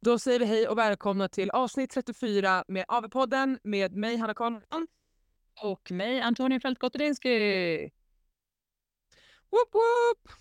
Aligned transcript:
Då 0.00 0.18
säger 0.18 0.38
vi 0.38 0.44
hej 0.44 0.68
och 0.68 0.78
välkomna 0.78 1.28
till 1.28 1.50
avsnitt 1.50 1.90
34 1.90 2.64
med 2.68 2.84
AV-podden 2.88 3.58
med 3.62 3.96
mig 3.96 4.16
Hanna 4.16 4.34
Karlsson. 4.34 4.86
Och 5.62 5.90
mig, 5.90 6.20
Antonija 6.20 6.60
Fältgotterinsky. 6.60 7.80
Woop 9.50 9.74
woop! 9.74 10.34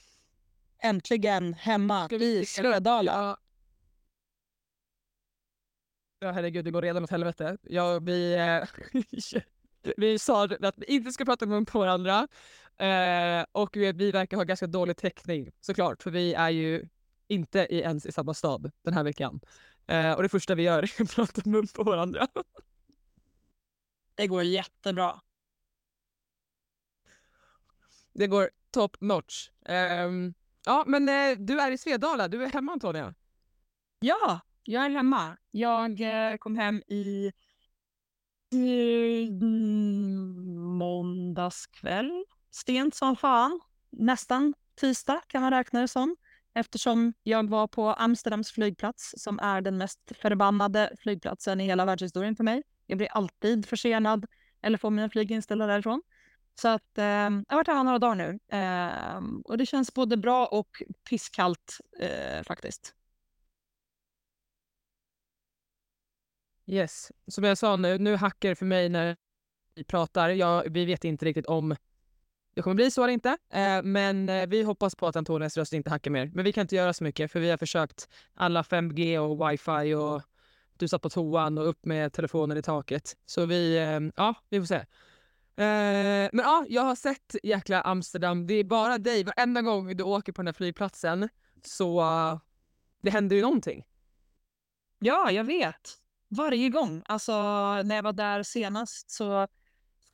Äntligen 0.84 1.54
hemma 1.54 2.10
i 2.12 2.46
Svedala. 2.46 3.12
Ja. 3.12 3.38
ja 6.20 6.32
herregud, 6.32 6.66
det 6.66 6.72
går 6.72 6.82
redan 6.82 7.04
åt 7.04 7.10
helvete. 7.10 7.58
Ja, 7.62 8.00
vi, 8.00 8.34
eh, 8.34 8.64
vi 9.98 10.20
sa 10.20 10.44
att 10.44 10.78
vi 10.78 10.86
inte 10.86 11.12
ska 11.12 11.26
prata 11.26 11.46
med 11.46 11.68
på 11.68 11.80
varandra. 11.80 12.28
Eh, 12.78 13.46
och 13.52 13.78
vi, 13.78 13.92
vi 13.92 14.12
verkar 14.12 14.38
ha 14.38 14.44
ganska 14.44 14.68
dålig 14.68 14.98
täckning 14.98 15.52
såklart, 15.62 16.04
för 16.04 16.12
vi 16.12 16.34
är 16.34 16.50
ju 16.50 16.88
inte 17.28 17.60
i, 17.60 17.80
ens 17.80 18.06
i 18.06 18.12
samma 18.12 18.34
stad 18.34 18.72
den 18.82 18.94
här 18.94 19.04
veckan. 19.04 19.40
Eh, 19.88 20.12
och 20.12 20.24
det 20.24 20.30
första 20.30 20.56
vi 20.56 20.64
gör 20.64 20.84
är 21.00 21.04
att 21.04 21.16
prata 21.16 21.42
mun 21.46 21.68
på 21.68 21.84
varandra. 21.84 22.28
Det 24.16 24.28
går 24.28 24.44
jättebra. 24.44 25.22
Det 28.14 28.28
går 28.28 28.50
top 28.72 29.02
notch. 29.02 29.50
Um, 30.06 30.34
ja, 30.66 30.84
men 30.88 31.10
eh, 31.10 31.38
du 31.38 31.62
är 31.62 31.72
i 31.72 31.78
Svedala. 31.78 32.28
Du 32.28 32.44
är 32.44 32.50
hemma 32.50 32.72
Antonija. 32.72 33.14
Ja, 34.00 34.40
jag 34.64 34.86
är 34.86 34.90
hemma. 34.90 35.38
Jag 35.52 36.02
eh, 36.02 36.38
kom 36.38 36.56
hem 36.56 36.82
i, 36.88 37.32
i 38.52 39.30
måndagskväll. 40.78 42.26
Sent 42.52 42.96
som 42.96 43.16
fan. 43.16 43.60
Nästan 43.90 44.54
tisdag 44.76 45.22
kan 45.28 45.42
man 45.42 45.52
räkna 45.52 45.82
det 45.82 45.88
som. 45.88 46.16
Eftersom 46.58 47.14
jag 47.24 47.50
var 47.50 47.68
på 47.68 47.94
Amsterdams 47.94 48.52
flygplats 48.52 49.14
som 49.18 49.40
är 49.40 49.62
den 49.62 49.78
mest 49.78 50.12
förbannade 50.22 50.92
flygplatsen 51.00 51.62
i 51.62 51.66
hela 51.66 51.86
världshistorien 51.86 52.36
för 52.36 52.44
mig. 52.44 52.64
Jag 52.86 52.98
blir 52.98 53.08
alltid 53.08 53.66
försenad 53.66 54.26
eller 54.62 54.78
får 54.78 54.90
mina 54.90 55.10
flyg 55.10 55.32
inställda 55.32 55.68
därifrån. 55.68 56.02
Så 56.62 56.68
att, 56.68 56.98
eh, 56.98 57.06
jag 57.06 57.46
har 57.48 57.56
varit 57.56 57.68
här 57.68 57.84
några 57.84 58.00
dagar 58.00 58.16
nu 58.16 58.40
eh, 58.58 59.22
och 59.46 59.58
det 59.58 59.66
känns 59.66 59.94
både 59.94 60.18
bra 60.18 60.46
och 60.46 60.84
pisskallt 61.10 61.78
eh, 62.00 62.44
faktiskt. 62.44 62.96
Yes, 66.66 67.12
som 67.28 67.44
jag 67.44 67.58
sa 67.58 67.76
nu, 67.76 67.98
nu 67.98 68.16
hackar 68.16 68.50
det 68.50 68.56
för 68.56 68.66
mig 68.66 68.90
när 68.90 69.18
vi 69.76 69.84
pratar. 69.84 70.30
Jag, 70.30 70.70
vi 70.70 70.86
vet 70.86 71.04
inte 71.04 71.26
riktigt 71.26 71.46
om 71.46 71.76
det 72.58 72.64
kommer 72.64 72.76
bli 72.76 72.92
så 72.92 73.04
eller 73.04 73.14
inte. 73.14 73.38
Eh, 73.54 73.84
men 73.84 74.30
eh, 74.30 74.48
vi 74.48 74.64
hoppas 74.64 74.96
på 74.96 75.08
att 75.08 75.16
Antonias 75.16 75.58
röst 75.58 75.74
inte 75.74 75.90
hackar 75.90 76.12
mer. 76.12 76.32
Men 76.34 76.46
vi 76.46 76.54
kan 76.54 76.62
inte 76.62 76.76
göra 76.76 76.94
så 76.94 77.04
mycket 77.04 77.32
för 77.32 77.40
vi 77.40 77.50
har 77.50 77.58
försökt 77.58 78.10
alla 78.34 78.62
5G 78.62 79.18
och 79.18 79.52
wifi 79.52 79.94
och 79.94 80.22
du 80.78 80.88
satt 80.88 81.02
på 81.02 81.10
toan 81.10 81.58
och 81.58 81.70
upp 81.70 81.86
med 81.86 82.14
telefonen 82.14 82.58
i 82.58 82.62
taket. 82.62 83.18
Så 83.26 83.46
vi, 83.46 83.78
eh, 83.78 84.00
ja, 84.16 84.36
vi 84.50 84.60
får 84.60 84.66
se. 84.66 84.86
Men 85.56 86.40
ja, 86.40 86.66
jag 86.70 86.82
har 86.82 86.96
sett 86.96 87.36
jäkla 87.44 87.82
Amsterdam. 87.82 88.48
Det 88.48 88.54
är 88.54 88.64
bara 88.64 88.98
dig. 88.98 89.24
Varenda 89.24 89.62
gång 89.62 89.98
du 89.98 90.04
åker 90.04 90.32
på 90.32 90.42
den 90.42 90.48
här 90.48 90.54
flygplatsen 90.54 91.30
så 91.64 92.02
det 93.02 93.10
händer 93.10 93.36
ju 93.36 93.42
någonting. 93.42 93.84
Ja, 95.00 95.32
jag 95.32 95.44
vet. 95.44 95.98
Varje 96.30 96.70
gång. 96.70 97.04
Alltså 97.06 97.34
när 97.84 97.96
jag 97.96 98.04
var 98.04 98.14
där 98.14 98.44
senast 98.44 99.12
så 99.12 99.48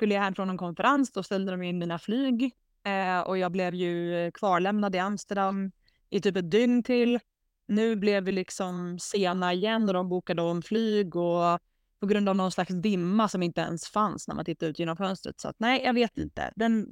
skulle 0.03 0.15
jag 0.15 0.21
hem 0.21 0.35
från 0.35 0.49
en 0.49 0.57
konferens. 0.57 1.11
Då 1.11 1.23
ställde 1.23 1.51
de 1.51 1.63
in 1.63 1.79
mina 1.79 1.99
flyg 1.99 2.51
eh, 2.83 3.19
och 3.19 3.37
jag 3.37 3.51
blev 3.51 3.73
ju 3.73 4.31
kvarlämnad 4.31 4.95
i 4.95 4.99
Amsterdam 4.99 5.71
i 6.09 6.21
typ 6.21 6.35
ett 6.35 6.51
dygn 6.51 6.83
till. 6.83 7.19
Nu 7.67 7.95
blev 7.95 8.23
vi 8.23 8.31
liksom 8.31 8.99
sena 8.99 9.53
igen 9.53 9.87
och 9.87 9.93
de 9.93 10.09
bokade 10.09 10.41
om 10.41 10.61
flyg 10.61 11.15
och 11.15 11.59
på 11.99 12.07
grund 12.07 12.29
av 12.29 12.35
någon 12.35 12.51
slags 12.51 12.73
dimma 12.73 13.29
som 13.29 13.43
inte 13.43 13.61
ens 13.61 13.87
fanns 13.87 14.27
när 14.27 14.35
man 14.35 14.45
tittade 14.45 14.69
ut 14.69 14.79
genom 14.79 14.97
fönstret. 14.97 15.39
Så 15.39 15.47
att, 15.47 15.55
nej, 15.59 15.81
jag 15.83 15.93
vet 15.93 16.17
inte. 16.17 16.53
Den 16.55 16.87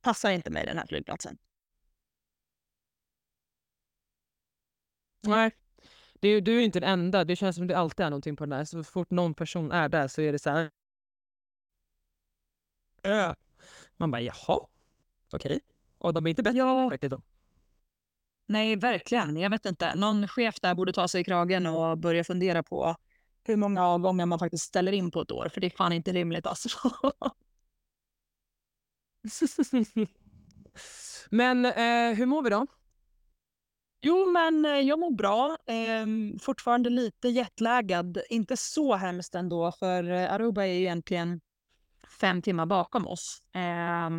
passar 0.00 0.30
inte 0.30 0.50
mig 0.50 0.66
den 0.66 0.78
här 0.78 0.86
flygplatsen. 0.86 1.36
Nej, 5.26 5.50
du, 6.20 6.40
du 6.40 6.58
är 6.58 6.60
inte 6.60 6.80
den 6.80 6.90
enda. 6.90 7.24
Det 7.24 7.36
känns 7.36 7.56
som 7.56 7.66
det 7.66 7.78
alltid 7.78 8.06
är 8.06 8.10
någonting 8.10 8.36
på 8.36 8.44
den 8.46 8.58
där. 8.58 8.64
Så 8.64 8.84
fort 8.84 9.10
någon 9.10 9.34
person 9.34 9.72
är 9.72 9.88
där 9.88 10.08
så 10.08 10.20
är 10.20 10.32
det 10.32 10.38
så 10.38 10.50
här. 10.50 10.70
Äh. 13.02 13.34
Man 13.96 14.10
bara 14.10 14.22
jaha, 14.22 14.34
okej. 14.46 14.68
Okay. 15.32 15.60
Och 15.98 16.14
de 16.14 16.26
är 16.26 16.30
inte 16.30 16.42
bättre 16.42 16.58
ja. 16.58 16.98
då. 17.00 17.22
Nej, 18.46 18.76
verkligen. 18.76 19.36
Jag 19.36 19.50
vet 19.50 19.66
inte. 19.66 19.94
Någon 19.94 20.28
chef 20.28 20.60
där 20.60 20.74
borde 20.74 20.92
ta 20.92 21.08
sig 21.08 21.20
i 21.20 21.24
kragen 21.24 21.66
och 21.66 21.98
börja 21.98 22.24
fundera 22.24 22.62
på 22.62 22.96
hur 23.44 23.56
många 23.56 23.98
gånger 23.98 24.26
man 24.26 24.38
faktiskt 24.38 24.64
ställer 24.64 24.92
in 24.92 25.10
på 25.10 25.20
ett 25.20 25.30
år. 25.30 25.48
För 25.48 25.60
det 25.60 25.66
är 25.66 25.70
fan 25.70 25.92
inte 25.92 26.12
rimligt 26.12 26.46
alltså. 26.46 26.68
men 31.30 31.64
eh, 31.64 32.14
hur 32.16 32.26
mår 32.26 32.42
vi 32.42 32.50
då? 32.50 32.66
Jo, 34.02 34.30
men 34.30 34.64
eh, 34.64 34.70
jag 34.70 34.98
mår 34.98 35.10
bra. 35.10 35.58
Eh, 35.66 36.06
fortfarande 36.40 36.90
lite 36.90 37.28
jetlaggad. 37.28 38.22
Inte 38.30 38.56
så 38.56 38.94
hemskt 38.94 39.34
ändå, 39.34 39.72
för 39.72 40.10
eh, 40.10 40.32
Aruba 40.32 40.62
är 40.62 40.72
ju 40.72 40.80
egentligen 40.80 41.40
fem 42.20 42.42
timmar 42.42 42.66
bakom 42.66 43.06
oss. 43.06 43.42
Eh, 43.54 44.10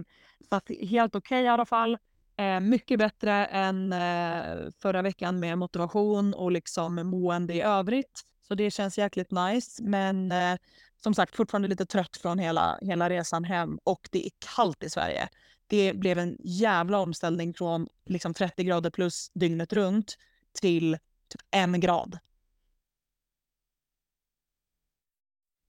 så 0.50 0.56
att 0.56 0.70
helt 0.90 1.16
okej 1.16 1.38
okay 1.38 1.46
i 1.46 1.48
alla 1.48 1.66
fall. 1.66 1.98
Eh, 2.38 2.60
mycket 2.60 3.00
bättre 3.00 3.46
än 3.46 3.94
eh, 3.94 4.72
förra 4.82 5.02
veckan 5.02 5.40
med 5.40 5.58
motivation 5.58 6.34
och 6.34 6.52
liksom 6.52 6.96
mående 6.96 7.54
i 7.54 7.62
övrigt. 7.62 8.22
Så 8.48 8.56
det 8.56 8.72
känns 8.72 8.98
jäkligt 8.98 9.32
nice. 9.32 9.84
Men 9.84 10.32
eh, 10.32 10.58
som 11.04 11.14
sagt 11.14 11.36
fortfarande 11.36 11.68
lite 11.68 11.86
trött 11.86 12.18
från 12.18 12.40
hela, 12.40 12.80
hela 12.82 13.10
resan 13.10 13.44
hem 13.44 13.80
och 13.84 14.10
det 14.12 14.26
är 14.26 14.32
kallt 14.56 14.84
i 14.84 14.90
Sverige. 14.90 15.30
Det 15.68 15.94
blev 15.94 16.20
en 16.20 16.38
jävla 16.40 17.00
omställning 17.00 17.54
från 17.54 17.88
liksom 18.06 18.34
30 18.34 18.64
grader 18.64 18.90
plus 18.90 19.32
dygnet 19.34 19.74
runt 19.74 20.18
till 20.62 20.98
typ 21.28 21.42
en 21.52 21.80
grad. 21.80 22.18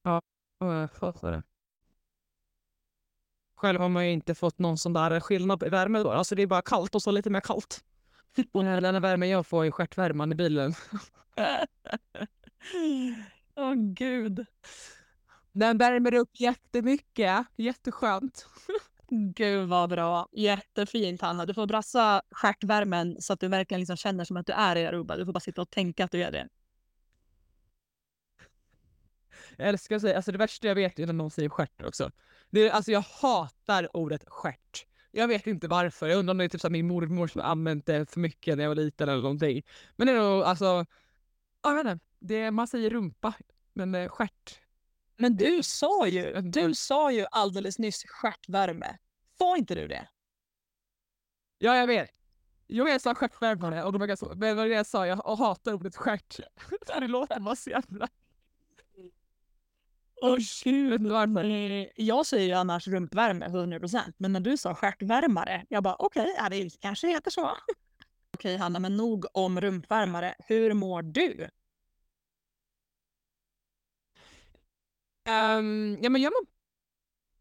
Ja, 0.03 0.23
jag 0.59 0.93
fattar 0.93 1.33
det. 1.33 1.43
Själv 3.63 3.81
har 3.81 3.89
man 3.89 4.07
ju 4.07 4.13
inte 4.13 4.35
fått 4.35 4.59
någon 4.59 4.79
sån 4.79 4.93
där 4.93 5.21
skillnad 5.21 5.63
i 5.63 5.69
värme 5.69 5.99
då. 5.99 6.11
Alltså 6.11 6.35
det 6.35 6.43
är 6.43 6.47
bara 6.47 6.63
kallt 6.63 6.95
och 6.95 7.03
så 7.03 7.11
lite 7.11 7.31
mer 7.31 7.41
kallt. 7.41 7.85
Och 8.53 8.65
den 8.65 9.03
värme 9.03 9.27
jag 9.27 9.47
får 9.47 9.65
är 9.65 9.71
stjärtvärman 9.71 10.33
i 10.33 10.35
bilen. 10.35 10.75
Åh 13.57 13.65
oh, 13.65 13.75
gud. 13.75 14.47
Den 15.53 15.79
värmer 15.79 16.15
upp 16.15 16.31
jättemycket. 16.41 17.47
Jätteskönt. 17.57 18.47
Gud 19.35 19.69
vad 19.69 19.91
bra. 19.91 20.29
Jättefint 20.33 21.21
Hanna. 21.21 21.47
Du 21.47 21.55
får 21.55 21.67
brassa 21.67 22.23
stjärtvärmen 22.31 23.17
så 23.21 23.33
att 23.33 23.41
du 23.41 23.49
verkligen 23.49 23.81
liksom 23.81 23.97
känner 23.97 24.25
som 24.25 24.37
att 24.37 24.47
du 24.47 24.53
är 24.53 24.77
i 24.77 24.87
Aruba. 24.87 25.17
Du 25.17 25.25
får 25.25 25.33
bara 25.33 25.41
sitta 25.41 25.63
och 25.63 25.71
tänka 25.71 26.05
att 26.05 26.11
du 26.11 26.23
är 26.23 26.33
det. 26.33 26.49
Jag 29.57 29.69
älskar 29.69 29.97
att 29.97 30.03
säga, 30.03 30.17
alltså 30.17 30.33
det 30.33 30.39
värsta 30.39 30.69
jag 30.69 30.75
vet 30.75 30.99
är 30.99 31.07
när 31.07 31.13
någon 31.13 31.31
säger 31.31 31.49
stjärt 31.49 31.83
också. 31.83 32.11
Det 32.53 32.71
alltså 32.71 32.93
jag 32.93 33.01
hatar 33.01 33.97
ordet 33.97 34.25
stjärt. 34.27 34.87
Jag 35.11 35.29
vet 35.29 35.47
inte 35.47 35.69
varför. 35.69 36.09
Jag 36.09 36.19
undrar 36.19 36.35
om 36.35 36.39
det 36.39 36.45
är 36.45 36.49
typ 36.49 36.61
så 36.61 36.71
min 36.71 36.87
mormor 36.87 37.27
som 37.27 37.41
använt 37.41 37.87
det 37.87 38.11
för 38.11 38.21
mycket 38.21 38.57
när 38.57 38.65
jag 38.65 38.71
var 38.71 38.77
liten 38.77 39.09
eller 39.09 39.23
någonting. 39.23 39.63
Men 39.97 40.07
det 40.07 40.13
är 40.13 40.19
nog 40.19 40.43
alltså, 40.43 40.87
jag 41.63 41.75
vet 41.75 41.87
inte. 41.87 42.05
Det, 42.21 42.51
man 42.51 42.67
säger 42.67 42.91
rumpa, 42.91 43.35
men 43.73 43.95
eh, 43.95 44.09
stjärt. 44.09 44.61
Men 45.17 45.37
du 45.37 45.63
sa 45.63 46.07
ju, 46.09 46.41
du 46.41 46.75
sa 46.75 47.13
ju 47.13 47.27
alldeles 47.31 47.79
nyss 47.79 48.05
stjärtvärme. 48.05 48.99
Sa 49.39 49.57
inte 49.57 49.75
du 49.75 49.89
det? 49.89 50.09
Ja, 51.59 51.77
jag 51.77 51.87
vet. 51.87 52.11
Jo, 52.69 52.89
jag 52.89 53.01
sa 53.01 53.15
stjärtvärmare 53.15 53.85
och 53.85 53.93
då 53.93 53.99
var 53.99 54.09
jag 54.09 54.19
så. 54.19 54.33
Men 54.37 54.57
var 54.57 54.67
det 54.67 54.75
jag 54.75 54.87
sa, 54.87 55.07
jag 55.07 55.17
hatar 55.17 55.73
ordet 55.73 55.97
stjärt. 55.97 56.41
det 56.87 57.09
låter 57.09 57.41
bara 57.41 57.57
så 57.57 57.71
jävla... 57.71 58.09
Åh 60.23 60.39
gud. 60.65 61.07
Eh, 61.11 61.87
Jag 61.97 62.27
säger 62.27 62.47
ju 62.47 62.53
annars 62.53 62.89
rumpvärme 62.89 63.47
100% 63.49 64.15
men 64.19 64.33
när 64.33 64.41
du 64.41 64.57
sa 64.57 64.75
stjärtvärmare, 64.75 65.67
jag 65.69 65.83
bara 65.83 65.97
okej, 65.99 66.35
ja, 66.39 66.49
det 66.49 66.81
kanske 66.81 67.09
heter 67.09 67.31
så. 67.31 67.51
Okej 68.35 68.57
Hanna, 68.57 68.79
men 68.79 68.97
nog 68.97 69.27
om 69.35 69.61
rumpvärmare. 69.61 70.35
Hur 70.49 70.75
mår 70.75 71.03
du? 71.03 71.49
Ehm, 75.25 75.99
ja, 76.03 76.11
men 76.11 76.23
jag 76.23 76.33
mår, 76.33 76.47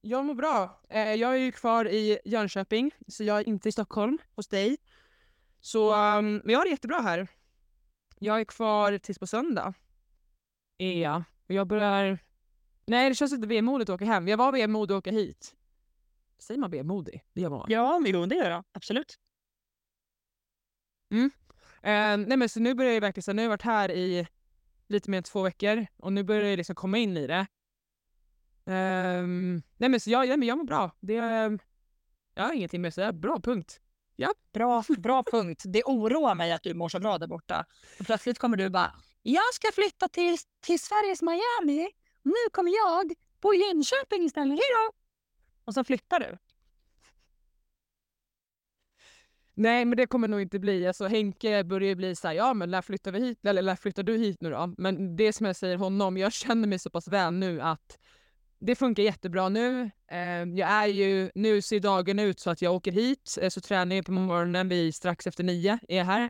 jag 0.01 0.25
mår 0.25 0.35
bra. 0.35 0.81
Eh, 0.89 1.13
jag 1.13 1.33
är 1.33 1.37
ju 1.39 1.51
kvar 1.51 1.85
i 1.89 2.19
Jönköping, 2.25 2.91
så 3.07 3.23
jag 3.23 3.39
är 3.39 3.47
inte 3.47 3.69
i 3.69 3.71
Stockholm 3.71 4.17
hos 4.35 4.47
dig. 4.47 4.77
Så 5.61 5.93
um, 5.95 6.35
men 6.37 6.49
jag 6.49 6.59
har 6.59 6.65
det 6.65 6.71
jättebra 6.71 6.99
här. 7.01 7.27
Jag 8.19 8.39
är 8.39 8.45
kvar 8.45 8.97
tills 8.97 9.19
på 9.19 9.27
söndag. 9.27 9.73
Och 11.47 11.53
jag 11.55 11.67
börjar... 11.67 12.19
Nej, 12.91 13.09
det 13.09 13.15
känns 13.15 13.33
inte 13.33 13.47
vemodigt 13.47 13.89
att 13.89 13.93
åka 13.93 14.05
hem. 14.05 14.27
Jag 14.27 14.37
var 14.37 14.51
vemodig 14.51 14.95
att 14.95 14.97
åka 14.97 15.11
hit. 15.11 15.55
Säger 16.39 16.59
man 16.59 16.71
vemodig? 16.71 17.23
Det 17.33 17.41
gör 17.41 17.49
man? 17.49 17.65
Ja, 17.69 18.01
jo, 18.05 18.25
det 18.25 18.35
gör 18.35 18.49
jag. 18.49 18.63
Absolut. 18.71 19.15
Eh, 21.83 22.17
nej 22.17 22.37
men 22.37 22.49
så 22.49 22.59
nu 22.59 22.73
börjar 22.73 22.93
jag 22.93 23.01
verkligen, 23.01 23.23
så 23.23 23.33
nu 23.33 23.41
har 23.41 23.43
jag 23.43 23.49
varit 23.49 23.61
här 23.61 23.91
i 23.91 24.27
lite 24.87 25.09
mer 25.09 25.17
än 25.17 25.23
två 25.23 25.41
veckor 25.41 25.87
och 25.97 26.13
nu 26.13 26.23
börjar 26.23 26.49
jag 26.49 26.57
liksom 26.57 26.75
komma 26.75 26.97
in 26.97 27.17
i 27.17 27.27
det. 27.27 27.47
Ehm, 28.65 29.61
nej 29.77 29.89
men 29.89 29.99
så 29.99 30.09
jag, 30.09 30.27
nej, 30.27 30.37
men 30.37 30.47
jag 30.47 30.57
mår 30.57 30.65
bra. 30.65 30.91
Det, 30.99 31.17
ehm, 31.17 31.59
jag 32.33 32.43
har 32.43 32.53
ingenting 32.53 32.81
mer 32.81 32.87
att 32.87 32.95
säga. 32.95 33.13
Bra, 33.13 33.39
punkt. 33.43 33.81
Bra, 34.53 34.83
bra 34.97 35.23
punkt. 35.31 35.63
Det 35.65 35.83
oroar 35.83 36.35
mig 36.35 36.51
att 36.51 36.63
du 36.63 36.73
mår 36.73 36.89
så 36.89 36.99
bra 36.99 37.17
där 37.17 37.27
borta. 37.27 37.65
Och 37.99 38.05
plötsligt 38.05 38.39
kommer 38.39 38.57
du 38.57 38.69
bara, 38.69 38.95
jag 39.21 39.53
ska 39.53 39.71
flytta 39.73 40.07
till, 40.07 40.37
till 40.61 40.79
Sveriges 40.79 41.21
Miami. 41.21 41.91
Nu 42.23 42.49
kommer 42.51 42.71
jag 42.71 43.13
på 43.41 43.53
Jönköping 43.53 44.23
istället. 44.23 44.49
Hejdå! 44.49 44.93
Och 45.65 45.73
så 45.73 45.83
flyttar 45.83 46.19
du. 46.19 46.37
Nej 49.53 49.85
men 49.85 49.97
det 49.97 50.05
kommer 50.05 50.27
nog 50.27 50.41
inte 50.41 50.59
bli. 50.59 50.87
Alltså 50.87 51.07
Henke 51.07 51.63
börjar 51.63 51.89
ju 51.89 51.95
bli 51.95 52.15
så 52.15 52.27
här, 52.27 52.35
ja 52.35 52.53
men 52.53 52.71
när 52.71 52.81
flyttar 52.81 53.11
vi 53.11 53.19
hit? 53.19 53.45
Eller 53.45 53.61
när 53.61 53.75
flyttar 53.75 54.03
du 54.03 54.17
hit 54.17 54.41
nu 54.41 54.49
då? 54.49 54.73
Men 54.77 55.15
det 55.15 55.33
som 55.33 55.45
jag 55.45 55.55
säger 55.55 55.77
honom, 55.77 56.17
jag 56.17 56.33
känner 56.33 56.67
mig 56.67 56.79
så 56.79 56.89
pass 56.89 57.07
väl 57.07 57.33
nu 57.33 57.61
att 57.61 57.97
det 58.59 58.75
funkar 58.75 59.03
jättebra 59.03 59.49
nu. 59.49 59.91
Ehm, 60.07 60.57
jag 60.57 60.69
är 60.69 60.87
ju, 60.87 61.31
nu 61.35 61.61
ser 61.61 61.79
dagen 61.79 62.19
ut 62.19 62.39
så 62.39 62.49
att 62.49 62.61
jag 62.61 62.73
åker 62.73 62.91
hit, 62.91 63.37
eh, 63.41 63.49
så 63.49 63.61
tränar 63.61 63.95
jag 63.95 64.05
på 64.05 64.11
morgonen 64.11 64.69
vid 64.69 64.95
strax 64.95 65.27
efter 65.27 65.43
nio 65.43 65.79
är 65.87 65.97
jag 65.97 66.05
här. 66.05 66.29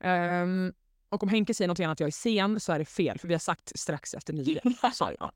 Ehm, 0.00 0.72
och 1.14 1.22
om 1.22 1.28
Henke 1.28 1.54
säger 1.54 1.68
något 1.68 1.80
annat 1.80 1.92
att 1.92 2.00
jag 2.00 2.06
är 2.06 2.10
sen 2.10 2.60
så 2.60 2.72
är 2.72 2.78
det 2.78 2.84
fel, 2.84 3.18
för 3.18 3.28
vi 3.28 3.34
har 3.34 3.38
sagt 3.38 3.78
strax 3.78 4.14
efter 4.14 4.32
nio. 4.32 4.60
sa 4.92 5.12
jag. 5.18 5.30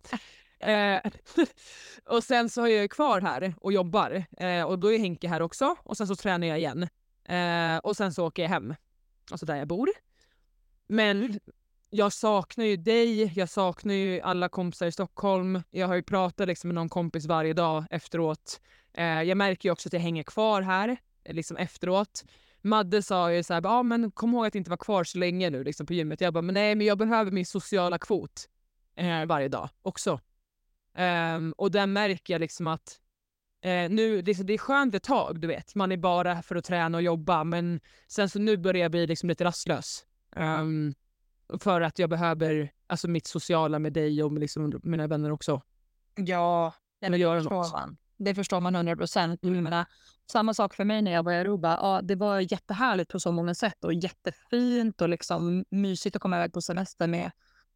Eh, 0.60 1.00
och 2.04 2.25
sen 2.25 2.50
så 2.50 2.62
är 2.62 2.80
jag 2.80 2.90
kvar 2.90 3.20
här 3.20 3.54
och 3.60 3.72
jobbar 3.72 4.25
eh, 4.36 4.62
och 4.62 4.78
då 4.78 4.92
är 4.92 4.98
Henke 4.98 5.28
här 5.28 5.42
också 5.42 5.76
och 5.82 5.96
sen 5.96 6.06
så 6.06 6.16
tränar 6.16 6.46
jag 6.46 6.58
igen. 6.58 6.88
Eh, 7.25 7.78
och 7.78 7.96
sen 7.96 8.12
så 8.14 8.26
åker 8.26 8.42
jag 8.42 8.50
hem, 8.50 8.75
alltså 9.30 9.46
där 9.46 9.56
jag 9.56 9.69
bor. 9.69 9.88
Men 10.86 11.40
jag 11.90 12.12
saknar 12.12 12.64
ju 12.64 12.76
dig, 12.76 13.32
jag 13.36 13.48
saknar 13.48 13.94
ju 13.94 14.20
alla 14.20 14.48
kompisar 14.48 14.86
i 14.86 14.92
Stockholm. 14.92 15.62
Jag 15.70 15.86
har 15.86 15.94
ju 15.94 16.02
pratat 16.02 16.48
liksom 16.48 16.69
med 16.69 16.75
någon 16.75 16.88
kompis 16.88 17.26
varje 17.26 17.52
dag 17.52 17.84
efteråt. 17.90 18.60
Eh, 18.92 19.22
jag 19.22 19.36
märker 19.36 19.69
ju 19.69 19.72
också 19.72 19.88
att 19.88 19.92
jag 19.92 20.00
hänger 20.00 20.22
kvar 20.22 20.62
här 20.62 20.96
eh, 21.25 21.34
liksom 21.34 21.56
efteråt. 21.56 22.25
Madde 22.62 23.02
sa 23.02 23.32
ju 23.32 23.43
så 23.43 23.55
här, 23.55 23.62
ah, 23.66 23.82
men 23.82 24.10
kom 24.10 24.34
ihåg 24.34 24.46
att 24.46 24.55
inte 24.55 24.70
vara 24.70 24.78
kvar 24.78 25.05
så 25.05 25.19
länge 25.19 25.50
nu 25.50 25.64
liksom 25.64 25.87
på 25.87 25.94
gymmet. 25.94 26.20
Jag 26.20 26.34
bara, 26.34 26.43
men 26.43 26.55
nej 26.55 26.75
men 26.75 26.87
jag 26.87 26.99
behöver 26.99 27.31
min 27.31 27.46
sociala 27.46 27.99
kvot 27.99 28.49
eh, 28.96 29.26
varje 29.26 29.49
dag 29.49 29.69
också. 29.82 30.20
Ehm, 30.94 31.52
och 31.52 31.70
där 31.70 31.87
märker 31.87 32.34
jag 32.34 32.40
liksom 32.40 32.66
att 32.66 33.00
eh, 33.60 33.90
nu, 33.90 34.22
det, 34.22 34.46
det 34.46 34.52
är 34.52 34.58
skönt 34.58 34.94
ett 34.94 35.02
tag, 35.02 35.40
du 35.40 35.49
vet. 35.49 35.75
Man 35.75 35.93
är 35.93 35.96
bara 35.96 36.43
för 36.43 36.56
att 36.56 36.64
träna 36.64 36.99
och 36.99 37.02
jobba, 37.02 37.44
men 37.44 37.81
sen 38.08 38.28
så 38.28 38.38
nu 38.38 38.56
börjar 38.56 38.82
jag 38.82 38.90
bli 38.90 39.06
liksom 39.06 39.28
lite 39.28 39.44
rastlös. 39.44 40.06
Ehm, 40.37 40.94
för 41.61 41.81
att 41.81 41.99
jag 41.99 42.11
behöver 42.11 42.72
alltså 42.87 43.08
mitt 43.08 43.26
sociala 43.26 43.78
med 43.78 43.93
dig 43.93 44.22
och 44.22 44.32
med 44.32 44.40
liksom 44.40 44.81
mina 44.82 45.06
vänner 45.06 45.31
också. 45.31 45.62
Ja, 46.14 46.75
det 47.00 47.06
förstår 47.40 47.78
man. 47.81 47.96
Det 48.19 48.35
förstår 48.35 48.61
man 48.61 48.75
100 48.75 48.97
procent. 48.97 49.41
Samma 50.33 50.54
sak 50.54 50.75
för 50.75 50.85
mig 50.85 51.02
när 51.02 51.12
jag 51.12 51.23
var 51.23 51.33
i 51.33 51.37
Aruba. 51.37 51.78
Ja, 51.83 52.00
det 52.02 52.14
var 52.14 52.40
jättehärligt 52.52 53.11
på 53.11 53.21
så 53.21 53.33
många 53.33 53.54
sätt 53.54 53.85
och 53.85 53.95
jättefint 53.95 55.00
och 55.00 55.09
liksom 55.09 55.64
mysigt 55.71 56.16
att 56.16 56.23
komma 56.23 56.37
iväg 56.37 56.52
på 56.52 56.62
semester 56.62 57.07
med, 57.07 57.31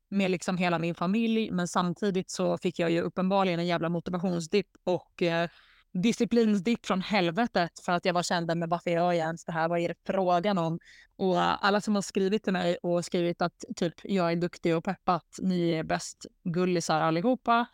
med 0.08 0.30
liksom 0.30 0.56
hela 0.56 0.78
min 0.78 0.94
familj. 0.94 1.50
Men 1.50 1.68
samtidigt 1.68 2.30
så 2.30 2.58
fick 2.58 2.78
jag 2.78 2.90
ju 2.90 3.00
uppenbarligen 3.00 3.60
en 3.60 3.66
jävla 3.66 3.88
motivationsdipp 3.88 4.66
och 4.84 5.22
eh, 5.22 5.48
disciplinsdipp 5.92 6.86
från 6.86 7.00
helvetet 7.00 7.80
för 7.84 7.92
att 7.92 8.04
jag 8.04 8.14
var 8.14 8.22
kände 8.22 8.54
med 8.54 8.68
varför 8.68 8.90
gör 8.90 9.12
jag 9.12 9.26
ens 9.26 9.44
det 9.44 9.52
här? 9.52 9.68
Vad 9.68 9.78
är 9.78 9.88
det 9.88 9.94
frågan 10.06 10.58
om? 10.58 10.78
Och 11.16 11.36
eh, 11.36 11.64
alla 11.64 11.80
som 11.80 11.94
har 11.94 12.02
skrivit 12.02 12.44
till 12.44 12.52
mig 12.52 12.76
och 12.82 13.04
skrivit 13.04 13.42
att 13.42 13.64
typ 13.76 13.94
jag 14.02 14.32
är 14.32 14.36
duktig 14.36 14.76
och 14.76 14.84
peppat, 14.84 15.38
ni 15.38 15.70
är 15.70 15.82
bäst 15.82 16.26
gullisar 16.44 17.00
allihopa. 17.00 17.66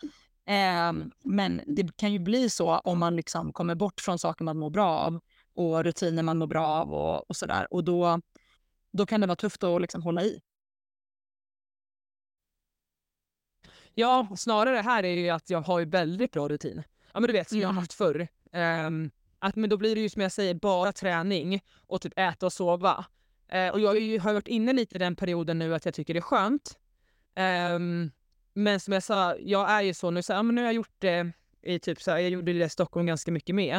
Ehm, 0.50 1.10
men 1.24 1.62
det 1.66 1.96
kan 1.96 2.12
ju 2.12 2.18
bli 2.18 2.50
så 2.50 2.78
om 2.78 2.98
man 2.98 3.16
liksom 3.16 3.52
kommer 3.52 3.74
bort 3.74 4.00
från 4.00 4.18
saker 4.18 4.44
man 4.44 4.58
mår 4.58 4.70
bra 4.70 4.98
av 4.98 5.20
och 5.54 5.84
rutiner 5.84 6.22
man 6.22 6.38
mår 6.38 6.46
bra 6.46 6.66
av 6.66 6.94
och, 6.94 7.30
och 7.30 7.36
sådär. 7.36 7.66
Och 7.74 7.84
då, 7.84 8.20
då 8.92 9.06
kan 9.06 9.20
det 9.20 9.26
vara 9.26 9.36
tufft 9.36 9.64
att 9.64 9.80
liksom 9.80 10.02
hålla 10.02 10.22
i. 10.22 10.40
Ja, 13.94 14.28
snarare 14.36 14.76
här 14.76 15.02
är 15.04 15.14
ju 15.16 15.28
att 15.28 15.50
jag 15.50 15.60
har 15.60 15.78
ju 15.78 15.84
väldigt 15.84 16.32
bra 16.32 16.48
rutin. 16.48 16.82
Ja 17.12 17.20
men 17.20 17.26
du 17.26 17.32
vet, 17.32 17.48
som 17.48 17.58
jag 17.58 17.68
har 17.68 17.72
Mm. 17.72 17.78
haft 17.80 17.92
förr. 17.92 18.28
Ehm, 18.52 19.10
att, 19.38 19.56
men 19.56 19.70
då 19.70 19.76
blir 19.76 19.94
det 19.94 20.00
ju 20.00 20.08
som 20.08 20.22
jag 20.22 20.32
säger 20.32 20.54
bara 20.54 20.92
träning 20.92 21.60
och 21.86 22.00
typ 22.00 22.18
äta 22.18 22.46
och 22.46 22.52
sova. 22.52 23.04
Eh, 23.48 23.68
och 23.68 23.80
jag 23.80 23.88
har 23.88 23.94
ju 23.94 24.18
varit 24.18 24.48
inne 24.48 24.72
lite 24.72 24.96
i 24.96 24.98
den 24.98 25.16
perioden 25.16 25.58
nu 25.58 25.74
att 25.74 25.84
jag 25.84 25.94
tycker 25.94 26.14
det 26.14 26.20
är 26.20 26.22
skönt. 26.22 26.78
Ehm, 27.34 28.10
men 28.54 28.80
som 28.80 28.92
jag 28.92 29.02
sa, 29.02 29.36
jag 29.36 29.70
är 29.70 29.82
ju 29.82 29.94
så 29.94 30.10
nu, 30.10 30.22
så, 30.22 30.32
ja, 30.32 30.42
men 30.42 30.54
nu 30.54 30.60
har 30.60 30.66
jag 30.66 30.74
gjort 30.74 30.94
det 30.98 31.32
i 31.62 31.78
typ 31.78 32.02
så 32.02 32.10
här, 32.10 32.18
jag 32.18 32.30
gjorde 32.30 32.52
det 32.52 32.64
i 32.64 32.68
Stockholm 32.68 33.06
ganska 33.06 33.32
mycket 33.32 33.54
med. 33.54 33.76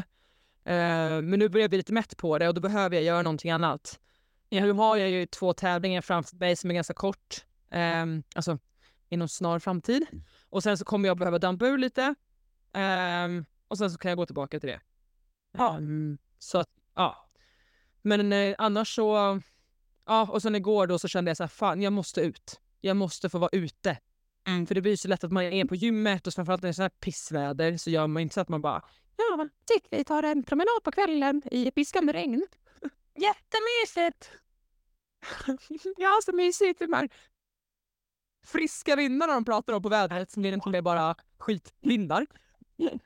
Eh, 0.64 1.22
men 1.22 1.40
nu 1.40 1.50
börjar 1.50 1.64
jag 1.64 1.70
bli 1.70 1.78
lite 1.78 1.94
mätt 1.94 2.18
på 2.18 2.38
det 2.38 2.48
och 2.48 2.54
då 2.54 2.62
behöver 2.62 2.96
jag 2.96 3.04
göra 3.04 3.22
någonting 3.22 3.52
annat. 3.52 4.00
Nu 4.50 4.72
har 4.72 4.98
jag 4.98 5.10
ju 5.10 5.26
två 5.26 5.54
tävlingar 5.54 6.02
framför 6.02 6.36
mig 6.36 6.56
som 6.56 6.70
är 6.70 6.76
ganska 6.76 6.94
kort. 6.94 7.46
Ehm, 7.72 8.24
alltså 8.36 8.58
inom 9.10 9.28
snar 9.28 9.60
framtid. 9.60 10.06
Och 10.50 10.64
sen 10.64 10.78
så 10.78 10.86
kommer 10.86 11.08
jag 11.08 11.18
behöva 11.18 11.40
dampa 11.40 11.68
ur 11.68 11.78
lite. 11.78 12.16
Ehm, 12.74 13.46
och 13.68 13.78
sen 13.78 13.92
så 13.92 13.98
kan 13.98 14.10
jag 14.10 14.18
gå 14.18 14.26
tillbaka 14.26 14.60
till 14.60 14.70
det. 14.70 14.82
Ja. 15.58 15.78
Ehm, 15.78 16.18
så 16.40 16.58
att, 16.58 16.70
ja. 16.96 17.30
Men 18.02 18.34
eh, 18.34 18.56
annars 18.58 18.96
så, 18.96 19.42
ja 20.06 20.28
och 20.32 20.42
sen 20.42 20.56
igår 20.56 20.88
då 20.88 21.00
så 21.00 21.08
kände 21.08 21.30
jag 21.30 21.38
så 21.38 21.44
här, 21.44 21.48
fan 21.48 21.82
jag 21.82 21.94
måste 21.94 22.22
ut. 22.22 22.60
Jag 22.82 22.98
måste 22.98 23.30
få 23.30 23.38
vara 23.38 23.50
ute. 23.54 23.98
Mm. 24.50 24.68
För 24.68 24.76
det 24.76 24.82
blir 24.82 24.96
så 24.96 25.08
lätt 25.08 25.24
att 25.24 25.32
man 25.32 25.44
är 25.44 25.66
på 25.66 25.76
gymmet 25.76 26.28
och 26.28 26.34
framförallt 26.34 26.62
när 26.62 26.68
det 26.68 26.72
är 26.72 26.74
så 26.74 26.82
här 26.82 26.90
pissväder 26.90 27.78
så 27.78 27.90
gör 27.90 28.08
man 28.08 28.22
inte 28.22 28.34
så 28.34 28.42
att 28.42 28.50
man 28.50 28.62
bara 28.62 28.84
Ja, 29.18 29.48
tick, 29.66 29.88
vi 29.92 30.04
tar 30.04 30.24
en 30.24 30.44
promenad 30.44 30.84
på 30.84 30.92
kvällen 30.92 31.42
i 31.52 31.72
piskande 31.72 32.14
regn. 32.14 32.48
Jättemysigt! 33.16 34.32
ja, 35.98 36.20
så 36.26 36.36
mysigt. 36.36 36.80
De 36.80 36.94
här 36.94 37.10
friska 38.46 38.96
vindarna 38.96 39.34
de 39.34 39.46
pratar 39.46 39.74
om 39.74 39.82
på 39.82 39.90
vädret 39.90 40.32
som 40.32 40.46
egentligen 40.46 40.76
är 40.76 40.82
bara 40.82 41.16
skitvindar. 41.38 42.28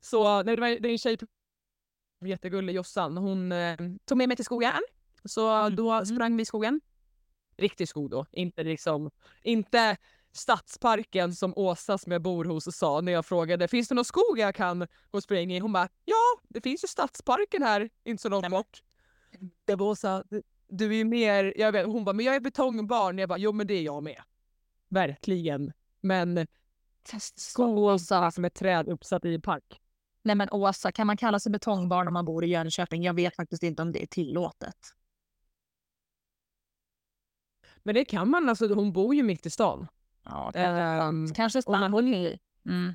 Så 0.00 0.42
nej, 0.42 0.56
det 0.56 0.60
var 0.60 0.68
det 0.68 0.88
är 0.88 0.92
en 0.92 0.98
tjej, 0.98 1.18
jättegullig 2.24 2.74
Jossan, 2.74 3.16
hon 3.16 3.52
eh, 3.52 3.76
tog 4.04 4.18
med 4.18 4.28
mig 4.28 4.36
till 4.36 4.44
skogen. 4.44 4.82
Så 5.24 5.68
då 5.68 6.04
sprang 6.04 6.36
vi 6.36 6.42
i 6.42 6.46
skogen. 6.46 6.80
Riktig 7.56 7.88
skog 7.88 8.10
då, 8.10 8.26
inte 8.32 8.62
liksom, 8.64 9.10
inte 9.42 9.96
stadsparken 10.32 11.34
som 11.34 11.52
Åsa 11.56 11.98
som 11.98 12.12
jag 12.12 12.22
bor 12.22 12.44
hos 12.44 12.76
sa 12.76 13.00
när 13.00 13.12
jag 13.12 13.26
frågade 13.26 13.68
finns 13.68 13.88
det 13.88 13.94
någon 13.94 14.04
skog 14.04 14.38
jag 14.38 14.54
kan 14.54 14.78
gå 14.78 14.86
och 15.10 15.22
springa 15.22 15.56
i? 15.56 15.58
Hon 15.58 15.72
bara 15.72 15.88
ja, 16.04 16.40
det 16.48 16.60
finns 16.60 16.84
ju 16.84 16.88
stadsparken 16.88 17.62
här 17.62 17.90
inte 18.04 18.22
så 18.22 18.28
långt 18.28 18.50
bort. 18.50 18.82
Det 19.64 19.74
var 19.74 19.86
Åsa, 19.86 20.24
du 20.68 20.86
är 20.86 20.96
ju 20.96 21.04
mer, 21.04 21.54
jag 21.56 21.72
vet, 21.72 21.86
hon 21.86 22.04
bara 22.04 22.12
men 22.12 22.26
jag 22.26 22.34
är 22.34 22.40
betongbarn. 22.40 23.18
Jag 23.18 23.28
bara 23.28 23.38
jo 23.38 23.52
men 23.52 23.66
det 23.66 23.74
är 23.74 23.82
jag 23.82 24.02
med. 24.02 24.22
Verkligen. 24.88 25.72
Men 26.00 26.46
Åsa 27.58 28.30
som 28.30 28.44
ett 28.44 28.54
träd 28.54 28.88
uppsatt 28.88 29.24
i 29.24 29.34
en 29.34 29.42
park. 29.42 29.80
Nej 30.22 30.36
men 30.36 30.48
Åsa, 30.50 30.92
kan 30.92 31.06
man 31.06 31.16
kalla 31.16 31.40
sig 31.40 31.52
betongbarn 31.52 32.08
om 32.08 32.14
man 32.14 32.24
bor 32.24 32.44
i 32.44 32.48
Jönköping? 32.48 33.02
Jag 33.02 33.14
vet 33.14 33.36
faktiskt 33.36 33.62
inte 33.62 33.82
om 33.82 33.92
det 33.92 34.02
är 34.02 34.06
tillåtet. 34.06 34.76
Men 37.86 37.94
det 37.94 38.04
kan 38.04 38.30
man, 38.30 38.48
alltså 38.48 38.74
hon 38.74 38.92
bor 38.92 39.14
ju 39.14 39.22
mitt 39.22 39.46
i 39.46 39.50
stan. 39.50 39.86
Ja, 40.22 40.52
Ehm, 40.54 41.34
kanske 41.34 41.62
och 41.66 41.80
när 41.80 41.88
hon 41.88 42.08
Mm. 42.66 42.94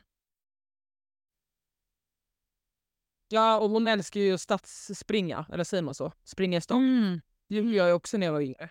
ja, 3.28 3.60
och 3.60 3.70
hon 3.70 3.88
älskar 3.88 4.20
ju 4.20 4.38
stadsspringa, 4.38 5.46
eller 5.54 5.64
säger 5.64 5.84
man 5.84 5.94
så? 5.94 6.12
Springa 6.24 6.58
i 6.58 6.62
stan. 6.62 6.78
Mm. 6.78 7.22
Det 7.48 7.56
gjorde 7.56 7.72
jag 7.72 7.96
också 7.96 8.18
när 8.18 8.28
jag 8.28 8.34
var 8.34 8.42
yngre. 8.42 8.70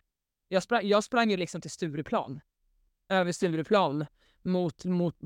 Jag 0.49 0.63
sprang, 0.63 0.87
jag 0.87 1.05
sprang 1.05 1.31
ju 1.31 1.37
liksom 1.37 1.61
till 1.61 1.71
Stureplan. 1.71 2.41
Över 3.09 3.33
Stureplan 3.33 4.07
mot, 4.43 4.85
mot, 4.85 5.17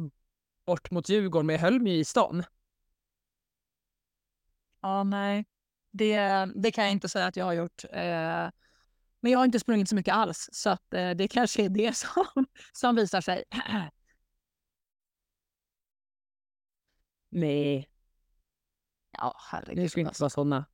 bort 0.66 0.90
mot 0.90 1.08
Djurgården, 1.08 1.46
men 1.46 1.54
jag 1.54 1.60
höll 1.60 1.80
mig 1.80 1.98
i 1.98 2.04
stan. 2.04 2.44
Ja, 4.80 5.04
nej. 5.04 5.44
Det, 5.90 6.18
det 6.54 6.70
kan 6.70 6.84
jag 6.84 6.92
inte 6.92 7.08
säga 7.08 7.26
att 7.26 7.36
jag 7.36 7.44
har 7.44 7.52
gjort. 7.52 7.84
Eh, 7.90 8.48
men 9.22 9.32
jag 9.32 9.38
har 9.38 9.44
inte 9.44 9.60
sprungit 9.60 9.88
så 9.88 9.94
mycket 9.94 10.14
alls, 10.14 10.48
så 10.52 10.70
att, 10.70 10.94
eh, 10.94 11.10
det 11.10 11.28
kanske 11.28 11.64
är 11.64 11.68
det 11.68 11.96
som, 11.96 12.46
som 12.72 12.96
visar 12.96 13.20
sig. 13.20 13.44
Nej, 17.30 17.88
Ja, 19.18 19.34
herregud. 19.50 19.90
ska 19.90 20.00
inte 20.00 20.08
alltså. 20.08 20.24
vara 20.24 20.30
såna. 20.30 20.64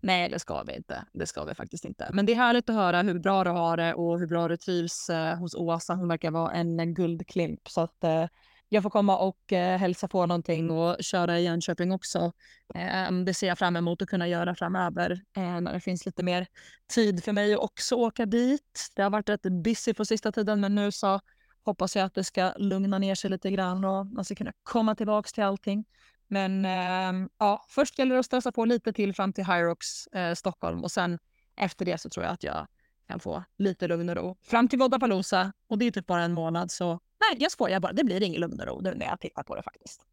Nej, 0.00 0.28
det 0.28 0.38
ska 0.38 0.62
vi 0.62 0.76
inte. 0.76 1.04
Det 1.12 1.26
ska 1.26 1.44
vi 1.44 1.54
faktiskt 1.54 1.84
inte. 1.84 2.10
Men 2.12 2.26
det 2.26 2.32
är 2.32 2.36
härligt 2.36 2.68
att 2.70 2.76
höra 2.76 3.02
hur 3.02 3.18
bra 3.18 3.44
du 3.44 3.50
har 3.50 3.76
det 3.76 3.94
och 3.94 4.18
hur 4.18 4.26
bra 4.26 4.48
du 4.48 4.56
trivs 4.56 5.10
eh, 5.10 5.38
hos 5.38 5.54
Åsa. 5.54 5.94
Hon 5.94 6.08
verkar 6.08 6.30
vara 6.30 6.52
en, 6.52 6.80
en 6.80 6.94
guldklimp. 6.94 7.68
Så 7.68 7.80
att 7.80 8.04
eh, 8.04 8.26
jag 8.68 8.82
får 8.82 8.90
komma 8.90 9.18
och 9.18 9.52
eh, 9.52 9.78
hälsa 9.78 10.08
på 10.08 10.26
någonting 10.26 10.70
och 10.70 10.96
köra 11.00 11.38
i 11.38 11.44
Jönköping 11.44 11.92
också. 11.92 12.32
Eh, 12.74 13.12
det 13.12 13.34
ser 13.34 13.46
jag 13.48 13.58
fram 13.58 13.76
emot 13.76 14.02
att 14.02 14.08
kunna 14.08 14.28
göra 14.28 14.54
framöver 14.54 15.10
eh, 15.36 15.60
när 15.60 15.72
det 15.72 15.80
finns 15.80 16.06
lite 16.06 16.22
mer 16.22 16.46
tid 16.94 17.24
för 17.24 17.32
mig 17.32 17.54
att 17.54 17.60
också 17.60 17.94
åka 17.94 18.26
dit. 18.26 18.88
Det 18.96 19.02
har 19.02 19.10
varit 19.10 19.28
rätt 19.28 19.42
busy 19.42 19.94
på 19.94 20.04
sista 20.04 20.32
tiden, 20.32 20.60
men 20.60 20.74
nu 20.74 20.92
så 20.92 21.20
hoppas 21.64 21.96
jag 21.96 22.04
att 22.04 22.14
det 22.14 22.24
ska 22.24 22.52
lugna 22.56 22.98
ner 22.98 23.14
sig 23.14 23.30
lite 23.30 23.50
grann 23.50 23.84
och 23.84 24.06
man 24.06 24.24
ska 24.24 24.34
kunna 24.34 24.52
komma 24.62 24.94
tillbaka 24.94 25.28
till 25.34 25.44
allting. 25.44 25.84
Men 26.28 26.64
eh, 26.64 27.28
ja, 27.38 27.64
först 27.68 27.98
gäller 27.98 28.14
det 28.14 28.20
att 28.20 28.26
stressa 28.26 28.52
på 28.52 28.64
lite 28.64 28.92
till 28.92 29.14
fram 29.14 29.32
till 29.32 29.44
Hyrox 29.44 30.06
eh, 30.06 30.34
Stockholm 30.34 30.84
och 30.84 30.90
sen 30.90 31.18
efter 31.56 31.84
det 31.84 32.00
så 32.00 32.08
tror 32.10 32.24
jag 32.24 32.32
att 32.32 32.42
jag 32.42 32.66
kan 33.08 33.20
få 33.20 33.44
lite 33.58 33.88
lugn 33.88 34.08
och 34.08 34.16
ro. 34.16 34.36
Fram 34.42 34.68
till 34.68 34.78
Vodapalooza 34.78 35.52
och 35.68 35.78
det 35.78 35.84
är 35.84 35.90
typ 35.90 36.06
bara 36.06 36.22
en 36.22 36.34
månad 36.34 36.70
så 36.70 37.00
nej, 37.30 37.42
jag 37.42 37.52
skojar 37.52 37.80
bara. 37.80 37.92
Det 37.92 38.04
blir 38.04 38.22
ingen 38.22 38.40
lugn 38.40 38.60
och 38.60 38.66
ro 38.66 38.80
nu 38.80 38.94
när 38.94 39.06
jag 39.06 39.20
tittar 39.20 39.42
på 39.42 39.54
det 39.56 39.62
faktiskt. 39.62 40.06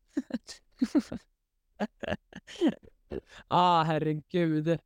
ah, 3.47 3.83
herregud. 3.83 4.79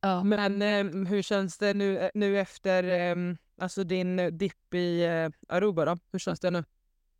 Ja. 0.00 0.24
Men 0.24 0.62
eh, 0.62 1.08
hur 1.08 1.22
känns 1.22 1.58
det 1.58 1.74
nu, 1.74 1.98
eh, 1.98 2.10
nu 2.14 2.40
efter 2.40 2.84
eh, 2.84 3.16
alltså 3.60 3.84
din 3.84 4.38
dipp 4.38 4.74
i 4.74 5.04
eh, 5.04 5.28
Aruba 5.56 5.84
då? 5.84 5.98
Hur 6.12 6.18
känns 6.18 6.40
det 6.40 6.50
nu? 6.50 6.64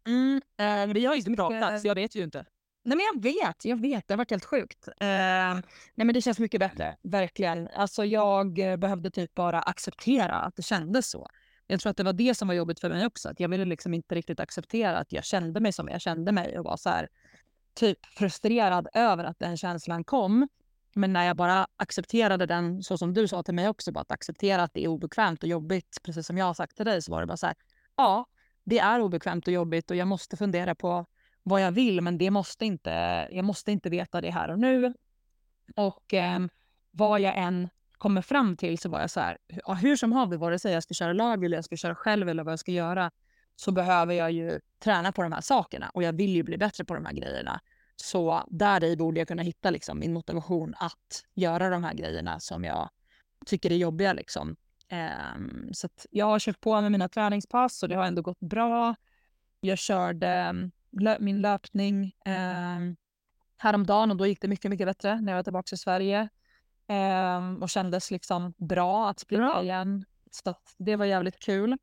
Mm, 0.06 0.40
eh, 0.56 0.94
Vi 0.94 1.04
har 1.06 1.14
ju 1.14 1.18
inte 1.18 1.30
mycket- 1.30 1.36
pratat 1.60 1.80
så 1.80 1.86
jag 1.88 1.94
vet 1.94 2.14
ju 2.14 2.22
inte. 2.22 2.44
Nej 2.84 2.96
men 2.96 3.06
jag 3.14 3.22
vet, 3.22 3.64
jag 3.64 3.80
vet. 3.80 4.08
Det 4.08 4.14
har 4.14 4.18
varit 4.18 4.30
helt 4.30 4.44
sjukt. 4.44 4.88
Eh, 4.88 4.94
nej 5.00 5.62
men 5.94 6.12
det 6.14 6.22
känns 6.22 6.38
mycket 6.38 6.60
bättre, 6.60 6.96
verkligen. 7.02 7.68
Alltså 7.68 8.04
jag 8.04 8.58
eh, 8.58 8.76
behövde 8.76 9.10
typ 9.10 9.34
bara 9.34 9.60
acceptera 9.62 10.34
att 10.34 10.56
det 10.56 10.62
kändes 10.62 11.10
så. 11.10 11.28
Jag 11.72 11.80
tror 11.80 11.90
att 11.90 11.96
det 11.96 12.02
var 12.02 12.12
det 12.12 12.34
som 12.34 12.48
var 12.48 12.54
jobbigt 12.54 12.80
för 12.80 12.88
mig 12.88 13.06
också. 13.06 13.28
Att 13.28 13.40
jag 13.40 13.48
ville 13.48 13.64
liksom 13.64 13.94
inte 13.94 14.14
riktigt 14.14 14.40
acceptera 14.40 14.98
att 14.98 15.12
jag 15.12 15.24
kände 15.24 15.60
mig 15.60 15.72
som 15.72 15.88
jag 15.88 16.00
kände 16.00 16.32
mig 16.32 16.58
och 16.58 16.64
var 16.64 16.76
så 16.76 16.88
här 16.88 17.08
typ 17.74 18.06
frustrerad 18.06 18.88
över 18.92 19.24
att 19.24 19.38
den 19.38 19.56
känslan 19.56 20.04
kom. 20.04 20.48
Men 20.94 21.12
när 21.12 21.26
jag 21.26 21.36
bara 21.36 21.66
accepterade 21.76 22.46
den, 22.46 22.82
så 22.82 22.98
som 22.98 23.14
du 23.14 23.28
sa 23.28 23.42
till 23.42 23.54
mig 23.54 23.68
också, 23.68 23.92
bara 23.92 24.00
att 24.00 24.12
acceptera 24.12 24.62
att 24.62 24.74
det 24.74 24.84
är 24.84 24.88
obekvämt 24.88 25.42
och 25.42 25.48
jobbigt, 25.48 25.98
precis 26.02 26.26
som 26.26 26.38
jag 26.38 26.46
har 26.46 26.54
sagt 26.54 26.76
till 26.76 26.86
dig, 26.86 27.02
så 27.02 27.12
var 27.12 27.20
det 27.20 27.26
bara 27.26 27.36
så 27.36 27.46
här, 27.46 27.56
ja, 27.96 28.26
det 28.64 28.78
är 28.78 29.00
obekvämt 29.00 29.46
och 29.46 29.52
jobbigt 29.52 29.90
och 29.90 29.96
jag 29.96 30.08
måste 30.08 30.36
fundera 30.36 30.74
på 30.74 31.06
vad 31.42 31.62
jag 31.62 31.72
vill, 31.72 32.00
men 32.00 32.18
det 32.18 32.30
måste 32.30 32.66
inte, 32.66 32.90
jag 33.30 33.44
måste 33.44 33.72
inte 33.72 33.90
veta 33.90 34.20
det 34.20 34.30
här 34.30 34.50
och 34.50 34.58
nu. 34.58 34.94
Och 35.76 36.14
eh, 36.14 36.40
vad 36.90 37.20
jag 37.20 37.36
än 37.36 37.68
kommer 38.02 38.22
fram 38.22 38.56
till 38.56 38.78
så 38.78 38.88
var 38.88 39.00
jag 39.00 39.10
så 39.10 39.20
här, 39.20 39.38
hur 39.80 39.96
som 39.96 40.12
haver, 40.12 40.36
vare 40.36 40.58
sig 40.58 40.72
jag 40.72 40.82
ska 40.82 40.94
köra 40.94 41.12
lag 41.12 41.44
eller 41.44 41.56
jag 41.56 41.64
ska 41.64 41.76
köra 41.76 41.94
själv 41.94 42.28
eller 42.28 42.44
vad 42.44 42.52
jag 42.52 42.58
ska 42.58 42.72
göra, 42.72 43.10
så 43.56 43.72
behöver 43.72 44.14
jag 44.14 44.32
ju 44.32 44.60
träna 44.78 45.12
på 45.12 45.22
de 45.22 45.32
här 45.32 45.40
sakerna 45.40 45.90
och 45.94 46.02
jag 46.02 46.12
vill 46.12 46.30
ju 46.36 46.42
bli 46.42 46.58
bättre 46.58 46.84
på 46.84 46.94
de 46.94 47.04
här 47.04 47.12
grejerna. 47.12 47.60
Så 47.96 48.44
där 48.50 48.84
i 48.84 48.96
borde 48.96 49.20
jag 49.20 49.28
kunna 49.28 49.42
hitta 49.42 49.70
liksom 49.70 49.98
min 49.98 50.12
motivation 50.12 50.74
att 50.78 51.24
göra 51.34 51.70
de 51.70 51.84
här 51.84 51.94
grejerna 51.94 52.40
som 52.40 52.64
jag 52.64 52.90
tycker 53.46 53.72
är 53.72 53.76
jobbiga. 53.76 54.12
Liksom. 54.12 54.56
Um, 55.36 55.70
så 55.72 55.86
att 55.86 56.06
jag 56.10 56.26
har 56.26 56.38
kört 56.38 56.60
på 56.60 56.80
med 56.80 56.92
mina 56.92 57.08
träningspass 57.08 57.82
och 57.82 57.88
det 57.88 57.94
har 57.94 58.04
ändå 58.04 58.22
gått 58.22 58.40
bra. 58.40 58.94
Jag 59.60 59.78
körde 59.78 60.28
mm, 60.28 60.70
lö- 60.90 61.20
min 61.20 61.40
löpning 61.40 62.12
um, 62.26 62.96
häromdagen 63.56 64.10
och 64.10 64.16
då 64.16 64.26
gick 64.26 64.40
det 64.40 64.48
mycket, 64.48 64.70
mycket 64.70 64.86
bättre 64.86 65.20
när 65.20 65.32
jag 65.32 65.38
var 65.38 65.42
tillbaka 65.44 65.74
i 65.74 65.78
Sverige. 65.78 66.28
Ehm, 66.86 67.62
och 67.62 67.70
kändes 67.70 68.10
liksom 68.10 68.54
bra 68.56 69.10
att 69.10 69.20
springa 69.20 69.62
igen. 69.62 70.04
Så 70.30 70.54
det 70.78 70.96
var 70.96 71.04
jävligt 71.04 71.38
kul. 71.38 71.76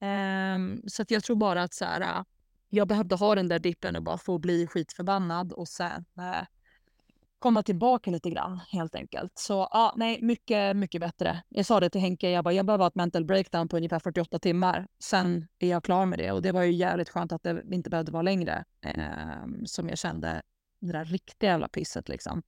Ehm, 0.00 0.82
så 0.86 1.04
jag 1.08 1.24
tror 1.24 1.36
bara 1.36 1.62
att 1.62 1.74
så 1.74 1.84
här, 1.84 2.00
äh, 2.00 2.22
jag 2.70 2.88
behövde 2.88 3.14
ha 3.14 3.34
den 3.34 3.48
där 3.48 3.58
dippen 3.58 3.96
och 3.96 4.02
bara 4.02 4.18
få 4.18 4.38
bli 4.38 4.66
skitförbannad 4.66 5.52
och 5.52 5.68
sen 5.68 6.04
eh, 6.18 6.46
komma 7.38 7.62
tillbaka 7.62 8.10
lite 8.10 8.30
grann 8.30 8.60
helt 8.68 8.94
enkelt. 8.94 9.38
Så 9.38 9.68
ja, 9.70 9.94
nej, 9.96 10.18
mycket, 10.22 10.76
mycket 10.76 11.00
bättre. 11.00 11.42
Jag 11.48 11.66
sa 11.66 11.80
det 11.80 11.90
till 11.90 12.00
Henke, 12.00 12.30
jag 12.30 12.44
bara, 12.44 12.54
jag 12.54 12.66
behöver 12.66 12.82
ha 12.82 12.88
ett 12.88 12.94
mental 12.94 13.24
breakdown 13.24 13.68
på 13.68 13.76
ungefär 13.76 13.98
48 13.98 14.38
timmar. 14.38 14.86
Sen 14.98 15.48
är 15.58 15.68
jag 15.68 15.84
klar 15.84 16.06
med 16.06 16.18
det 16.18 16.32
och 16.32 16.42
det 16.42 16.52
var 16.52 16.62
ju 16.62 16.72
jävligt 16.72 17.08
skönt 17.08 17.32
att 17.32 17.42
det 17.42 17.62
inte 17.72 17.90
behövde 17.90 18.12
vara 18.12 18.22
längre. 18.22 18.64
Eh, 18.80 19.64
som 19.64 19.88
jag 19.88 19.98
kände 19.98 20.42
det 20.80 20.92
där 20.92 21.04
riktiga 21.04 21.50
jävla 21.50 21.68
pisset 21.68 22.08
liksom. 22.08 22.42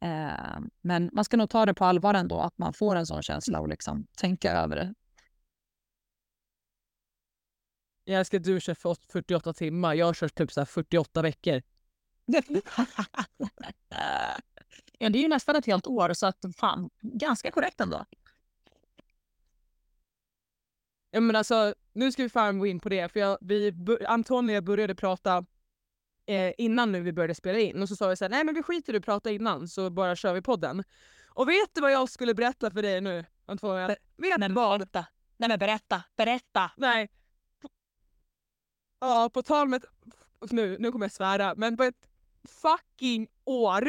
Eh, 0.00 0.58
men 0.80 1.10
man 1.12 1.24
ska 1.24 1.36
nog 1.36 1.50
ta 1.50 1.66
det 1.66 1.74
på 1.74 1.84
allvar 1.84 2.14
ändå, 2.14 2.40
att 2.40 2.58
man 2.58 2.72
får 2.72 2.96
en 2.96 3.06
sån 3.06 3.22
känsla 3.22 3.60
och 3.60 3.68
liksom 3.68 4.06
tänka 4.16 4.52
över 4.52 4.76
det. 4.76 4.94
Jag 8.04 8.18
älskar 8.18 8.38
att 8.38 8.44
du 8.44 8.60
kör 8.60 8.74
för 8.74 8.96
48 9.12 9.52
timmar. 9.52 9.94
Jag 9.94 10.16
kört 10.16 10.34
typ 10.34 10.52
så 10.52 10.60
här 10.60 10.64
48 10.64 11.22
veckor. 11.22 11.62
ja, 14.98 15.08
det 15.08 15.18
är 15.18 15.22
ju 15.22 15.28
nästan 15.28 15.56
ett 15.56 15.66
helt 15.66 15.86
år, 15.86 16.12
så 16.12 16.26
att 16.26 16.44
fan, 16.56 16.90
ganska 17.00 17.50
korrekt 17.50 17.80
ändå. 17.80 18.04
Ja, 21.10 21.20
men 21.20 21.36
alltså, 21.36 21.74
nu 21.92 22.12
ska 22.12 22.22
vi 22.22 22.28
fan 22.28 22.58
gå 22.58 22.66
in 22.66 22.80
på 22.80 22.88
det. 22.88 23.12
För 23.12 23.20
jag, 23.20 23.38
vi, 23.40 23.74
Antonija 24.06 24.62
började 24.62 24.94
prata 24.94 25.44
eh, 26.26 26.52
innan 26.58 26.92
nu 26.92 27.00
vi 27.00 27.12
började 27.12 27.34
spela 27.34 27.58
in. 27.58 27.82
Och 27.82 27.88
så 27.88 27.96
sa 27.96 28.08
vi 28.08 28.16
så 28.16 28.24
här, 28.24 28.30
nej 28.30 28.44
men 28.44 28.54
vi 28.54 28.62
skiter 28.62 28.94
i 28.94 28.96
att 28.96 29.04
prata 29.04 29.30
innan 29.30 29.68
så 29.68 29.90
bara 29.90 30.16
kör 30.16 30.34
vi 30.34 30.42
podden. 30.42 30.84
Och 31.28 31.48
vet 31.48 31.74
du 31.74 31.80
vad 31.80 31.92
jag 31.92 32.08
skulle 32.08 32.34
berätta 32.34 32.70
för 32.70 32.82
dig 32.82 33.00
nu 33.00 33.24
Antonija? 33.46 33.86
Vet 33.88 33.98
Nej, 34.38 34.48
du 34.48 34.54
vad? 34.54 34.78
berätta. 34.80 35.06
Nej 35.36 35.48
men 35.48 35.58
berätta, 35.58 36.02
berätta! 36.16 36.70
Nej. 36.76 37.08
Ja, 39.00 39.30
på 39.34 39.42
tal 39.42 39.68
med... 39.68 39.84
Nu, 40.50 40.76
nu 40.78 40.92
kommer 40.92 41.04
jag 41.04 41.12
svära, 41.12 41.54
men 41.56 41.76
på 41.76 41.82
ett 41.84 42.08
fucking 42.48 43.28
år. 43.44 43.88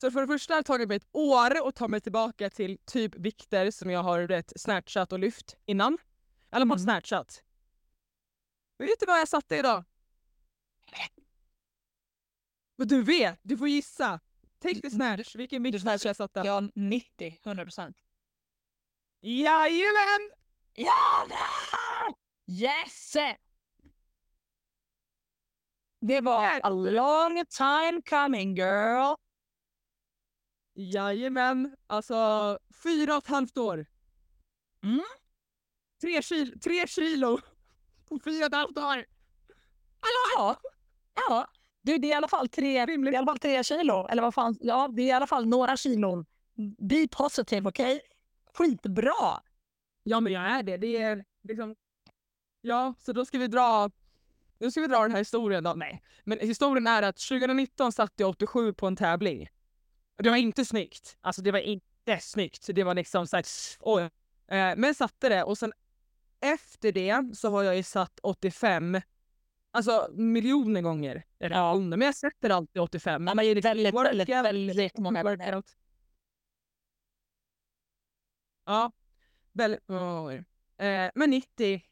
Så 0.00 0.10
för 0.10 0.20
det 0.20 0.26
första 0.26 0.54
har 0.54 0.60
det 0.60 0.66
tagit 0.66 0.88
mig 0.88 0.96
ett 0.96 1.08
år 1.12 1.68
att 1.68 1.74
ta 1.76 1.88
mig 1.88 2.00
tillbaka 2.00 2.50
till 2.50 2.78
typ 2.84 3.14
vikter 3.14 3.70
som 3.70 3.90
jag 3.90 4.02
har 4.02 4.20
rätt 4.20 4.52
snatchat 4.56 5.12
och 5.12 5.18
lyft 5.18 5.56
innan. 5.66 5.98
Eller 6.52 6.66
bara 6.66 6.74
Mm. 6.74 6.84
snatchat. 6.84 7.42
Vet 8.78 9.00
du 9.00 9.06
vad 9.06 9.20
jag 9.20 9.28
satte 9.28 9.56
idag? 9.56 9.84
Men 12.80 12.88
du 12.88 13.02
vet, 13.02 13.40
du 13.42 13.56
får 13.56 13.68
gissa. 13.68 14.20
Tänk 14.58 14.82
dig 14.82 14.90
snatch, 14.90 15.36
vilken 15.36 15.62
vikt 15.62 15.80
snatch 15.80 16.04
jag 16.04 16.16
satte. 16.16 16.42
Ja, 16.44 16.62
90, 16.74 17.38
100 17.44 17.64
procent. 17.64 17.96
Jajamän! 19.20 20.30
Ja! 20.74 21.26
Yes! 22.46 23.12
Det 26.00 26.20
var 26.20 26.60
a 26.62 26.68
long 26.68 27.44
time 27.46 28.02
coming 28.08 28.56
girl. 28.56 29.14
Jajamän, 30.74 31.76
alltså 31.86 32.58
fyra 32.82 33.16
och 33.16 33.24
ett 33.24 33.30
halvt 33.30 33.58
år. 33.58 33.86
Mm. 34.82 35.04
Tre, 36.00 36.22
kil 36.22 36.60
tre 36.60 36.86
kilo 36.86 37.40
på 38.08 38.18
fyra 38.24 38.46
och 38.46 38.52
ett 38.52 38.54
halvt 38.54 38.78
år. 38.78 39.06
Ja, 40.36 40.56
ja. 41.14 41.46
Du, 41.82 41.98
det 41.98 42.06
är 42.06 42.10
i 42.10 42.14
alla 42.14 42.28
fall 42.28 42.48
tre, 42.48 42.78
är 42.78 43.12
i 43.12 43.16
alla 43.16 43.26
fall 43.26 43.38
tre 43.38 43.64
kilo. 43.64 44.06
Eller 44.08 44.22
vad 44.22 44.34
fan, 44.34 44.56
ja, 44.60 44.88
det 44.92 45.02
är 45.02 45.06
i 45.06 45.12
alla 45.12 45.26
fall 45.26 45.46
några 45.46 45.76
kilon. 45.76 46.26
Be 46.78 47.08
positive, 47.10 47.68
okej? 47.68 47.96
Okay? 47.96 48.00
Skitbra! 48.54 49.42
Ja, 50.02 50.20
men 50.20 50.32
jag 50.32 50.42
är 50.42 50.62
det. 50.62 50.76
Det 50.76 50.96
är 50.96 51.24
liksom... 51.42 51.76
Ja, 52.60 52.94
så 52.98 53.12
då 53.12 53.24
ska 53.24 53.38
vi 53.38 53.46
dra... 53.46 53.90
Nu 54.58 54.70
ska 54.70 54.80
vi 54.80 54.86
dra 54.86 55.02
den 55.02 55.10
här 55.10 55.18
historien 55.18 55.64
då. 55.64 55.74
Nej, 55.74 56.02
men 56.24 56.38
historien 56.38 56.86
är 56.86 57.02
att 57.02 57.16
2019 57.16 57.92
satt 57.92 58.12
jag 58.16 58.30
87 58.30 58.72
på 58.72 58.86
en 58.86 58.96
tävling. 58.96 59.48
Det 60.16 60.30
var 60.30 60.36
inte 60.36 60.64
snyggt. 60.64 61.18
Alltså 61.20 61.42
det 61.42 61.52
var 61.52 61.58
inte 61.58 62.20
snyggt. 62.20 62.70
Det 62.72 62.84
var 62.84 62.94
liksom 62.94 63.26
såhär, 63.26 63.44
oj. 63.80 64.02
Eh, 64.48 64.72
men 64.76 64.94
satte 64.94 65.28
det 65.28 65.44
och 65.44 65.58
sen 65.58 65.72
efter 66.40 66.92
det 66.92 67.36
så 67.36 67.50
har 67.50 67.62
jag 67.62 67.76
ju 67.76 67.82
satt 67.82 68.20
85 68.22 69.00
Alltså 69.70 70.08
miljoner 70.12 70.80
gånger. 70.80 71.24
Ja. 71.38 71.74
Men 71.74 72.00
jag 72.00 72.14
sätter 72.14 72.50
alltid 72.50 72.82
85. 72.82 73.26
Ja, 73.26 73.34
men 73.34 73.44
det 73.44 73.50
är 73.50 73.62
väldigt, 73.62 73.94
väldigt, 73.94 74.28
väldigt 74.28 74.98
många 74.98 75.22
gånger. 75.22 75.62
Ja, 78.66 78.92
väldigt 79.52 79.88
många 79.88 80.14
gånger. 80.14 80.44
Eh, 80.78 81.10
men 81.14 81.30
90 81.30 81.82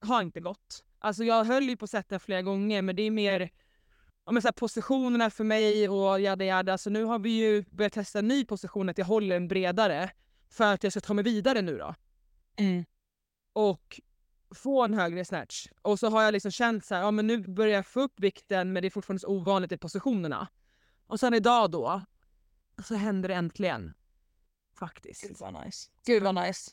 har 0.00 0.22
inte 0.22 0.40
gått. 0.40 0.84
Alltså 0.98 1.24
jag 1.24 1.44
höll 1.44 1.68
ju 1.68 1.76
på 1.76 1.84
att 1.84 1.90
sätta 1.90 2.18
flera 2.18 2.42
gånger 2.42 2.82
men 2.82 2.96
det 2.96 3.02
är 3.02 3.10
mer 3.10 3.50
ja, 4.24 4.32
men 4.32 4.42
så 4.42 4.48
här, 4.48 4.52
positionerna 4.52 5.30
för 5.30 5.44
mig 5.44 5.88
och 5.88 6.20
jada 6.20 6.44
jada. 6.44 6.78
Så 6.78 6.90
nu 6.90 7.04
har 7.04 7.18
vi 7.18 7.30
ju 7.30 7.64
börjat 7.70 7.92
testa 7.92 8.18
en 8.18 8.28
ny 8.28 8.44
position 8.44 8.88
att 8.88 8.98
jag 8.98 9.06
håller 9.06 9.36
en 9.36 9.48
bredare 9.48 10.10
för 10.50 10.74
att 10.74 10.82
jag 10.82 10.92
ska 10.92 11.00
ta 11.00 11.14
mig 11.14 11.24
vidare 11.24 11.62
nu 11.62 11.78
då. 11.78 11.94
Mm. 12.56 12.84
Och 13.52 14.00
få 14.50 14.84
en 14.84 14.94
högre 14.94 15.24
snatch. 15.24 15.66
Och 15.82 15.98
så 15.98 16.08
har 16.08 16.22
jag 16.22 16.32
liksom 16.32 16.50
känt 16.50 16.84
så 16.84 16.94
här, 16.94 17.02
ja 17.02 17.10
men 17.10 17.26
nu 17.26 17.38
börjar 17.38 17.74
jag 17.74 17.86
få 17.86 18.00
upp 18.00 18.20
vikten 18.20 18.72
men 18.72 18.82
det 18.82 18.88
är 18.88 18.90
fortfarande 18.90 19.20
så 19.20 19.28
ovanligt 19.28 19.72
i 19.72 19.78
positionerna. 19.78 20.48
Och 21.06 21.20
sen 21.20 21.34
idag 21.34 21.70
då, 21.70 22.02
så 22.84 22.94
händer 22.94 23.28
det 23.28 23.34
äntligen. 23.34 23.94
Faktiskt. 24.78 25.22
Gud 25.22 25.36
vad 25.40 25.64
nice. 25.64 25.90
Gud 26.06 26.22
vad 26.22 26.34
nice. 26.34 26.70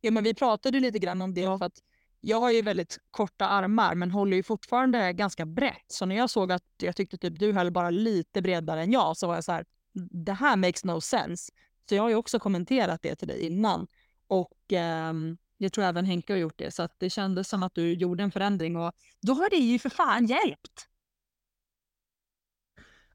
Ja 0.00 0.10
men 0.10 0.24
vi 0.24 0.34
pratade 0.34 0.80
lite 0.80 0.98
grann 0.98 1.22
om 1.22 1.34
det 1.34 1.40
ja. 1.40 1.58
för 1.58 1.64
att 1.64 1.82
jag 2.20 2.40
har 2.40 2.50
ju 2.50 2.62
väldigt 2.62 2.98
korta 3.10 3.46
armar 3.48 3.94
men 3.94 4.10
håller 4.10 4.36
ju 4.36 4.42
fortfarande 4.42 5.12
ganska 5.12 5.46
brett. 5.46 5.84
Så 5.86 6.06
när 6.06 6.16
jag 6.16 6.30
såg 6.30 6.52
att 6.52 6.64
jag 6.76 6.96
tyckte 6.96 7.18
typ 7.18 7.38
du 7.38 7.52
höll 7.52 7.70
bara 7.70 7.90
lite 7.90 8.42
bredare 8.42 8.82
än 8.82 8.92
jag 8.92 9.16
så 9.16 9.26
var 9.26 9.34
jag 9.34 9.44
så 9.44 9.52
här, 9.52 9.64
det 10.10 10.32
här 10.32 10.56
makes 10.56 10.84
no 10.84 11.00
sense. 11.00 11.52
Så 11.88 11.94
jag 11.94 12.02
har 12.02 12.08
ju 12.08 12.14
också 12.14 12.38
kommenterat 12.38 13.02
det 13.02 13.16
till 13.16 13.28
dig 13.28 13.46
innan. 13.46 13.86
Och 14.26 14.72
um, 15.10 15.38
jag 15.56 15.72
tror 15.72 15.84
även 15.84 16.04
Henke 16.04 16.32
har 16.32 16.38
gjort 16.38 16.58
det. 16.58 16.70
Så 16.70 16.82
att 16.82 16.94
det 16.98 17.10
kändes 17.10 17.48
som 17.48 17.62
att 17.62 17.74
du 17.74 17.92
gjorde 17.92 18.22
en 18.22 18.30
förändring 18.30 18.76
och 18.76 18.92
då 19.22 19.32
har 19.32 19.50
det 19.50 19.56
ju 19.56 19.78
för 19.78 19.90
fan 19.90 20.26
hjälpt. 20.26 20.88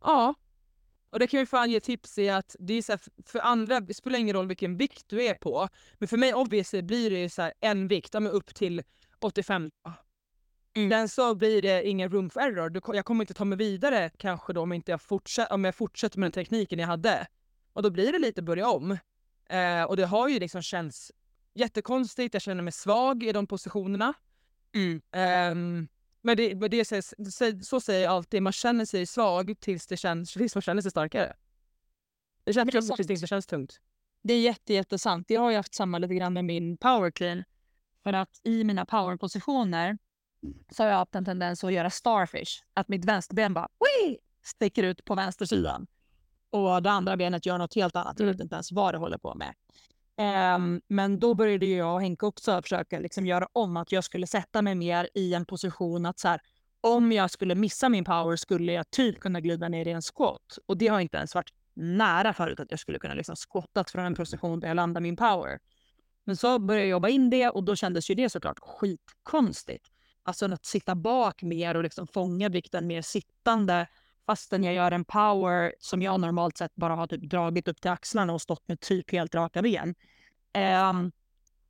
Ja, 0.02 0.36
och 1.10 1.20
det 1.20 1.28
kan 1.28 1.40
ju 1.40 1.46
fan 1.46 1.72
ge 1.72 1.80
tips 1.80 2.18
i 2.18 2.30
att 2.30 2.56
det 2.60 2.74
är 2.74 2.82
så 2.82 2.92
här, 2.92 3.02
för 3.26 3.40
andra, 3.40 3.80
det 3.80 3.94
spelar 3.94 4.20
ingen 4.20 4.36
roll 4.36 4.48
vilken 4.48 4.78
vikt 4.78 5.06
du 5.08 5.24
är 5.24 5.34
på. 5.34 5.68
Men 5.98 6.08
för 6.08 6.18
mig 6.18 6.34
obviously 6.34 6.82
blir 6.82 7.10
det 7.10 7.20
ju 7.20 7.30
så 7.30 7.42
här, 7.42 7.54
en 7.60 7.88
vikt, 7.88 8.14
ja, 8.14 8.20
upp 8.20 8.56
till 8.56 8.84
85. 9.20 9.72
Mm. 10.74 10.90
Sen 10.90 11.10
så 11.10 11.36
blir 11.36 11.62
det 11.62 11.88
ingen 11.88 12.12
room 12.12 12.30
for 12.30 12.42
error. 12.42 12.96
Jag 12.96 13.06
kommer 13.06 13.24
inte 13.24 13.34
ta 13.34 13.46
mig 13.46 13.58
vidare 13.58 14.12
kanske 14.18 14.54
då 14.54 14.62
om, 14.62 14.74
inte 14.74 14.92
jag, 14.92 15.02
fortsätter, 15.02 15.54
om 15.54 15.64
jag 15.64 15.76
fortsätter 15.76 16.20
med 16.20 16.26
den 16.26 16.32
tekniken 16.32 16.80
jag 16.80 16.88
hade. 16.88 17.28
Och 17.74 17.84
då 17.84 17.90
blir 17.90 18.12
det 18.12 18.20
lite 18.20 18.42
börja 18.42 18.70
om. 18.70 18.98
Eh, 19.50 19.84
och 19.84 19.98
det 19.98 20.06
har 20.06 20.28
ju 20.28 20.40
liksom 20.40 20.62
känts 20.62 21.12
jättekonstigt, 21.54 22.34
jag 22.34 22.42
känner 22.42 22.64
mig 22.64 22.74
svag 22.74 23.24
i 23.24 23.32
de 23.32 23.48
positionerna. 23.48 24.14
Mm. 24.74 25.02
Um, 25.52 25.88
men 26.22 26.38
det, 26.38 26.54
det, 26.54 26.86
så, 26.86 27.02
så 27.64 27.82
säger 27.82 28.04
jag 28.04 28.12
alltid, 28.12 28.44
man 28.44 28.54
känner 28.54 28.86
sig 28.86 29.06
svag 29.06 29.60
tills, 29.60 29.88
det 29.88 29.98
känns, 29.98 30.34
tills 30.34 30.56
man 30.56 30.62
känner 30.62 30.82
sig 30.82 30.92
starkare. 30.92 31.36
Det 32.44 32.54
känns 32.54 32.72
det 32.72 32.96
tills 32.96 33.08
det 33.08 33.14
inte 33.14 33.28
känns 33.28 33.46
tungt. 33.46 33.80
Det 34.24 34.34
är 34.34 34.42
jätte, 34.42 34.74
jättesant. 34.74 35.30
Jag 35.30 35.42
har 35.42 35.50
ju 35.50 35.58
haft 35.58 35.76
samma 35.76 35.98
lite 35.98 36.16
grann 36.16 36.34
med 36.34 36.46
min 36.46 36.78
power 36.78 37.12
clean. 37.12 37.44
För 38.04 38.14
att 38.14 38.40
i 38.44 38.64
mina 38.64 38.86
powerpositioner 38.86 39.98
så 40.72 40.84
har 40.84 40.90
jag 40.90 40.98
haft 40.98 41.16
en 41.16 41.26
tendens 41.26 41.64
att 41.64 41.74
göra 41.74 41.90
starfish. 41.90 42.64
Att 42.74 42.88
mitt 42.88 43.06
vänsterben 43.06 43.54
bara 43.54 43.68
Wii! 43.80 44.18
sticker 44.44 44.84
ut 44.84 45.06
på 45.06 45.16
vänstersidan. 45.16 45.88
Och 46.50 46.84
det 46.84 46.92
andra 46.92 47.18
benet 47.18 47.46
gör 47.46 47.58
något 47.58 47.76
helt 47.76 47.96
annat. 47.96 48.20
Jag 48.20 48.28
vet 48.28 48.40
inte 48.40 48.56
ens 48.56 48.72
vad 48.72 48.94
det 48.94 48.98
håller 48.98 49.18
på 49.18 49.36
med. 49.36 49.54
Um, 50.22 50.82
men 50.88 51.20
då 51.20 51.34
började 51.34 51.66
jag 51.66 51.94
och 51.94 52.02
Henke 52.02 52.26
också 52.26 52.62
försöka 52.62 53.00
liksom 53.00 53.26
göra 53.26 53.48
om 53.54 53.78
att 53.78 53.92
jag 53.92 54.04
skulle 54.04 54.28
sätta 54.28 54.62
mig 54.62 54.76
mer 54.76 55.10
i 55.14 55.34
en 55.34 55.46
position 55.46 56.06
att 56.06 56.20
så 56.20 56.28
här, 56.28 56.42
om 56.82 57.12
jag 57.12 57.32
skulle 57.32 57.56
missa 57.56 57.90
min 57.90 58.04
power 58.04 58.36
skulle 58.36 58.72
jag 58.72 58.92
typ 58.92 59.20
kunna 59.20 59.42
glida 59.42 59.68
ner 59.68 59.88
i 59.88 59.92
en 59.92 60.02
squat. 60.02 60.58
Och 60.66 60.78
det 60.78 60.88
har 60.88 61.00
inte 61.00 61.18
ens 61.18 61.36
varit 61.36 61.50
nära 61.74 62.34
förut 62.34 62.60
att 62.60 62.72
jag 62.72 62.80
skulle 62.80 63.00
kunna 63.00 63.14
liksom 63.14 63.36
squattat 63.36 63.92
från 63.92 64.06
en 64.06 64.16
position 64.16 64.60
där 64.60 64.68
jag 64.68 64.76
landar 64.76 65.02
min 65.02 65.16
power. 65.16 65.60
Men 66.26 66.38
så 66.38 66.60
började 66.60 66.86
jag 66.86 66.92
jobba 66.92 67.10
in 67.10 67.30
det 67.30 67.50
och 67.50 67.64
då 67.64 67.76
kändes 67.76 68.10
ju 68.10 68.16
det 68.16 68.30
såklart 68.30 68.60
skitkonstigt. 68.60 69.88
Alltså 70.24 70.54
att 70.54 70.66
sitta 70.66 70.96
bak 70.96 71.44
mer 71.44 71.76
och 71.76 71.84
liksom 71.84 72.08
fånga 72.08 72.50
vikten 72.50 72.88
mer 72.88 73.02
sittande 73.02 73.88
fastän 74.32 74.64
jag 74.64 74.74
gör 74.74 74.92
en 74.92 75.06
power 75.06 75.76
som 75.80 76.02
jag 76.02 76.20
normalt 76.20 76.58
sett 76.58 76.76
bara 76.76 76.96
har 76.96 77.08
typ 77.08 77.22
dragit 77.22 77.68
upp 77.68 77.82
till 77.82 77.92
axlarna 77.92 78.34
och 78.34 78.42
stått 78.42 78.68
med 78.68 78.80
typ 78.80 79.12
helt 79.12 79.36
raka 79.36 79.62
ben. 79.62 79.96
Eh, 80.54 80.90
Okej, 80.90 81.12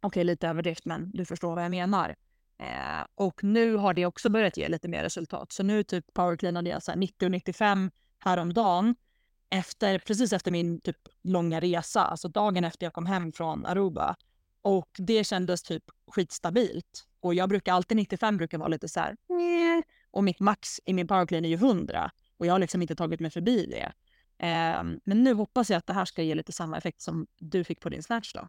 okay, 0.03 0.23
lite 0.23 0.47
överdrift, 0.47 0.85
men 0.85 1.11
du 1.13 1.25
förstår 1.25 1.55
vad 1.55 1.63
jag 1.63 1.71
menar. 1.71 2.15
Eh, 2.57 3.05
och 3.15 3.43
nu 3.43 3.75
har 3.75 3.93
det 3.93 4.05
också 4.05 4.29
börjat 4.29 4.57
ge 4.57 4.67
lite 4.67 4.87
mer 4.87 5.03
resultat. 5.03 5.51
Så 5.51 5.63
nu 5.63 5.83
typ 5.83 6.13
powercleanade 6.13 6.69
jag 6.69 6.83
så 6.83 6.95
90 6.95 7.25
och 7.25 7.31
95 7.31 7.91
häromdagen. 8.19 8.95
Efter, 9.49 9.99
precis 9.99 10.33
efter 10.33 10.51
min 10.51 10.81
typ 10.81 10.97
långa 11.23 11.59
resa, 11.59 12.03
alltså 12.03 12.27
dagen 12.27 12.63
efter 12.63 12.85
jag 12.85 12.93
kom 12.93 13.05
hem 13.05 13.31
från 13.31 13.65
Aruba. 13.65 14.15
Och 14.61 14.89
det 14.97 15.23
kändes 15.23 15.63
typ 15.63 15.83
skitstabilt. 16.07 17.07
Och 17.19 17.33
jag 17.33 17.49
brukar 17.49 17.73
alltid, 17.73 17.97
95 17.97 18.37
brukar 18.37 18.57
vara 18.57 18.67
lite 18.67 18.89
så 18.89 18.99
här, 18.99 19.15
och 20.11 20.23
mitt 20.23 20.39
max 20.39 20.79
i 20.85 20.93
min 20.93 21.07
powerclean 21.07 21.45
är 21.45 21.49
ju 21.49 21.55
100. 21.55 22.11
Och 22.41 22.47
jag 22.47 22.53
har 22.53 22.59
liksom 22.59 22.81
inte 22.81 22.95
tagit 22.95 23.19
mig 23.19 23.31
förbi 23.31 23.65
det. 23.65 23.93
Eh, 24.47 24.83
men 25.03 25.23
nu 25.23 25.33
hoppas 25.33 25.69
jag 25.69 25.77
att 25.77 25.87
det 25.87 25.93
här 25.93 26.05
ska 26.05 26.23
ge 26.23 26.35
lite 26.35 26.51
samma 26.51 26.77
effekt 26.77 27.01
som 27.01 27.27
du 27.37 27.63
fick 27.63 27.79
på 27.79 27.89
din 27.89 28.03
snatch 28.03 28.33
då. 28.33 28.47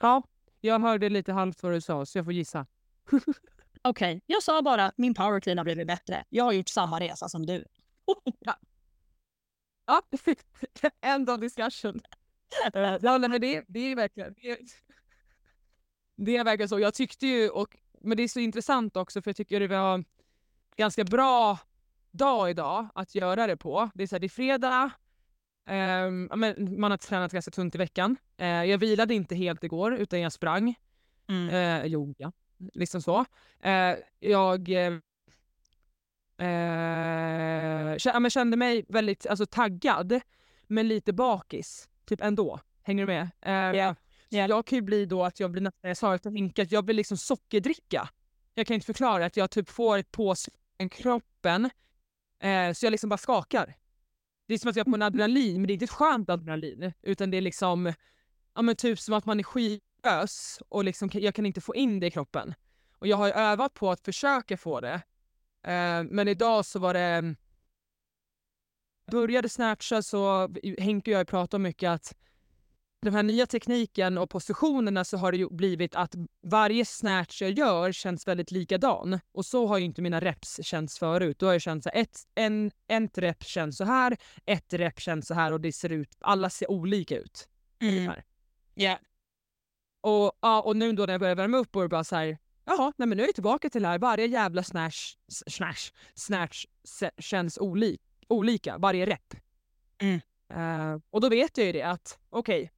Ja, 0.00 0.22
jag 0.60 0.80
hörde 0.80 1.08
lite 1.08 1.32
halvt 1.32 1.62
vad 1.62 1.72
du 1.72 1.80
sa, 1.80 2.06
så 2.06 2.18
jag 2.18 2.24
får 2.24 2.32
gissa. 2.32 2.66
Okej, 3.10 4.16
okay. 4.16 4.20
jag 4.26 4.42
sa 4.42 4.62
bara 4.62 4.84
att 4.84 4.98
min 4.98 5.14
power 5.14 5.40
clean 5.40 5.58
har 5.58 5.64
blivit 5.64 5.86
bättre. 5.86 6.24
Jag 6.28 6.44
har 6.44 6.52
gjort 6.52 6.68
samma 6.68 7.00
resa 7.00 7.28
som 7.28 7.46
du. 7.46 7.64
ja. 8.38 8.56
ja, 9.86 10.02
end 11.00 11.30
of 11.30 11.40
discussion. 11.40 12.00
ja, 13.02 13.18
men 13.18 13.40
det, 13.40 13.64
det 13.68 13.80
är 13.80 13.96
verkligen... 13.96 14.34
Det, 14.42 14.58
det 16.16 16.36
är 16.36 16.44
verkligen 16.44 16.68
så. 16.68 16.78
Jag 16.78 16.94
tyckte 16.94 17.26
ju, 17.26 17.48
och 17.48 17.76
men 18.06 18.16
det 18.16 18.22
är 18.22 18.28
så 18.28 18.40
intressant 18.40 18.96
också 18.96 19.22
för 19.22 19.28
jag 19.28 19.36
tycker 19.36 19.60
det 19.60 19.68
var 19.68 20.04
ganska 20.76 21.04
bra 21.04 21.58
dag 22.10 22.50
idag 22.50 22.88
att 22.94 23.14
göra 23.14 23.46
det 23.46 23.56
på. 23.56 23.90
Det 23.94 24.02
är, 24.02 24.06
så 24.06 24.14
här, 24.14 24.20
det 24.20 24.26
är 24.26 24.28
fredag, 24.28 24.90
men 25.66 26.80
man 26.80 26.90
har 26.90 26.96
tränat 26.96 27.32
ganska 27.32 27.50
tungt 27.50 27.74
i 27.74 27.78
veckan. 27.78 28.16
Uh, 28.40 28.64
jag 28.64 28.78
vilade 28.78 29.14
inte 29.14 29.34
helt 29.34 29.64
igår 29.64 29.94
utan 29.94 30.20
jag 30.20 30.32
sprang. 30.32 30.74
Mm. 31.28 31.54
Uh, 31.54 31.86
jo, 31.86 32.14
ja. 32.18 32.32
Liksom 32.74 33.02
så. 33.02 33.20
Uh, 33.66 33.94
jag 34.20 34.68
uh, 34.68 34.98
kände 38.28 38.56
mig 38.56 38.84
väldigt 38.88 39.26
alltså, 39.26 39.46
taggad 39.46 40.20
men 40.66 40.88
lite 40.88 41.12
bakis. 41.12 41.88
Typ 42.04 42.20
ändå. 42.20 42.60
Hänger 42.82 43.06
du 43.06 43.12
med? 43.12 43.30
Yeah. 43.46 43.96
Yeah. 44.36 44.50
Jag 44.50 44.66
kan 44.66 44.76
ju 44.76 44.82
bli 44.82 45.06
då 45.06 45.24
att 45.24 45.40
jag 45.40 45.50
blir 45.50 45.62
nästan, 45.62 45.88
jag 45.88 45.96
sa 45.96 46.14
att 46.14 46.72
jag 46.72 46.84
blir 46.84 46.94
liksom 46.94 47.16
sockerdricka. 47.16 48.08
Jag 48.54 48.66
kan 48.66 48.74
inte 48.74 48.86
förklara 48.86 49.26
att 49.26 49.36
jag 49.36 49.50
typ 49.50 49.68
får 49.68 49.98
ett 49.98 50.10
på 50.10 50.34
kroppen 50.90 51.70
eh, 52.42 52.72
så 52.72 52.86
jag 52.86 52.90
liksom 52.90 53.08
bara 53.08 53.18
skakar. 53.18 53.76
Det 54.46 54.54
är 54.54 54.58
som 54.58 54.70
att 54.70 54.76
jag 54.76 54.86
är 54.86 54.90
på 54.90 54.96
en 54.96 55.02
adrenalin, 55.02 55.60
men 55.60 55.66
det 55.66 55.72
är 55.72 55.74
inte 55.74 55.84
ett 55.84 55.90
skönt 55.90 56.30
adrenalin. 56.30 56.92
Utan 57.02 57.30
det 57.30 57.36
är 57.36 57.40
liksom, 57.40 57.92
ja 58.54 58.62
men 58.62 58.76
typ 58.76 59.00
som 59.00 59.14
att 59.14 59.24
man 59.24 59.38
är 59.38 59.44
skitös 59.44 60.62
och 60.68 60.84
liksom, 60.84 61.10
jag 61.12 61.34
kan 61.34 61.46
inte 61.46 61.60
få 61.60 61.74
in 61.74 62.00
det 62.00 62.06
i 62.06 62.10
kroppen. 62.10 62.54
Och 62.98 63.06
jag 63.06 63.16
har 63.16 63.26
ju 63.26 63.32
övat 63.32 63.74
på 63.74 63.90
att 63.90 64.00
försöka 64.00 64.56
få 64.56 64.80
det. 64.80 64.94
Eh, 65.62 66.04
men 66.04 66.28
idag 66.28 66.64
så 66.64 66.78
var 66.78 66.94
det... 66.94 67.34
Började 69.10 69.48
snatcha 69.48 70.02
så 70.02 70.48
Henke 70.78 71.10
och 71.10 71.20
jag 71.20 71.28
pratade 71.28 71.62
mycket 71.62 71.90
att 71.90 72.14
den 73.06 73.14
här 73.14 73.22
nya 73.22 73.46
tekniken 73.46 74.18
och 74.18 74.30
positionerna 74.30 75.04
så 75.04 75.16
har 75.16 75.32
det 75.32 75.38
ju 75.38 75.48
blivit 75.50 75.94
att 75.94 76.14
varje 76.42 76.84
snatch 76.84 77.42
jag 77.42 77.50
gör 77.50 77.92
känns 77.92 78.28
väldigt 78.28 78.50
likadan. 78.50 79.20
Och 79.32 79.46
så 79.46 79.66
har 79.66 79.78
ju 79.78 79.84
inte 79.84 80.02
mina 80.02 80.20
reps 80.20 80.60
känts 80.62 80.98
förut. 80.98 81.38
Då 81.38 81.46
har 81.46 81.52
jag 81.52 81.62
känt 81.62 81.82
så 81.82 81.90
här, 81.94 82.00
ett, 82.00 82.18
en, 82.34 82.70
ett 82.88 83.18
rep 83.18 83.44
känns 83.44 83.76
så 83.76 83.84
här, 83.84 84.16
ett 84.46 84.72
rep 84.72 85.00
känns 85.00 85.26
så 85.26 85.34
här 85.34 85.52
och 85.52 85.60
det 85.60 85.72
ser 85.72 85.92
ut, 85.92 86.16
alla 86.20 86.50
ser 86.50 86.70
olika 86.70 87.18
ut. 87.18 87.48
Mm. 87.80 88.12
Ja. 88.74 88.98
Och, 90.00 90.32
ja, 90.40 90.62
och 90.62 90.76
nu 90.76 90.92
då 90.92 91.06
när 91.06 91.12
jag 91.12 91.20
börjar 91.20 91.34
värma 91.34 91.58
upp 91.58 91.76
och 91.76 91.88
bara 91.88 92.04
så 92.04 92.16
här, 92.16 92.38
jaha, 92.64 92.92
nej 92.96 93.08
men 93.08 93.16
nu 93.16 93.22
är 93.22 93.28
jag 93.28 93.34
tillbaka 93.34 93.70
till 93.70 93.82
det 93.82 93.88
här. 93.88 93.98
Varje 93.98 94.26
jävla 94.26 94.62
snatch, 94.62 95.14
snatch, 95.28 95.90
snatch 96.14 96.64
känns 97.18 97.58
oli, 97.58 97.98
olika, 98.28 98.78
varje 98.78 99.06
rep. 99.06 99.34
Mm. 99.98 100.20
Eh, 100.48 101.00
och 101.10 101.20
då 101.20 101.28
vet 101.28 101.58
jag 101.58 101.66
ju 101.66 101.72
det 101.72 101.82
att 101.82 102.18
okej, 102.30 102.70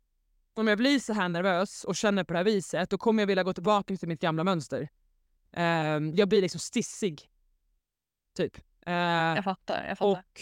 om 0.58 0.68
jag 0.68 0.78
blir 0.78 0.98
så 0.98 1.12
här 1.12 1.28
nervös 1.28 1.84
och 1.84 1.96
känner 1.96 2.24
på 2.24 2.32
det 2.32 2.38
här 2.38 2.44
viset, 2.44 2.90
då 2.90 2.98
kommer 2.98 3.22
jag 3.22 3.26
vilja 3.26 3.42
gå 3.42 3.52
tillbaka 3.52 3.96
till 3.96 4.08
mitt 4.08 4.20
gamla 4.20 4.44
mönster. 4.44 4.88
Eh, 5.52 5.62
jag 6.14 6.28
blir 6.28 6.42
liksom 6.42 6.58
stissig. 6.60 7.30
Typ. 8.36 8.56
Eh, 8.86 8.92
Jag 8.94 9.44
fattar. 9.44 9.84
Jag 9.88 9.98
fattar. 9.98 10.10
och, 10.20 10.40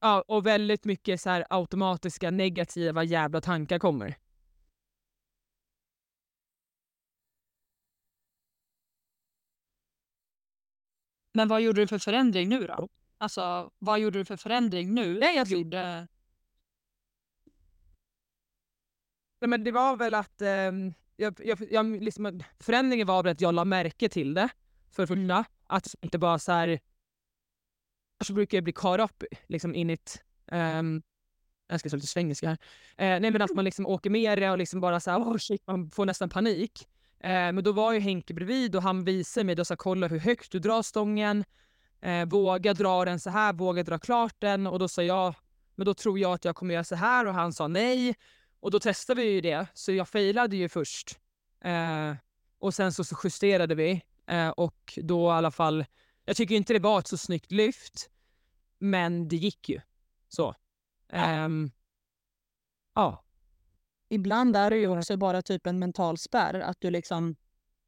ja, 0.00 0.24
och 0.28 0.46
väldigt 0.46 0.84
mycket 0.84 1.20
så 1.20 1.30
här 1.30 1.46
automatiska 1.50 2.30
negativa 2.30 3.04
jävla 3.04 3.40
tankar 3.40 3.78
kommer. 3.78 4.16
Men 11.32 11.48
vad 11.48 11.60
gjorde 11.62 11.80
du 11.80 11.86
för 11.86 11.98
förändring 11.98 12.48
nu 12.48 12.66
då? 12.66 12.88
Alltså, 13.18 13.70
vad 13.78 13.98
gjorde 14.00 14.18
du 14.18 14.24
för 14.24 14.36
förändring 14.36 14.94
nu? 14.94 15.18
Nej, 15.18 15.36
jag- 15.36 15.48
gjorde... 15.48 16.08
Nej, 19.40 19.48
men 19.48 19.64
det 19.64 19.72
var 19.72 19.96
väl 19.96 20.14
att 20.14 20.42
ehm, 20.42 20.94
jag, 21.16 21.40
jag, 21.44 21.58
jag, 21.70 22.02
liksom, 22.02 22.40
förändringen 22.60 23.06
var 23.06 23.22
väl 23.22 23.32
att 23.32 23.40
jag 23.40 23.54
la 23.54 23.64
märke 23.64 24.08
till 24.08 24.34
det. 24.34 24.48
För 24.90 25.02
det 25.02 25.06
första. 25.06 25.44
Att 25.66 25.94
inte 26.00 26.18
bara 26.18 26.38
så 26.38 26.52
här... 26.52 26.80
Så 28.24 28.32
brukar 28.32 28.56
jag 28.56 28.64
bli 28.64 28.72
caught 28.72 29.00
up 29.00 29.24
liksom 29.46 29.74
in 29.74 29.90
it. 29.90 30.22
Um, 30.52 31.02
jag 31.68 31.80
ska 31.80 31.88
säga 31.88 31.96
lite 31.96 32.06
svengelska 32.06 32.48
här. 32.48 32.58
Eh, 32.96 33.20
nej 33.20 33.30
men 33.30 33.42
att 33.42 33.54
man 33.54 33.64
liksom 33.64 33.86
åker 33.86 34.10
med 34.10 34.38
det 34.38 34.50
och 34.50 34.58
liksom 34.58 34.80
bara 34.80 35.00
så 35.00 35.10
här, 35.10 35.18
oh 35.18 35.36
shit, 35.36 35.66
man 35.66 35.90
får 35.90 36.06
nästan 36.06 36.28
panik. 36.28 36.88
Eh, 37.20 37.30
men 37.30 37.64
då 37.64 37.72
var 37.72 37.92
ju 37.92 38.00
Henke 38.00 38.34
bredvid 38.34 38.76
och 38.76 38.82
han 38.82 39.04
visade 39.04 39.44
mig, 39.44 39.54
då 39.54 39.64
sa 39.64 39.76
kolla 39.76 40.08
hur 40.08 40.18
högt 40.18 40.52
du 40.52 40.58
drar 40.58 40.82
stången. 40.82 41.44
Eh, 42.00 42.26
våga 42.26 42.74
dra 42.74 43.04
den 43.04 43.20
så 43.20 43.30
här, 43.30 43.52
våga 43.52 43.82
dra 43.82 43.98
klart 43.98 44.34
den. 44.38 44.66
Och 44.66 44.78
då 44.78 44.88
sa 44.88 45.02
jag, 45.02 45.34
men 45.74 45.84
då 45.84 45.94
tror 45.94 46.18
jag 46.18 46.32
att 46.32 46.44
jag 46.44 46.56
kommer 46.56 46.74
göra 46.74 46.84
så 46.84 46.94
här 46.94 47.26
och 47.26 47.34
han 47.34 47.52
sa 47.52 47.68
nej. 47.68 48.14
Och 48.66 48.72
då 48.72 48.80
testade 48.80 49.22
vi 49.22 49.28
ju 49.30 49.40
det, 49.40 49.66
så 49.74 49.92
jag 49.92 50.08
failade 50.08 50.56
ju 50.56 50.68
först. 50.68 51.18
Eh, 51.60 52.14
och 52.58 52.74
sen 52.74 52.92
så, 52.92 53.04
så 53.04 53.16
justerade 53.24 53.74
vi 53.74 54.02
eh, 54.26 54.48
och 54.48 54.98
då 55.02 55.26
i 55.26 55.30
alla 55.30 55.50
fall, 55.50 55.84
jag 56.24 56.36
tycker 56.36 56.54
inte 56.54 56.72
det 56.72 56.78
var 56.78 56.98
ett 56.98 57.06
så 57.06 57.16
snyggt 57.16 57.52
lyft, 57.52 58.10
men 58.78 59.28
det 59.28 59.36
gick 59.36 59.68
ju. 59.68 59.80
Så. 60.28 60.54
Ehm, 61.12 61.70
ja. 62.94 63.24
Ibland 64.08 64.56
är 64.56 64.70
det 64.70 64.76
ju 64.76 64.88
också 64.88 65.16
bara 65.16 65.42
typ 65.42 65.66
en 65.66 65.78
mental 65.78 66.18
spärr. 66.18 66.60
Att 66.60 66.80
du 66.80 66.90
liksom, 66.90 67.36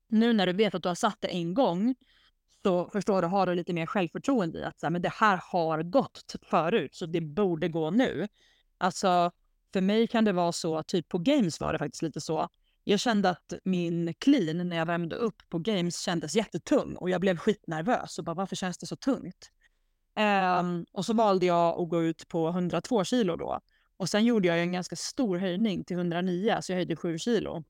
nu 0.08 0.32
när 0.32 0.46
du 0.46 0.52
vet 0.52 0.74
att 0.74 0.82
du 0.82 0.88
har 0.88 0.94
satt 0.94 1.20
det 1.20 1.28
en 1.28 1.54
gång 1.54 1.94
så 2.62 2.90
förstår 2.90 3.22
du, 3.22 3.28
har 3.28 3.46
du 3.46 3.54
lite 3.54 3.72
mer 3.72 3.86
självförtroende 3.86 4.58
i 4.58 4.64
att 4.64 4.80
så 4.80 4.86
här, 4.86 4.90
men 4.90 5.02
det 5.02 5.12
här 5.12 5.40
har 5.44 5.82
gått 5.82 6.34
förut 6.42 6.94
så 6.94 7.06
det 7.06 7.20
borde 7.20 7.68
gå 7.68 7.90
nu. 7.90 8.28
Alltså 8.78 9.32
för 9.72 9.81
mig 9.81 10.07
kan 10.07 10.24
det 10.24 10.33
vara 10.33 10.52
så, 10.52 10.83
typ 10.83 11.09
på 11.09 11.18
games 11.18 11.61
var 11.61 11.72
det 11.72 11.78
faktiskt 11.78 12.02
lite 12.02 12.20
så. 12.20 12.48
Jag 12.85 13.00
kände 13.00 13.31
att 13.31 13.52
min 13.64 14.14
clean 14.14 14.68
när 14.68 14.76
jag 14.76 14.87
värmde 14.87 15.16
upp 15.16 15.42
på 15.48 15.59
games 15.59 16.00
kändes 16.00 16.37
jättetung 16.37 16.96
och 16.96 17.11
jag 17.11 17.20
blev 17.20 17.37
skitnervös 17.37 18.18
och 18.18 18.24
bara 18.24 18.35
varför 18.35 18.57
känns 18.57 18.78
det 18.78 18.87
så 18.87 18.96
tungt? 18.96 19.50
Ehm, 20.14 20.87
och 20.92 21.07
så 21.07 21.12
valde 21.14 21.46
jag 21.46 21.81
att 21.81 21.88
gå 21.88 22.02
ut 22.02 22.28
på 22.28 22.48
102 22.48 23.04
kilo 23.04 23.37
då. 23.37 23.61
Och 23.96 24.09
sen 24.09 24.24
gjorde 24.24 24.48
jag 24.48 24.61
en 24.61 24.72
ganska 24.72 24.96
stor 24.96 25.38
höjning 25.38 25.85
till 25.85 25.96
109, 25.96 26.59
så 26.61 26.72
jag 26.72 26.76
höjde 26.76 26.96
7 26.96 27.18
kilo. 27.18 27.64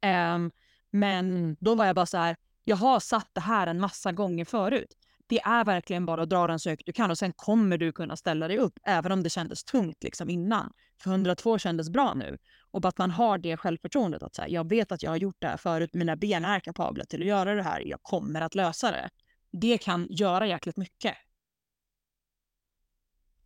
Ehm, 0.00 0.50
men 0.90 1.56
då 1.60 1.74
var 1.74 1.86
jag 1.86 1.96
bara 1.96 2.06
så 2.06 2.16
här, 2.18 2.36
jag 2.64 2.76
har 2.76 3.00
satt 3.00 3.30
det 3.32 3.40
här 3.40 3.66
en 3.66 3.80
massa 3.80 4.12
gånger 4.12 4.44
förut. 4.44 4.96
Det 5.26 5.40
är 5.40 5.64
verkligen 5.64 6.06
bara 6.06 6.22
att 6.22 6.30
dra 6.30 6.46
den 6.46 6.58
så 6.58 6.70
högt 6.70 6.86
du 6.86 6.92
kan 6.92 7.10
och 7.10 7.18
sen 7.18 7.32
kommer 7.32 7.78
du 7.78 7.92
kunna 7.92 8.16
ställa 8.16 8.48
dig 8.48 8.58
upp 8.58 8.78
även 8.84 9.12
om 9.12 9.22
det 9.22 9.30
kändes 9.30 9.64
tungt 9.64 10.02
liksom 10.02 10.30
innan. 10.30 10.72
För 11.00 11.10
102 11.10 11.58
kändes 11.58 11.90
bra 11.90 12.14
nu. 12.14 12.38
Och 12.70 12.84
att 12.84 12.98
man 12.98 13.10
har 13.10 13.38
det 13.38 13.56
självförtroendet 13.56 14.22
att 14.22 14.34
så 14.34 14.42
här, 14.42 14.48
jag 14.48 14.68
vet 14.68 14.92
att 14.92 15.02
jag 15.02 15.10
har 15.10 15.16
gjort 15.16 15.36
det 15.38 15.46
här 15.46 15.56
förut, 15.56 15.94
mina 15.94 16.16
ben 16.16 16.44
är 16.44 16.60
kapabla 16.60 17.04
till 17.04 17.20
att 17.20 17.28
göra 17.28 17.54
det 17.54 17.62
här, 17.62 17.80
jag 17.80 18.02
kommer 18.02 18.40
att 18.40 18.54
lösa 18.54 18.90
det. 18.90 19.10
Det 19.52 19.78
kan 19.78 20.06
göra 20.10 20.46
jäkligt 20.46 20.76
mycket. 20.76 21.14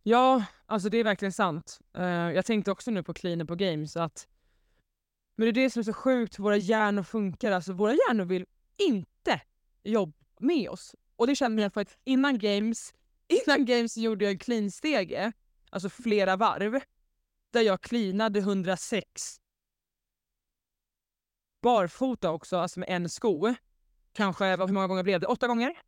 ja, 0.03 0.45
alltså 0.65 0.89
det 0.89 0.97
är 0.97 1.03
verkligen 1.03 1.33
sant. 1.33 1.79
Uh, 1.97 2.05
jag 2.05 2.45
tänkte 2.45 2.71
också 2.71 2.91
nu 2.91 3.03
på 3.03 3.13
cleaner 3.13 3.45
på 3.45 3.55
games 3.55 3.97
att 3.97 4.27
men 5.35 5.45
det 5.45 5.49
är 5.49 5.63
det 5.63 5.69
som 5.69 5.79
är 5.79 5.83
så 5.83 5.93
sjukt, 5.93 6.39
våra 6.39 6.57
hjärnor 6.57 7.03
funkar. 7.03 7.51
Alltså 7.51 7.73
våra 7.73 7.91
hjärnor 7.91 8.25
vill 8.25 8.45
inte 8.77 9.41
jobba 9.83 10.13
med 10.39 10.69
oss. 10.69 10.95
Och 11.21 11.27
det 11.27 11.35
kände 11.35 11.61
jag 11.61 11.73
för 11.73 11.81
att 11.81 11.97
innan 12.03 12.39
games, 12.39 12.93
innan 13.27 13.65
games 13.65 13.97
gjorde 13.97 14.25
jag 14.25 14.31
en 14.31 14.39
clean-stege, 14.39 15.31
alltså 15.69 15.89
flera 15.89 16.35
varv, 16.35 16.81
där 17.51 17.61
jag 17.61 17.81
cleanade 17.81 18.39
106 18.39 19.41
barfota 21.61 22.31
också, 22.31 22.57
alltså 22.57 22.79
med 22.79 22.89
en 22.89 23.09
sko. 23.09 23.53
Kanske, 24.13 24.45
hur 24.45 24.67
många 24.67 24.87
gånger 24.87 25.03
blev 25.03 25.19
det? 25.19 25.27
Åtta 25.27 25.47
gånger? 25.47 25.81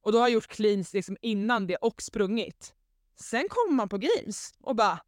Och 0.00 0.12
då 0.12 0.18
har 0.18 0.24
jag 0.24 0.34
gjort 0.34 0.46
cleans 0.46 0.92
liksom 0.92 1.16
innan 1.20 1.66
det 1.66 1.76
och 1.76 2.02
sprungit. 2.02 2.74
Sen 3.14 3.48
kommer 3.48 3.72
man 3.72 3.88
på 3.88 3.98
games 3.98 4.54
och 4.60 4.76
bara, 4.76 5.00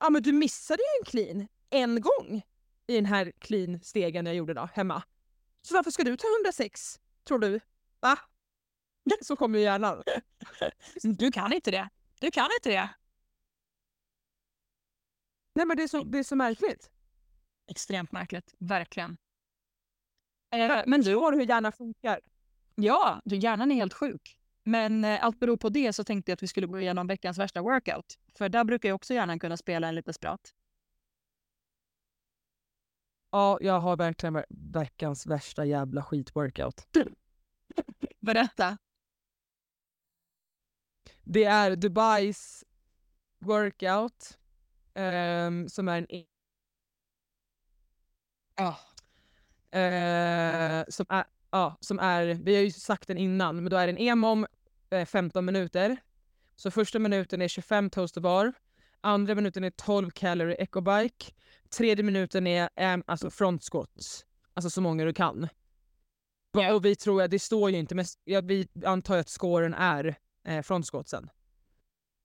ja 0.00 0.10
men 0.10 0.22
du 0.22 0.32
missade 0.32 0.82
ju 0.82 1.00
en 1.00 1.04
clean 1.04 1.48
en 1.70 2.00
gång 2.00 2.42
i 2.86 2.94
den 2.94 3.06
här 3.06 3.32
clean-stegen 3.38 4.26
jag 4.26 4.34
gjorde 4.34 4.54
då, 4.54 4.68
hemma. 4.74 5.02
Så 5.62 5.74
varför 5.74 5.90
ska 5.90 6.04
du 6.04 6.16
ta 6.16 6.26
106, 6.42 7.00
tror 7.24 7.38
du? 7.38 7.60
Va? 8.00 8.18
Så 9.22 9.36
kommer 9.36 9.58
hjärnan. 9.58 10.02
Du 11.02 11.32
kan 11.32 11.52
inte 11.52 11.70
det. 11.70 11.88
Du 12.20 12.30
kan 12.30 12.48
inte 12.58 12.68
det. 12.68 12.88
Nej 15.54 15.66
men 15.66 15.76
det 15.76 15.82
är 15.82 15.88
så, 15.88 16.04
det 16.04 16.18
är 16.18 16.22
så 16.22 16.36
märkligt. 16.36 16.90
Extremt 17.70 18.12
märkligt, 18.12 18.54
verkligen. 18.58 19.16
Eh, 20.54 20.82
men 20.86 21.00
du, 21.00 21.10
du 21.10 21.20
hur 21.20 21.48
hjärnan 21.48 21.72
funkar? 21.72 22.20
ja, 22.76 23.20
du, 23.24 23.36
hjärnan 23.36 23.72
är 23.72 23.74
helt 23.74 23.94
sjuk. 23.94 24.38
Men 24.62 25.04
eh, 25.04 25.24
allt 25.24 25.40
beror 25.40 25.56
på 25.56 25.68
det 25.68 25.92
så 25.92 26.04
tänkte 26.04 26.30
jag 26.30 26.34
att 26.36 26.42
vi 26.42 26.46
skulle 26.46 26.66
gå 26.66 26.80
igenom 26.80 27.06
veckans 27.06 27.38
värsta 27.38 27.62
workout. 27.62 28.18
För 28.34 28.48
där 28.48 28.64
brukar 28.64 28.88
ju 28.88 28.92
också 28.92 29.14
hjärnan 29.14 29.38
kunna 29.38 29.56
spela 29.56 29.88
en 29.88 29.94
liten 29.94 30.14
spratt. 30.14 30.52
Ja, 33.30 33.58
jag 33.60 33.80
har 33.80 33.96
verkligen 33.96 34.44
veckans 34.48 35.26
värsta 35.26 35.64
jävla 35.64 36.02
skitworkout. 36.02 36.86
Berätta. 38.20 38.78
Det 41.24 41.44
är 41.44 41.76
Dubais 41.76 42.64
workout 43.38 44.38
um, 44.94 45.68
som 45.68 45.88
är 45.88 45.98
en 45.98 46.06
e- 46.12 46.24
Ja. 48.56 48.78
Eh, 49.78 50.84
som 50.88 51.06
är, 51.08 51.24
ja, 51.50 51.76
som 51.80 51.98
är, 51.98 52.26
vi 52.26 52.54
har 52.56 52.62
ju 52.62 52.70
sagt 52.70 53.08
den 53.08 53.18
innan, 53.18 53.56
men 53.56 53.70
då 53.70 53.76
är 53.76 53.86
det 53.86 53.92
en 53.92 53.98
EMOM 53.98 54.46
eh, 54.90 55.04
15 55.06 55.44
minuter. 55.44 55.96
Så 56.56 56.70
första 56.70 56.98
minuten 56.98 57.42
är 57.42 57.48
25 57.48 57.90
toaster 57.90 58.20
bar, 58.20 58.52
andra 59.00 59.34
minuten 59.34 59.64
är 59.64 59.70
12 59.70 60.10
calorie 60.10 60.56
ecobike, 60.56 61.32
tredje 61.76 62.04
minuten 62.04 62.46
är 62.46 62.68
eh, 62.76 62.96
alltså 63.06 63.30
front 63.30 63.62
squats, 63.64 64.26
alltså 64.54 64.70
så 64.70 64.80
många 64.80 65.04
du 65.04 65.12
kan. 65.12 65.48
Och 66.72 66.84
vi 66.84 66.96
tror 66.96 67.28
det 67.28 67.38
står 67.38 67.70
ju 67.70 67.78
inte, 67.78 67.94
men 67.94 68.04
vi 68.24 68.68
antar 68.84 69.18
att 69.18 69.28
scoren 69.28 69.74
är 69.74 70.16
eh, 70.46 70.62
front 70.62 70.86
squatsen. 70.86 71.30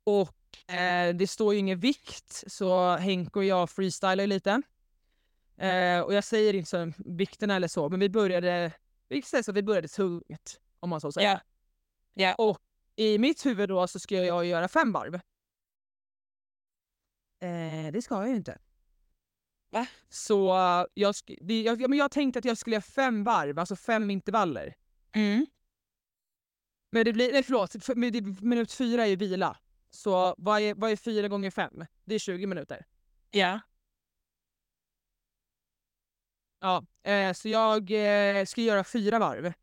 Och 0.04 0.74
eh, 0.74 1.16
det 1.16 1.28
står 1.28 1.54
ju 1.54 1.60
ingen 1.60 1.80
vikt, 1.80 2.44
så 2.48 2.96
Henke 2.96 3.40
och 3.40 3.46
jag 3.46 3.70
freestylar 3.70 4.28
lite. 4.28 4.62
Eh, 5.58 6.00
och 6.00 6.14
jag 6.14 6.24
säger 6.24 6.54
inte 6.54 6.70
så 6.70 6.94
vikten 6.98 7.50
eller 7.50 7.68
så, 7.68 7.90
men 7.90 8.00
vi 8.00 8.10
började, 8.10 8.72
vi 9.08 9.22
säger 9.22 9.44
så, 9.44 9.52
vi 9.52 9.64
började 9.64 9.88
tungt 9.88 10.60
om 10.80 10.90
man 10.90 11.02
så 11.02 11.12
säger. 11.12 11.30
Ja. 11.30 11.40
Ja. 12.14 12.36
Och 12.36 12.60
i 12.96 13.18
mitt 13.18 13.46
huvud 13.46 13.70
då 13.70 13.88
så 13.88 14.00
ska 14.00 14.16
jag 14.16 14.46
göra 14.46 14.68
fem 14.68 14.92
varv. 14.92 15.16
Eh, 17.40 17.92
det 17.94 18.02
ska 18.02 18.16
jag 18.16 18.30
ju 18.30 18.36
inte. 18.36 18.58
Va? 19.70 19.88
Så 20.10 20.50
eh, 20.50 20.86
jag, 20.94 21.16
det, 21.42 21.62
jag, 21.62 21.90
men 21.90 22.00
jag 22.00 22.12
tänkte 22.12 22.40
att 22.40 22.46
jag 22.46 22.58
skulle 22.58 22.76
göra 22.76 22.82
fem 22.82 23.24
varv, 23.24 23.60
alltså 23.60 23.76
fem 23.76 24.10
intervaller. 24.10 24.76
Mm. 25.12 25.46
Men 26.92 27.06
det 27.06 27.14
blir, 27.14 27.32
nej 27.32 27.44
förlåt, 27.44 27.76
minut 28.42 28.74
fyra 28.74 29.06
är 29.06 29.10
ju 29.10 29.16
vila. 29.16 29.58
Så 29.90 30.36
vad 30.38 30.62
är, 30.62 30.74
vad 30.74 30.92
är 30.92 30.96
fyra 30.96 31.28
gånger 31.28 31.52
fem? 31.52 31.86
Det 32.06 32.16
är 32.16 32.20
20 32.20 32.48
minuter. 32.48 32.86
Ja. 33.32 33.60
Ja, 36.60 36.86
eh, 37.04 37.34
så 37.34 37.50
jag 37.50 37.92
eh, 37.92 38.46
ska 38.46 38.62
göra 38.62 38.84
fyra 38.84 39.20
varv. 39.20 39.54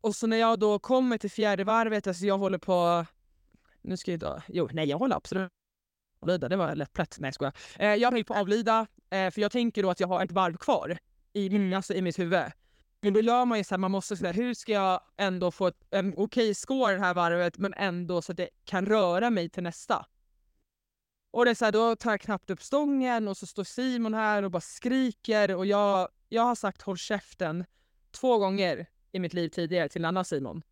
Och 0.00 0.16
så 0.16 0.26
när 0.26 0.36
jag 0.36 0.58
då 0.58 0.78
kommer 0.78 1.18
till 1.18 1.30
fjärde 1.30 1.64
varvet, 1.64 2.06
alltså 2.06 2.26
jag 2.26 2.38
håller 2.38 2.58
på... 2.58 3.06
Nu 3.82 3.96
ska 3.96 4.10
jag 4.10 4.20
då... 4.20 4.42
Jo, 4.48 4.68
nej 4.72 4.88
jag 4.88 4.98
håller 4.98 5.16
absolut 5.16 5.52
avlida. 6.20 6.48
Det 6.48 6.56
var 6.56 6.74
lätt 6.74 6.92
plätt. 6.92 7.16
Nej 7.20 7.32
jag. 7.40 7.52
Eh, 7.76 7.94
jag 7.94 8.10
håller 8.10 8.24
på 8.24 8.34
att 8.34 8.40
avlida, 8.40 8.86
eh, 9.10 9.30
för 9.30 9.40
jag 9.40 9.52
tänker 9.52 9.82
då 9.82 9.90
att 9.90 10.00
jag 10.00 10.08
har 10.08 10.24
ett 10.24 10.32
varv 10.32 10.56
kvar 10.56 10.98
i, 11.32 11.50
min, 11.50 11.74
alltså, 11.74 11.94
i 11.94 12.02
mitt 12.02 12.18
huvud. 12.18 12.44
Men 13.00 13.12
då 13.12 13.20
gör 13.20 13.44
man 13.44 13.58
ju 13.58 13.64
så 13.64 13.74
här, 13.74 13.78
man 13.78 13.90
måste 13.90 14.16
säga 14.16 14.32
hur 14.32 14.54
ska 14.54 14.72
jag 14.72 15.00
ändå 15.16 15.50
få 15.50 15.66
ett, 15.66 15.84
en 15.90 16.14
okej 16.16 16.54
score 16.54 16.92
det 16.92 17.00
här 17.00 17.14
varvet 17.14 17.58
men 17.58 17.74
ändå 17.74 18.22
så 18.22 18.32
att 18.32 18.38
det 18.38 18.48
kan 18.64 18.86
röra 18.86 19.30
mig 19.30 19.48
till 19.48 19.62
nästa. 19.62 20.06
Och 21.30 21.44
det 21.44 21.50
är 21.50 21.54
så 21.54 21.64
här, 21.64 21.72
då 21.72 21.96
tar 21.96 22.10
jag 22.10 22.20
knappt 22.20 22.50
upp 22.50 22.62
stången 22.62 23.28
och 23.28 23.36
så 23.36 23.46
står 23.46 23.64
Simon 23.64 24.14
här 24.14 24.42
och 24.42 24.50
bara 24.50 24.60
skriker 24.60 25.54
och 25.54 25.66
jag, 25.66 26.08
jag 26.28 26.42
har 26.42 26.54
sagt 26.54 26.82
håll 26.82 26.98
käften 26.98 27.64
två 28.10 28.38
gånger 28.38 28.86
i 29.12 29.18
mitt 29.18 29.34
liv 29.34 29.48
tidigare 29.48 29.88
till 29.88 30.00
en 30.00 30.04
annan 30.04 30.24
Simon. 30.24 30.62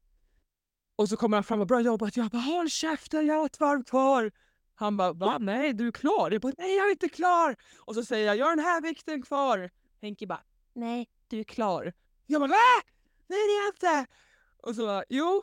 Och 0.97 1.09
så 1.09 1.17
kommer 1.17 1.37
han 1.37 1.45
fram 1.45 1.61
och 1.61 1.67
bra 1.67 1.81
jobbat. 1.81 2.17
Jag 2.17 2.31
bara 2.31 2.43
håll 2.43 2.71
käften, 2.71 3.27
jag 3.27 3.35
har 3.35 3.47
ett 3.47 3.61
varv 3.61 3.85
kvar. 3.85 4.33
Han 4.75 4.97
bara 4.97 5.13
va? 5.13 5.39
Nej, 5.41 5.73
du 5.73 5.89
är 5.89 5.93
klar. 5.93 6.31
Jag 6.31 6.41
bara 6.41 6.53
nej, 6.59 6.77
jag 6.77 6.87
är 6.87 6.91
inte 6.91 7.09
klar. 7.09 7.57
Och 7.79 7.95
så 7.95 8.05
säger 8.05 8.27
jag 8.27 8.37
jag 8.37 8.47
har 8.47 8.57
den 8.57 8.65
här 8.65 8.83
vikten 8.83 9.23
kvar. 9.23 9.71
Henke 10.01 10.27
bara 10.27 10.43
nej, 10.73 11.09
du 11.29 11.41
är 11.41 11.45
klar. 11.45 11.93
Jag 12.27 12.41
bara 12.41 12.51
nej, 12.51 12.83
nej 13.27 13.39
det 13.39 13.53
är 13.53 13.65
jag 13.65 13.75
inte. 13.75 14.13
Och 14.57 14.75
så 14.75 14.87
bara 14.87 15.05
jo. 15.09 15.43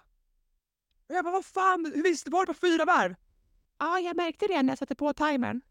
Och 1.10 1.15
jag 1.15 1.26
bara 1.26 1.34
vad 1.34 1.46
fan, 1.46 1.91
hur 1.96 2.04
visste 2.04 2.30
du 2.30 2.32
bara 2.32 2.46
på 2.46 2.54
fyra 2.54 2.86
varv? 2.86 3.15
Ja, 3.80 4.00
jag 4.00 4.15
märkte 4.15 4.48
det 4.48 4.62
när 4.62 4.72
jag 4.72 4.78
satte 4.78 4.96
på 4.96 5.13
timern. 5.13 5.62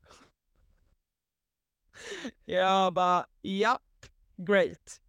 Jag 2.44 2.94
bara 2.94 3.27
ja, 3.42 3.79
great. 4.37 5.01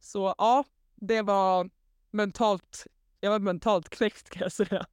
Så 0.00 0.34
ja, 0.38 0.64
det 0.94 1.22
var 1.22 1.70
mentalt, 2.10 2.86
jag 3.20 3.30
var 3.30 3.38
mentalt 3.38 3.88
knäckt 3.88 4.30
kan 4.30 4.42
jag 4.42 4.52
säga. 4.52 4.86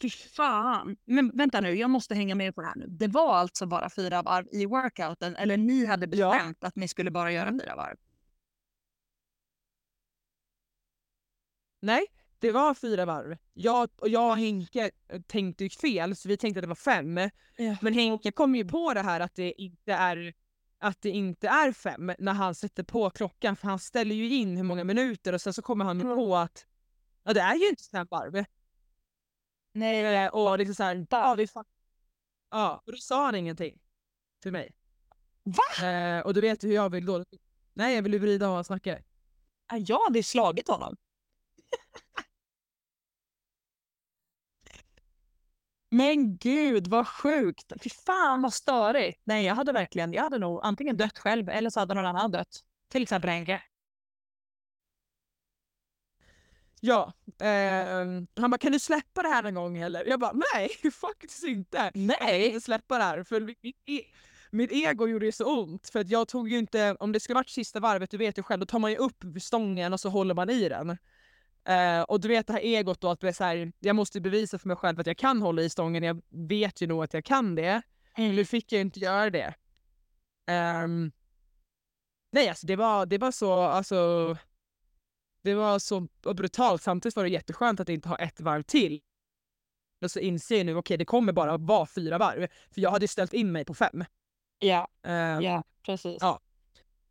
Fy 0.00 0.10
fan. 0.10 0.96
Men 1.04 1.36
vänta 1.36 1.60
nu, 1.60 1.74
jag 1.74 1.90
måste 1.90 2.14
hänga 2.14 2.34
med 2.34 2.54
på 2.54 2.60
det 2.60 2.66
här 2.66 2.76
nu. 2.76 2.86
Det 2.86 3.08
var 3.08 3.34
alltså 3.34 3.66
bara 3.66 3.90
fyra 3.90 4.22
varv 4.22 4.46
i 4.52 4.66
workouten 4.66 5.36
eller 5.36 5.56
ni 5.56 5.86
hade 5.86 6.06
bestämt 6.06 6.58
ja. 6.60 6.68
att 6.68 6.76
ni 6.76 6.88
skulle 6.88 7.10
bara 7.10 7.32
göra 7.32 7.50
fyra 7.50 7.76
varv? 7.76 7.96
Nej, 11.80 12.06
det 12.38 12.52
var 12.52 12.74
fyra 12.74 13.04
varv. 13.04 13.36
Jag 13.52 13.90
och 13.96 14.08
jag 14.08 14.30
och 14.30 14.36
Henke 14.36 14.90
tänkte 15.26 15.68
fel 15.68 16.16
så 16.16 16.28
vi 16.28 16.36
tänkte 16.36 16.58
att 16.58 16.62
det 16.62 16.68
var 16.68 16.74
fem. 16.74 17.18
Ja. 17.56 17.76
Men 17.80 17.94
Henke 17.94 18.32
kom 18.32 18.54
ju 18.54 18.64
på 18.64 18.94
det 18.94 19.00
här 19.00 19.20
att 19.20 19.34
det 19.34 19.62
inte 19.62 19.92
är 19.92 20.34
att 20.78 21.02
det 21.02 21.10
inte 21.10 21.48
är 21.48 21.72
fem 21.72 22.12
när 22.18 22.32
han 22.32 22.54
sätter 22.54 22.82
på 22.82 23.10
klockan 23.10 23.56
för 23.56 23.68
han 23.68 23.78
ställer 23.78 24.14
ju 24.14 24.34
in 24.34 24.56
hur 24.56 24.64
många 24.64 24.84
minuter 24.84 25.32
och 25.32 25.40
sen 25.40 25.52
så 25.52 25.62
kommer 25.62 25.84
han 25.84 26.00
på 26.00 26.36
att 26.36 26.66
ja, 27.24 27.32
det 27.32 27.40
är 27.40 27.54
ju 27.54 27.68
inte 27.68 27.82
fem 27.82 28.06
varv. 28.10 28.44
Nej, 29.72 30.28
och 30.28 30.58
liksom 30.58 30.74
såhär, 30.74 31.06
ja, 31.10 31.34
vi 31.34 31.46
ja, 32.50 32.82
och 32.86 32.92
då 32.92 32.98
sa 32.98 33.24
han 33.24 33.34
ingenting 33.34 33.78
till 34.42 34.52
mig. 34.52 34.74
Va? 35.42 35.86
Eh, 35.86 36.20
och 36.20 36.34
du 36.34 36.40
vet 36.40 36.64
hur 36.64 36.72
jag 36.72 36.90
vill 36.90 37.06
då. 37.06 37.24
Nej, 37.74 37.94
jag 37.94 38.02
vill 38.02 38.12
ju 38.12 38.18
vrida 38.18 38.48
av 38.48 38.54
han 38.54 38.64
snackar. 38.64 39.02
Jag 39.78 40.04
hade 40.04 40.22
slagit 40.22 40.68
honom. 40.68 40.96
Men 45.90 46.36
gud 46.36 46.88
vad 46.88 47.08
sjukt! 47.08 47.72
Fy 47.82 47.90
fan 47.90 48.42
vad 48.42 48.52
störigt! 48.54 49.20
Nej, 49.24 49.44
jag 49.44 49.54
hade 49.54 49.72
verkligen, 49.72 50.12
jag 50.12 50.22
hade 50.22 50.38
nog 50.38 50.60
antingen 50.62 50.96
dött 50.96 51.18
själv 51.18 51.48
eller 51.48 51.70
så 51.70 51.80
hade 51.80 51.94
någon 51.94 52.06
annan 52.06 52.30
dött. 52.30 52.60
Till 52.88 53.02
exempel 53.02 53.30
Henke. 53.30 53.62
Ja, 56.80 57.12
eh, 57.40 58.06
han 58.36 58.50
bara 58.50 58.58
kan 58.58 58.72
du 58.72 58.78
släppa 58.78 59.22
det 59.22 59.28
här 59.28 59.44
en 59.44 59.54
gång 59.54 59.78
eller? 59.78 60.04
Jag 60.06 60.20
bara 60.20 60.32
nej, 60.54 60.68
faktiskt 60.92 61.44
inte. 61.44 61.90
Nej. 61.94 62.16
Jag 62.18 62.28
kan 62.28 62.44
inte 62.44 62.60
släppa 62.60 62.98
det 62.98 63.04
här 63.04 63.22
för 63.24 63.40
mitt, 63.40 63.58
e 63.86 64.02
mitt 64.50 64.72
ego 64.72 65.08
gjorde 65.08 65.26
ju 65.26 65.32
så 65.32 65.60
ont 65.60 65.88
för 65.88 66.00
att 66.00 66.10
jag 66.10 66.28
tog 66.28 66.48
ju 66.48 66.58
inte, 66.58 66.96
om 67.00 67.12
det 67.12 67.20
skulle 67.20 67.34
varit 67.34 67.50
sista 67.50 67.80
varvet, 67.80 68.10
du 68.10 68.16
vet 68.16 68.38
ju 68.38 68.42
själv, 68.42 68.60
då 68.60 68.66
tar 68.66 68.78
man 68.78 68.90
ju 68.90 68.96
upp 68.96 69.24
stången 69.40 69.92
och 69.92 70.00
så 70.00 70.08
håller 70.08 70.34
man 70.34 70.50
i 70.50 70.68
den. 70.68 70.98
Uh, 71.68 72.02
och 72.02 72.20
du 72.20 72.28
vet 72.28 72.46
det 72.46 72.52
här 72.52 72.60
egot 72.60 73.00
då 73.00 73.10
att 73.10 73.20
det 73.20 73.32
så 73.32 73.44
här, 73.44 73.72
jag 73.78 73.96
måste 73.96 74.20
bevisa 74.20 74.58
för 74.58 74.68
mig 74.68 74.76
själv 74.76 75.00
att 75.00 75.06
jag 75.06 75.18
kan 75.18 75.42
hålla 75.42 75.62
i 75.62 75.70
stången. 75.70 76.02
Jag 76.02 76.22
vet 76.28 76.80
ju 76.80 76.86
nog 76.86 77.04
att 77.04 77.14
jag 77.14 77.24
kan 77.24 77.54
det. 77.54 77.82
Mm. 78.16 78.36
Nu 78.36 78.44
fick 78.44 78.72
jag 78.72 78.80
inte 78.80 79.00
göra 79.00 79.30
det. 79.30 79.54
Um, 80.84 81.12
nej, 82.32 82.48
alltså 82.48 82.66
det 82.66 82.76
var, 82.76 83.06
det 83.06 83.18
var 83.18 83.30
så, 83.30 83.52
alltså. 83.60 84.36
Det 85.42 85.54
var 85.54 85.78
så 85.78 86.00
brutalt. 86.34 86.82
Samtidigt 86.82 87.16
var 87.16 87.24
det 87.24 87.30
jätteskönt 87.30 87.80
att 87.80 87.88
inte 87.88 88.08
ha 88.08 88.16
ett 88.16 88.40
varv 88.40 88.62
till. 88.62 89.00
Och 90.04 90.10
så 90.10 90.20
inser 90.20 90.56
jag 90.56 90.66
nu, 90.66 90.72
okej, 90.72 90.78
okay, 90.78 90.96
det 90.96 91.04
kommer 91.04 91.32
bara 91.32 91.56
vara 91.56 91.86
fyra 91.86 92.18
varv. 92.18 92.46
För 92.70 92.80
jag 92.80 92.90
hade 92.90 93.08
ställt 93.08 93.32
in 93.32 93.52
mig 93.52 93.64
på 93.64 93.74
fem. 93.74 94.04
Ja, 94.58 94.88
uh, 95.06 95.12
ja 95.44 95.64
precis. 95.82 96.18
Ja. 96.20 96.40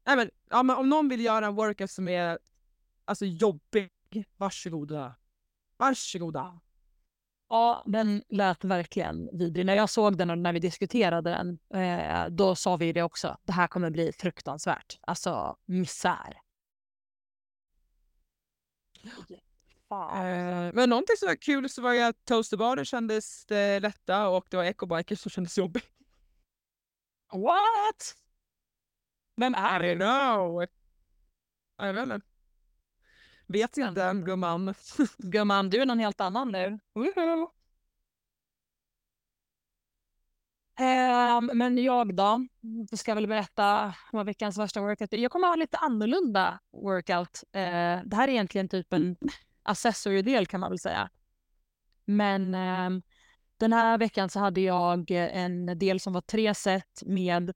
Nej, 0.05 0.15
men, 0.15 0.29
ja, 0.49 0.63
men 0.63 0.75
om 0.75 0.89
någon 0.89 1.09
vill 1.09 1.25
göra 1.25 1.45
en 1.45 1.55
workout 1.55 1.91
som 1.91 2.07
är 2.07 2.39
alltså 3.05 3.25
jobbig 3.25 3.89
Varsågoda. 4.38 5.15
Varsågoda. 5.78 6.60
Ja, 7.50 7.84
den 7.86 8.24
lät 8.30 8.63
verkligen 8.63 9.30
vidrig. 9.38 9.65
När 9.65 9.76
jag 9.76 9.89
såg 9.89 10.17
den 10.17 10.30
och 10.30 10.38
när 10.38 10.54
vi 10.54 10.60
diskuterade 10.60 11.30
den, 11.30 11.60
eh, 11.84 12.30
då 12.30 12.56
sa 12.56 12.76
vi 12.76 12.93
det 12.93 13.04
också. 13.04 13.38
Det 13.43 13.52
här 13.52 13.67
kommer 13.67 13.89
bli 13.89 14.12
fruktansvärt. 14.12 15.00
Alltså 15.02 15.58
misär. 15.65 16.41
Eh, 19.91 20.74
men 20.74 20.89
någonting 20.89 21.15
som 21.17 21.28
var 21.28 21.36
kul 21.36 21.69
så 21.69 21.82
var 21.82 21.93
ju 21.93 22.02
att 22.02 22.26
toasterbarer 22.26 22.84
kändes 22.84 23.52
eh, 23.52 23.82
lätta 23.82 24.28
och 24.28 24.48
det 24.50 24.58
var 24.58 24.63
ecobikers 24.63 25.19
som 25.19 25.30
kändes 25.30 25.58
jobbigt. 25.58 25.89
What? 27.34 28.15
Vem 29.36 29.56
är 29.56 29.84
I 29.84 29.95
don't 29.95 30.00
know. 30.00 30.65
Jag 31.78 31.93
vet 31.93 32.04
inte. 32.04 32.28
Vet 33.49 33.77
inte, 33.77 34.13
gumman. 34.25 34.73
gumman, 35.17 35.69
du 35.69 35.81
är 35.81 35.85
någon 35.85 35.99
helt 35.99 36.21
annan 36.21 36.51
nu. 36.51 36.79
Um, 40.79 41.49
men 41.53 41.77
jag 41.77 42.15
då? 42.15 42.47
Jag 42.89 42.99
ska 42.99 43.15
väl 43.15 43.27
berätta 43.27 43.95
vad 44.12 44.25
veckans 44.25 44.57
värsta 44.57 44.81
workout 44.81 45.13
Jag 45.13 45.31
kommer 45.31 45.47
ha 45.47 45.55
lite 45.55 45.77
annorlunda 45.77 46.59
workout. 46.71 47.43
Uh, 47.55 48.05
det 48.05 48.15
här 48.15 48.27
är 48.27 48.31
egentligen 48.31 48.69
typ 48.69 48.93
en 48.93 49.17
accessory-del 49.63 50.47
kan 50.47 50.59
man 50.59 50.71
väl 50.71 50.79
säga. 50.79 51.09
Men 52.05 52.55
um, 52.55 53.01
den 53.57 53.73
här 53.73 53.97
veckan 53.97 54.29
så 54.29 54.39
hade 54.39 54.62
jag 54.62 55.12
en 55.12 55.79
del 55.79 55.99
som 55.99 56.13
var 56.13 56.21
tre 56.21 56.55
set 56.55 57.03
med 57.05 57.53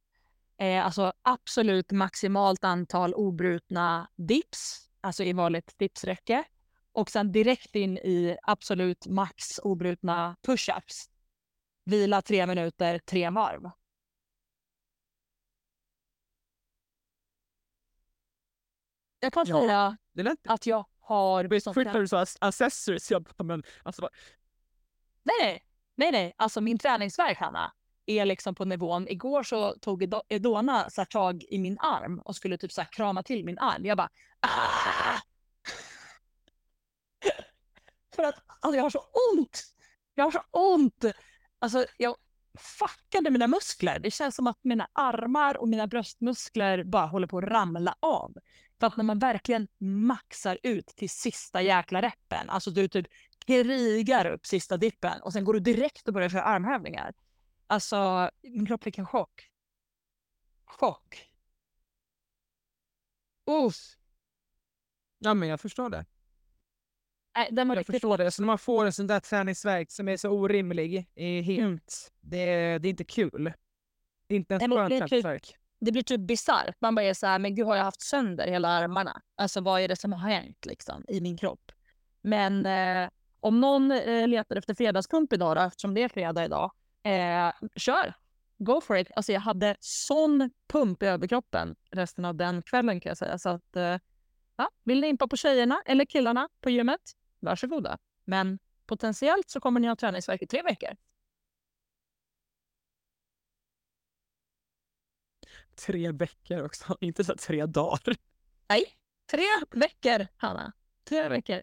eh, 0.58 0.86
alltså 0.86 1.14
absolut 1.22 1.92
maximalt 1.92 2.64
antal 2.64 3.14
obrutna 3.14 4.08
dips 4.16 4.90
alltså 5.04 5.24
i 5.24 5.34
vanligt 5.34 5.78
dipsräcke. 5.78 6.44
Och 6.92 7.10
sen 7.10 7.32
direkt 7.32 7.76
in 7.76 7.98
i 7.98 8.38
absolut 8.44 9.08
max 9.08 9.60
obrutna 9.64 10.36
push-ups. 10.42 11.10
Vila 11.86 12.22
tre 12.22 12.48
minuter, 12.48 13.00
tre 13.00 13.30
varv. 13.30 13.70
Jag 19.20 19.34
kan 19.34 19.46
ja. 19.48 19.60
säga 19.60 19.98
att 20.44 20.66
jag 20.66 20.86
har... 21.00 21.74
Skit 21.74 21.86
när 21.86 22.00
du 22.00 22.08
sa 22.08 22.26
accessories. 22.40 23.12
Jag 23.12 23.44
men 23.44 23.64
alltså... 23.84 24.10
Nej, 25.24 25.36
nej. 25.40 25.66
Nej, 25.96 26.12
nej. 26.12 26.34
Alltså 26.38 26.62
min 26.62 26.78
träningsvärk, 26.78 27.38
Hanna, 27.38 27.74
är 28.06 28.26
liksom 28.26 28.56
på 28.56 28.66
nivån. 28.66 29.08
Igår 29.08 29.44
så 29.44 29.76
tog 29.82 30.14
Edona 30.30 30.90
så 30.90 31.06
tag 31.06 31.44
i 31.50 31.60
min 31.60 31.80
arm 31.80 32.20
och 32.20 32.36
skulle 32.36 32.58
typ 32.58 32.72
så 32.72 32.86
krama 32.92 33.24
till 33.24 33.46
min 33.46 33.60
arm. 33.60 33.86
Jag 33.86 33.98
bara! 33.98 34.10
Ah! 34.40 35.20
För 38.16 38.24
att 38.24 38.36
alltså, 38.60 38.76
jag 38.76 38.84
har 38.84 38.90
så 38.90 39.04
ont. 39.34 39.64
Jag 40.16 40.24
har 40.24 40.32
så 40.32 40.42
ont. 40.52 41.06
Alltså, 41.60 41.86
jag 41.98 42.16
fuckade 42.58 43.30
mina 43.30 43.48
muskler. 43.48 44.00
Det 44.00 44.12
känns 44.12 44.36
som 44.36 44.48
att 44.48 44.60
mina 44.64 44.88
armar 44.94 45.58
och 45.58 45.68
mina 45.68 45.88
bröstmuskler 45.88 46.84
bara 46.84 47.06
håller 47.06 47.28
på 47.28 47.38
att 47.38 47.44
ramla 47.44 47.96
av. 48.00 48.34
För 48.80 48.88
att 48.88 48.98
när 48.98 49.04
man 49.04 49.20
verkligen 49.20 49.68
maxar 49.80 50.58
ut 50.64 50.88
till 50.88 51.10
sista 51.10 51.62
jäkla 51.62 52.02
reppen, 52.02 52.50
alltså 52.50 52.72
du 52.72 52.88
typ 52.88 53.08
krigar 53.46 54.26
upp 54.26 54.46
sista 54.46 54.78
dippen 54.78 55.22
och 55.22 55.34
sen 55.34 55.44
går 55.44 55.54
du 55.54 55.60
direkt 55.60 56.08
och 56.08 56.14
börjar 56.14 56.30
köra 56.30 56.44
armhävningar. 56.44 57.14
Alltså, 57.74 58.30
min 58.42 58.66
kropp 58.66 58.84
fick 58.84 58.98
en 58.98 59.06
chock. 59.06 59.50
Chock. 60.66 61.30
Uff. 63.46 63.98
Ja, 65.20 65.34
men 65.34 65.50
jag 65.50 65.62
förstår 65.62 65.90
det. 65.90 66.06
Nej, 67.36 67.50
den 67.52 67.68
var 67.68 67.76
jag 67.76 67.80
riktigt... 67.80 67.96
förstår 67.96 68.18
det. 68.18 68.32
Så 68.32 68.42
när 68.42 68.48
man 68.48 68.58
får 68.58 68.86
en 68.86 68.94
sån 68.94 69.08
där 69.08 69.20
träningsverk 69.20 69.92
som 69.92 70.08
är 70.08 70.18
så 70.18 70.30
orimlig, 70.30 71.10
är 71.16 71.42
helt, 71.42 71.60
mm. 71.60 71.80
det, 72.20 72.46
det 72.78 72.88
är 72.88 72.90
inte 72.90 73.04
kul. 73.04 73.54
Det 74.28 74.36
är 74.36 74.38
inte 74.38 74.56
en 74.56 74.72
skön 74.72 74.90
typ- 74.90 75.10
träningsverk. 75.10 75.58
Det 75.80 75.92
blir 75.92 76.04
typ 76.04 76.22
bisarrt. 76.22 76.76
Man 76.80 76.96
bara 76.96 77.06
är 77.06 77.14
så 77.14 77.28
här, 77.28 77.40
men 77.40 77.56
gud 77.56 77.66
har 77.66 77.76
jag 77.76 77.84
haft 77.84 78.02
sönder 78.02 78.48
hela 78.48 78.68
armarna? 78.68 79.22
Alltså 79.36 79.62
vad 79.62 79.82
är 79.82 79.88
det 79.88 79.96
som 79.96 80.14
har 80.14 80.30
hänt 80.30 80.66
liksom 80.66 81.06
i 81.08 81.22
min 81.22 81.38
kropp? 81.38 81.72
Men 82.22 82.66
eh, 82.66 83.10
om 83.40 83.60
någon 83.60 83.92
eh, 83.92 84.28
letar 84.28 84.56
efter 84.56 84.74
fredagspump 84.74 85.34
idag 85.34 85.58
då, 85.58 85.62
eftersom 85.62 85.94
det 85.94 86.04
är 86.04 86.10
fredag 86.10 86.46
idag, 86.46 86.72
Eh, 87.04 87.52
kör! 87.76 88.14
Go 88.58 88.82
for 88.82 88.98
it! 88.98 89.12
Alltså 89.16 89.32
jag 89.32 89.42
hade 89.42 89.76
sån 89.80 90.50
pump 90.68 91.04
i 91.04 91.06
överkroppen 91.06 91.76
resten 91.92 92.26
av 92.26 92.36
den 92.36 92.62
kvällen 92.62 93.00
kan 93.00 93.10
jag 93.10 93.18
säga. 93.18 93.38
Så 93.38 93.50
att, 93.50 93.76
eh, 93.76 93.98
ja, 94.56 94.70
vill 94.84 95.02
ni 95.02 95.08
impa 95.08 95.28
på 95.28 95.38
tjejerna 95.38 95.82
eller 95.86 96.06
killarna 96.06 96.50
på 96.62 96.70
gymmet? 96.70 97.02
Varsågoda. 97.40 97.98
Men 98.26 98.60
potentiellt 98.86 99.50
så 99.50 99.60
kommer 99.60 99.80
ni 99.80 99.88
ha 99.88 99.96
träningsvärk 99.96 100.42
i 100.42 100.48
tre 100.48 100.62
veckor. 100.62 100.96
Tre 105.76 106.12
veckor 106.12 106.66
också, 106.66 106.98
inte 107.02 107.24
så 107.24 107.36
tre 107.36 107.66
dagar. 107.66 108.16
Nej, 108.70 108.86
tre 109.32 109.46
veckor, 109.72 110.28
Hanna. 110.38 110.74
Tre 111.04 111.30
veckor. 111.30 111.62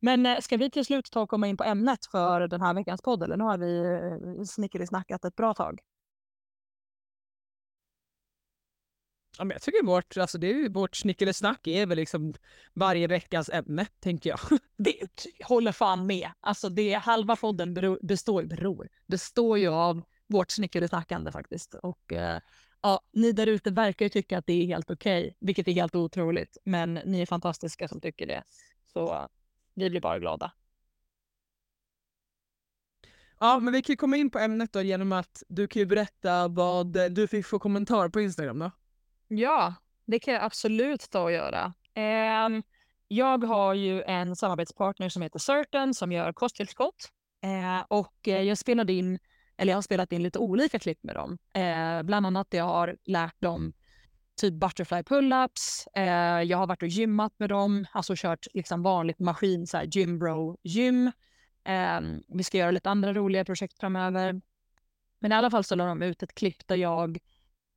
Men 0.00 0.26
eh, 0.26 0.40
ska 0.40 0.56
vi 0.56 0.70
till 0.70 0.84
slut 0.84 1.10
ta 1.10 1.20
och 1.20 1.30
komma 1.30 1.46
in 1.46 1.56
på 1.56 1.64
ämnet 1.64 2.06
för 2.06 2.48
den 2.48 2.60
här 2.60 2.74
veckans 2.74 3.02
podd? 3.02 3.22
Eller 3.22 3.36
nu 3.36 3.44
har 3.44 3.58
vi 3.58 3.78
eh, 4.38 4.44
snickerisnackat 4.44 5.24
ett 5.24 5.36
bra 5.36 5.54
tag. 5.54 5.80
Ja, 9.38 9.44
men 9.44 9.54
jag 9.54 9.62
tycker 9.62 9.86
vårt, 9.86 10.16
alltså 10.16 10.38
det 10.38 10.50
är 10.50 10.68
vårt 10.68 10.96
snickersnack 10.96 11.66
är 11.66 11.86
väl 11.86 11.96
liksom 11.96 12.34
varje 12.74 13.06
veckas 13.06 13.48
ämne, 13.48 13.86
tänker 14.00 14.30
jag. 14.30 14.38
Det 14.76 15.26
håller 15.44 15.72
fan 15.72 16.06
med. 16.06 16.30
Alltså 16.40 16.68
det 16.68 16.94
halva 16.94 17.36
podden 17.36 17.74
beror, 17.74 17.98
består, 18.02 18.42
beror, 18.42 18.88
består 19.06 19.58
ju 19.58 19.68
av 19.68 20.02
vårt 20.26 20.50
snickersnackande 20.50 21.32
faktiskt. 21.32 21.74
Och 21.74 22.12
eh, 22.12 22.40
ja, 22.82 23.00
ni 23.12 23.32
där 23.32 23.46
ute 23.46 23.70
verkar 23.70 24.04
ju 24.04 24.08
tycka 24.08 24.38
att 24.38 24.46
det 24.46 24.52
är 24.52 24.66
helt 24.66 24.90
okej, 24.90 25.20
okay, 25.20 25.34
vilket 25.40 25.68
är 25.68 25.72
helt 25.72 25.94
otroligt. 25.94 26.56
Men 26.64 26.94
ni 26.94 27.20
är 27.20 27.26
fantastiska 27.26 27.88
som 27.88 28.00
tycker 28.00 28.26
det. 28.26 28.42
Så 28.92 29.28
vi 29.78 29.90
blir 29.90 30.00
bara 30.00 30.18
glada. 30.18 30.52
Ja, 33.40 33.58
men 33.58 33.72
vi 33.72 33.82
kan 33.82 33.96
komma 33.96 34.16
in 34.16 34.30
på 34.30 34.38
ämnet 34.38 34.72
då 34.72 34.82
genom 34.82 35.12
att 35.12 35.42
du 35.48 35.68
kan 35.68 35.80
ju 35.80 35.86
berätta 35.86 36.48
vad 36.48 37.12
du 37.12 37.28
fick 37.28 37.46
för 37.46 37.58
kommentar 37.58 38.08
på 38.08 38.20
Instagram 38.20 38.58
då. 38.58 38.70
Ja, 39.28 39.74
det 40.04 40.18
kan 40.18 40.34
jag 40.34 40.42
absolut 40.42 41.10
ta 41.10 41.22
och 41.22 41.32
göra. 41.32 41.74
Eh, 41.94 42.62
jag 43.08 43.44
har 43.44 43.74
ju 43.74 44.02
en 44.02 44.36
samarbetspartner 44.36 45.08
som 45.08 45.22
heter 45.22 45.38
Certain 45.38 45.94
som 45.94 46.12
gör 46.12 46.32
kosttillskott. 46.32 47.08
Eh, 47.42 47.84
och 47.88 48.28
eh, 48.28 48.42
jag 48.42 48.58
spelade 48.58 48.92
in, 48.92 49.18
eller 49.56 49.72
jag 49.72 49.76
har 49.76 49.82
spelat 49.82 50.12
in 50.12 50.22
lite 50.22 50.38
olika 50.38 50.78
klipp 50.78 51.02
med 51.02 51.14
dem. 51.14 51.38
Eh, 51.52 52.02
bland 52.02 52.26
annat 52.26 52.46
jag 52.50 52.64
har 52.64 52.96
lärt 53.04 53.40
dem 53.40 53.72
typ 54.38 54.54
butterfly 54.54 55.02
pull-ups. 55.02 55.86
Eh, 55.94 56.42
jag 56.42 56.58
har 56.58 56.66
varit 56.66 56.82
och 56.82 56.88
gymmat 56.88 57.32
med 57.38 57.48
dem, 57.48 57.86
alltså 57.92 58.14
kört 58.16 58.46
liksom 58.54 58.82
vanligt 58.82 59.18
maskin, 59.18 59.66
så 59.66 59.76
här 59.76 59.84
gymbro 59.84 60.56
gym. 60.62 61.06
Eh, 61.64 62.00
vi 62.28 62.44
ska 62.44 62.58
göra 62.58 62.70
lite 62.70 62.90
andra 62.90 63.12
roliga 63.12 63.44
projekt 63.44 63.78
framöver. 63.78 64.40
Men 65.18 65.32
i 65.32 65.34
alla 65.34 65.50
fall 65.50 65.64
så 65.64 65.74
la 65.74 65.86
de 65.86 66.02
ut 66.02 66.22
ett 66.22 66.34
klipp 66.34 66.66
där 66.66 66.76
jag 66.76 67.18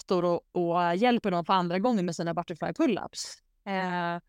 står 0.02 0.24
och, 0.24 0.42
och 0.52 0.84
eh, 0.84 0.98
hjälper 0.98 1.32
dem 1.32 1.46
för 1.46 1.54
andra 1.54 1.80
gången 1.80 2.06
med 2.06 2.16
sina 2.16 2.34
butterfly 2.34 2.68
pull-ups. 2.68 3.42
Eh, 3.66 4.22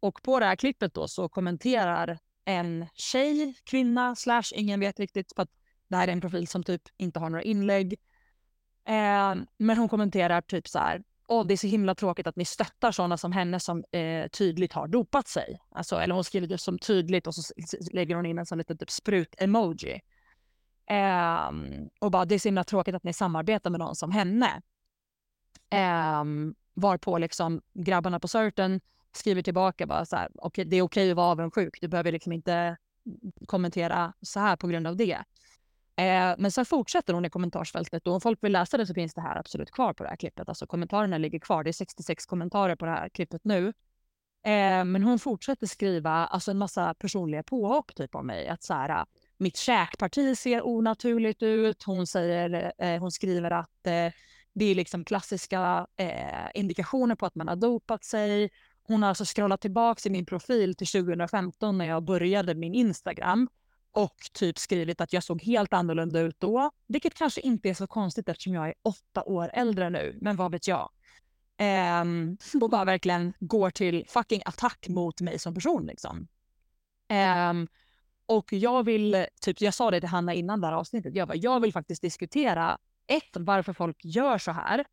och 0.00 0.22
på 0.22 0.40
det 0.40 0.46
här 0.46 0.56
klippet 0.56 0.94
då 0.94 1.08
så 1.08 1.28
kommenterar 1.28 2.18
en 2.44 2.86
tjej, 2.94 3.54
kvinna, 3.64 4.16
slash 4.16 4.52
ingen 4.54 4.80
vet 4.80 5.00
riktigt 5.00 5.32
för 5.36 5.42
att 5.42 5.50
det 5.88 5.96
här 5.96 6.08
är 6.08 6.12
en 6.12 6.20
profil 6.20 6.46
som 6.46 6.62
typ 6.62 6.82
inte 6.96 7.20
har 7.20 7.30
några 7.30 7.42
inlägg. 7.42 7.92
Eh, 8.84 9.34
men 9.58 9.78
hon 9.78 9.88
kommenterar 9.88 10.40
typ 10.40 10.68
så 10.68 10.78
här, 10.78 11.02
och 11.26 11.46
det 11.46 11.54
är 11.54 11.56
så 11.56 11.66
himla 11.66 11.94
tråkigt 11.94 12.26
att 12.26 12.36
ni 12.36 12.44
stöttar 12.44 12.92
sådana 12.92 13.16
som 13.16 13.32
henne 13.32 13.60
som 13.60 13.84
eh, 13.92 14.28
tydligt 14.28 14.72
har 14.72 14.88
dopat 14.88 15.28
sig. 15.28 15.60
Alltså, 15.70 15.96
eller 15.96 16.14
hon 16.14 16.24
skriver 16.24 16.46
det 16.46 16.58
som 16.58 16.78
tydligt 16.78 17.26
och 17.26 17.34
så 17.34 17.54
lägger 17.92 18.14
hon 18.14 18.26
in 18.26 18.38
en 18.38 18.46
sån 18.46 18.58
liten 18.58 18.78
typ 18.78 18.90
sprut-emoji. 18.90 20.00
Um, 20.90 21.88
och 22.00 22.10
bara 22.10 22.24
det 22.24 22.34
är 22.34 22.38
så 22.38 22.48
himla 22.48 22.64
tråkigt 22.64 22.94
att 22.94 23.04
ni 23.04 23.12
samarbetar 23.12 23.70
med 23.70 23.80
någon 23.80 23.96
som 23.96 24.10
henne. 24.10 24.62
Um, 26.20 26.54
varpå 26.74 27.18
liksom 27.18 27.62
grabbarna 27.74 28.20
på 28.20 28.28
Certain 28.28 28.80
skriver 29.12 29.42
tillbaka 29.42 29.86
bara 29.86 30.06
så 30.06 30.16
här, 30.16 30.28
okay, 30.34 30.64
det 30.64 30.76
är 30.76 30.82
okej 30.82 31.10
att 31.10 31.16
vara 31.16 31.26
avundsjuk, 31.26 31.78
du 31.80 31.88
behöver 31.88 32.12
liksom 32.12 32.32
inte 32.32 32.76
kommentera 33.46 34.12
så 34.20 34.40
här 34.40 34.56
på 34.56 34.66
grund 34.66 34.86
av 34.86 34.96
det. 34.96 35.18
Eh, 35.96 36.34
men 36.38 36.52
sen 36.52 36.66
fortsätter 36.66 37.14
hon 37.14 37.24
i 37.24 37.30
kommentarsfältet 37.30 38.06
och 38.06 38.14
om 38.14 38.20
folk 38.20 38.44
vill 38.44 38.52
läsa 38.52 38.76
det 38.76 38.86
så 38.86 38.94
finns 38.94 39.14
det 39.14 39.20
här 39.20 39.36
absolut 39.36 39.70
kvar 39.70 39.92
på 39.92 40.02
det 40.02 40.08
här 40.08 40.16
klippet. 40.16 40.48
Alltså 40.48 40.66
kommentarerna 40.66 41.18
ligger 41.18 41.38
kvar. 41.38 41.64
Det 41.64 41.70
är 41.70 41.72
66 41.72 42.26
kommentarer 42.26 42.76
på 42.76 42.84
det 42.84 42.90
här 42.90 43.08
klippet 43.08 43.44
nu. 43.44 43.66
Eh, 44.46 44.84
men 44.84 45.02
hon 45.02 45.18
fortsätter 45.18 45.66
skriva 45.66 46.10
alltså 46.10 46.50
en 46.50 46.58
massa 46.58 46.94
personliga 46.94 47.42
påhopp 47.42 47.94
typ 47.94 48.14
av 48.14 48.24
mig. 48.24 48.48
Att 48.48 48.62
så 48.62 48.74
här, 48.74 48.88
ah, 48.88 49.06
mitt 49.36 49.56
käkparti 49.56 50.38
ser 50.38 50.66
onaturligt 50.66 51.42
ut. 51.42 51.82
Hon, 51.82 52.06
säger, 52.06 52.72
eh, 52.78 53.00
hon 53.00 53.12
skriver 53.12 53.50
att 53.50 53.86
eh, 53.86 54.12
det 54.52 54.64
är 54.64 54.74
liksom 54.74 55.04
klassiska 55.04 55.86
eh, 55.96 56.50
indikationer 56.54 57.14
på 57.14 57.26
att 57.26 57.34
man 57.34 57.48
har 57.48 57.56
dopat 57.56 58.04
sig. 58.04 58.50
Hon 58.82 59.02
har 59.02 59.08
alltså 59.08 59.24
scrollat 59.24 59.60
tillbaka 59.60 60.08
i 60.08 60.12
min 60.12 60.26
profil 60.26 60.74
till 60.74 60.86
2015 60.86 61.78
när 61.78 61.84
jag 61.84 62.04
började 62.04 62.54
min 62.54 62.74
Instagram 62.74 63.48
och 63.96 64.16
typ 64.32 64.58
skrivit 64.58 65.00
att 65.00 65.12
jag 65.12 65.22
såg 65.22 65.42
helt 65.42 65.72
annorlunda 65.72 66.20
ut 66.20 66.40
då. 66.40 66.70
Vilket 66.86 67.14
kanske 67.14 67.40
inte 67.40 67.68
är 67.68 67.74
så 67.74 67.86
konstigt 67.86 68.28
eftersom 68.28 68.54
jag 68.54 68.68
är 68.68 68.74
åtta 68.82 69.22
år 69.24 69.50
äldre 69.54 69.90
nu, 69.90 70.18
men 70.20 70.36
vad 70.36 70.52
vet 70.52 70.68
jag. 70.68 70.90
Um, 72.02 72.38
och 72.60 72.70
bara 72.70 72.84
verkligen 72.84 73.32
går 73.40 73.70
till 73.70 74.04
fucking 74.08 74.42
attack 74.44 74.88
mot 74.88 75.20
mig 75.20 75.38
som 75.38 75.54
person. 75.54 75.86
Liksom. 75.86 76.28
Um, 77.50 77.68
och 78.26 78.52
jag 78.52 78.84
vill, 78.84 79.26
typ 79.40 79.60
jag 79.60 79.74
sa 79.74 79.90
det 79.90 80.00
till 80.00 80.08
Hanna 80.08 80.34
innan 80.34 80.60
det 80.60 80.66
här 80.66 80.74
avsnittet, 80.74 81.14
jag, 81.14 81.28
bara, 81.28 81.36
jag 81.36 81.60
vill 81.60 81.72
faktiskt 81.72 82.02
diskutera 82.02 82.78
ett, 83.06 83.36
varför 83.36 83.72
folk 83.72 84.04
gör 84.04 84.38
så 84.38 84.52
här. 84.52 84.84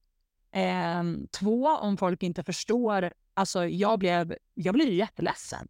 Um, 0.99 1.27
två, 1.27 1.67
om 1.67 1.97
folk 1.97 2.23
inte 2.23 2.43
förstår. 2.43 3.13
Alltså 3.33 3.65
jag 3.65 3.99
blev, 3.99 4.35
jag 4.53 4.73
blev 4.73 4.89
jätteledsen. 4.89 5.67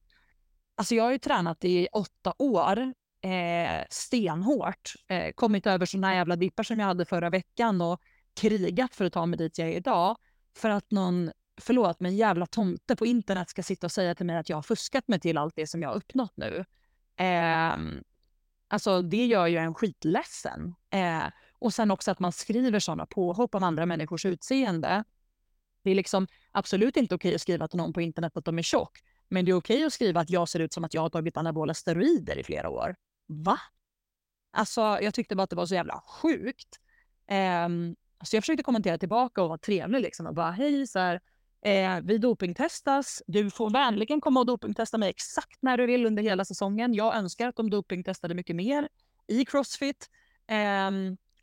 Alltså 0.76 0.96
jag 0.96 1.04
har 1.04 1.12
ju 1.12 1.20
tränat 1.20 1.64
i 1.66 1.88
åtta 1.92 2.34
år 2.38 2.94
eh, 3.24 3.86
stenhårt. 3.90 4.94
Eh, 5.08 5.32
kommit 5.32 5.68
över 5.68 5.86
såna 5.86 6.16
jävla 6.16 6.36
dippar 6.36 6.64
som 6.64 6.80
jag 6.80 6.88
hade 6.88 7.06
förra 7.06 7.30
veckan 7.30 7.82
och 7.82 8.02
krigat 8.34 8.96
för 8.96 9.06
att 9.06 9.14
ta 9.14 9.26
mig 9.26 9.38
dit 9.38 9.58
jag 9.58 9.70
är 9.70 9.76
idag. 9.76 10.18
För 10.56 10.70
att 10.70 10.92
någon, 10.92 11.32
förlåt, 11.62 12.00
men 12.00 12.16
jävla 12.16 12.46
tomte 12.46 12.96
på 12.96 13.06
internet 13.06 13.50
ska 13.50 13.64
sitta 13.64 13.88
och 13.88 13.92
säga 13.92 14.16
till 14.16 14.26
mig 14.26 14.38
att 14.38 14.50
jag 14.50 14.58
har 14.58 14.62
fuskat 14.62 15.08
mig 15.08 15.20
till 15.20 15.38
allt 15.38 15.56
det 15.56 15.68
som 15.68 15.82
jag 15.82 15.90
har 15.90 15.96
uppnått 15.96 16.38
nu. 16.38 16.66
Eh, 17.16 17.78
alltså 18.68 19.02
det 19.02 19.26
gör 19.26 19.48
ju 19.48 19.58
en 19.58 19.74
skitledsen. 19.74 20.76
Eh, 20.90 21.24
och 21.60 21.74
sen 21.74 21.92
också 21.92 22.12
att 22.12 22.20
man 22.20 22.32
skriver 22.32 22.80
sådana 22.80 23.06
påhopp 23.06 23.56
om 23.56 23.64
andra 23.64 23.86
människors 23.86 24.26
utseende. 24.26 25.04
Det 25.84 25.92
är 25.92 25.96
liksom 25.96 26.28
absolut 26.52 26.98
inte 26.98 27.16
okej 27.16 27.36
att 27.36 27.42
skriva 27.42 27.68
till 27.68 27.78
någon 27.78 27.94
på 27.94 28.02
internet 28.02 28.38
att 28.38 28.46
de 28.46 28.60
är 28.60 28.64
tjock. 28.64 29.00
Men 29.30 29.46
det 29.46 29.52
är 29.52 29.56
okej 29.56 29.86
att 29.86 29.94
skriva 29.94 30.22
att 30.22 30.30
jag 30.30 30.50
ser 30.50 30.60
ut 30.60 30.74
som 30.74 30.84
att 30.84 30.94
jag 30.94 31.02
har 31.02 31.10
tagit 31.10 31.38
anabola 31.38 31.74
steroider 31.74 32.38
i 32.38 32.44
flera 32.44 32.70
år 32.70 32.96
va? 33.28 33.60
Alltså, 34.52 34.82
jag 34.82 35.14
tyckte 35.14 35.36
bara 35.36 35.44
att 35.44 35.50
det 35.50 35.56
var 35.56 35.66
så 35.66 35.76
jävla 35.76 36.04
sjukt. 36.08 36.80
Eh, 37.28 37.70
så 38.24 38.36
jag 38.36 38.44
försökte 38.44 38.64
kommentera 38.64 38.98
tillbaka 38.98 39.42
och 39.44 39.50
vara 39.50 39.58
trevlig 39.58 40.02
liksom 40.02 40.26
och 40.26 40.36
bara 40.36 40.52
hej 40.52 40.88
så 40.88 41.00
här, 41.00 41.22
eh, 41.62 42.00
vi 42.04 42.18
dopingtestas. 42.18 43.24
Du 43.28 43.50
får 43.50 43.70
vänligen 43.70 44.22
komma 44.22 44.40
och 44.40 44.46
dopingtesta 44.46 44.98
mig 44.98 45.10
exakt 45.10 45.62
när 45.62 45.78
du 45.78 45.86
vill 45.86 46.06
under 46.06 46.24
hela 46.24 46.46
säsongen. 46.46 46.94
Jag 46.94 47.16
önskar 47.16 47.48
att 47.48 47.56
de 47.56 47.70
dopingtestade 47.70 48.34
mycket 48.34 48.56
mer 48.56 48.90
i 49.28 49.46
Crossfit. 49.46 50.10
Eh, 50.48 50.92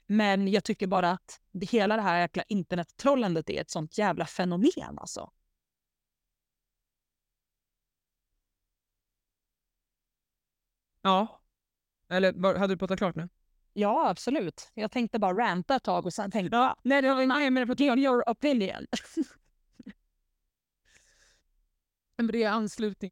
men 0.06 0.48
jag 0.48 0.64
tycker 0.64 0.86
bara 0.86 1.10
att 1.10 1.40
det, 1.52 1.66
hela 1.70 1.96
det 1.96 2.02
här 2.02 2.20
jäkla 2.20 2.42
internettrollandet 2.48 3.50
är 3.50 3.60
ett 3.60 3.70
sånt 3.70 3.98
jävla 3.98 4.26
fenomen 4.26 4.98
alltså. 4.98 5.30
Ja, 11.02 11.39
eller 12.10 12.58
hade 12.58 12.74
du 12.74 12.78
pratat 12.78 12.98
klart 12.98 13.16
nu? 13.16 13.28
Ja, 13.72 14.08
absolut. 14.08 14.70
Jag 14.74 14.90
tänkte 14.90 15.18
bara 15.18 15.32
ranta 15.32 15.76
ett 15.76 15.82
tag 15.82 16.06
och 16.06 16.12
sen 16.12 16.30
tänkte 16.30 16.56
jag, 16.56 16.76
nej, 16.82 17.02
det 17.02 17.14
var 17.14 17.26
nej, 17.26 17.50
men 17.50 17.68
det 17.68 17.84
your 17.84 18.22
opinion. 18.26 18.86
det 22.16 22.42
är 22.42 22.50
anslutning. 22.50 23.10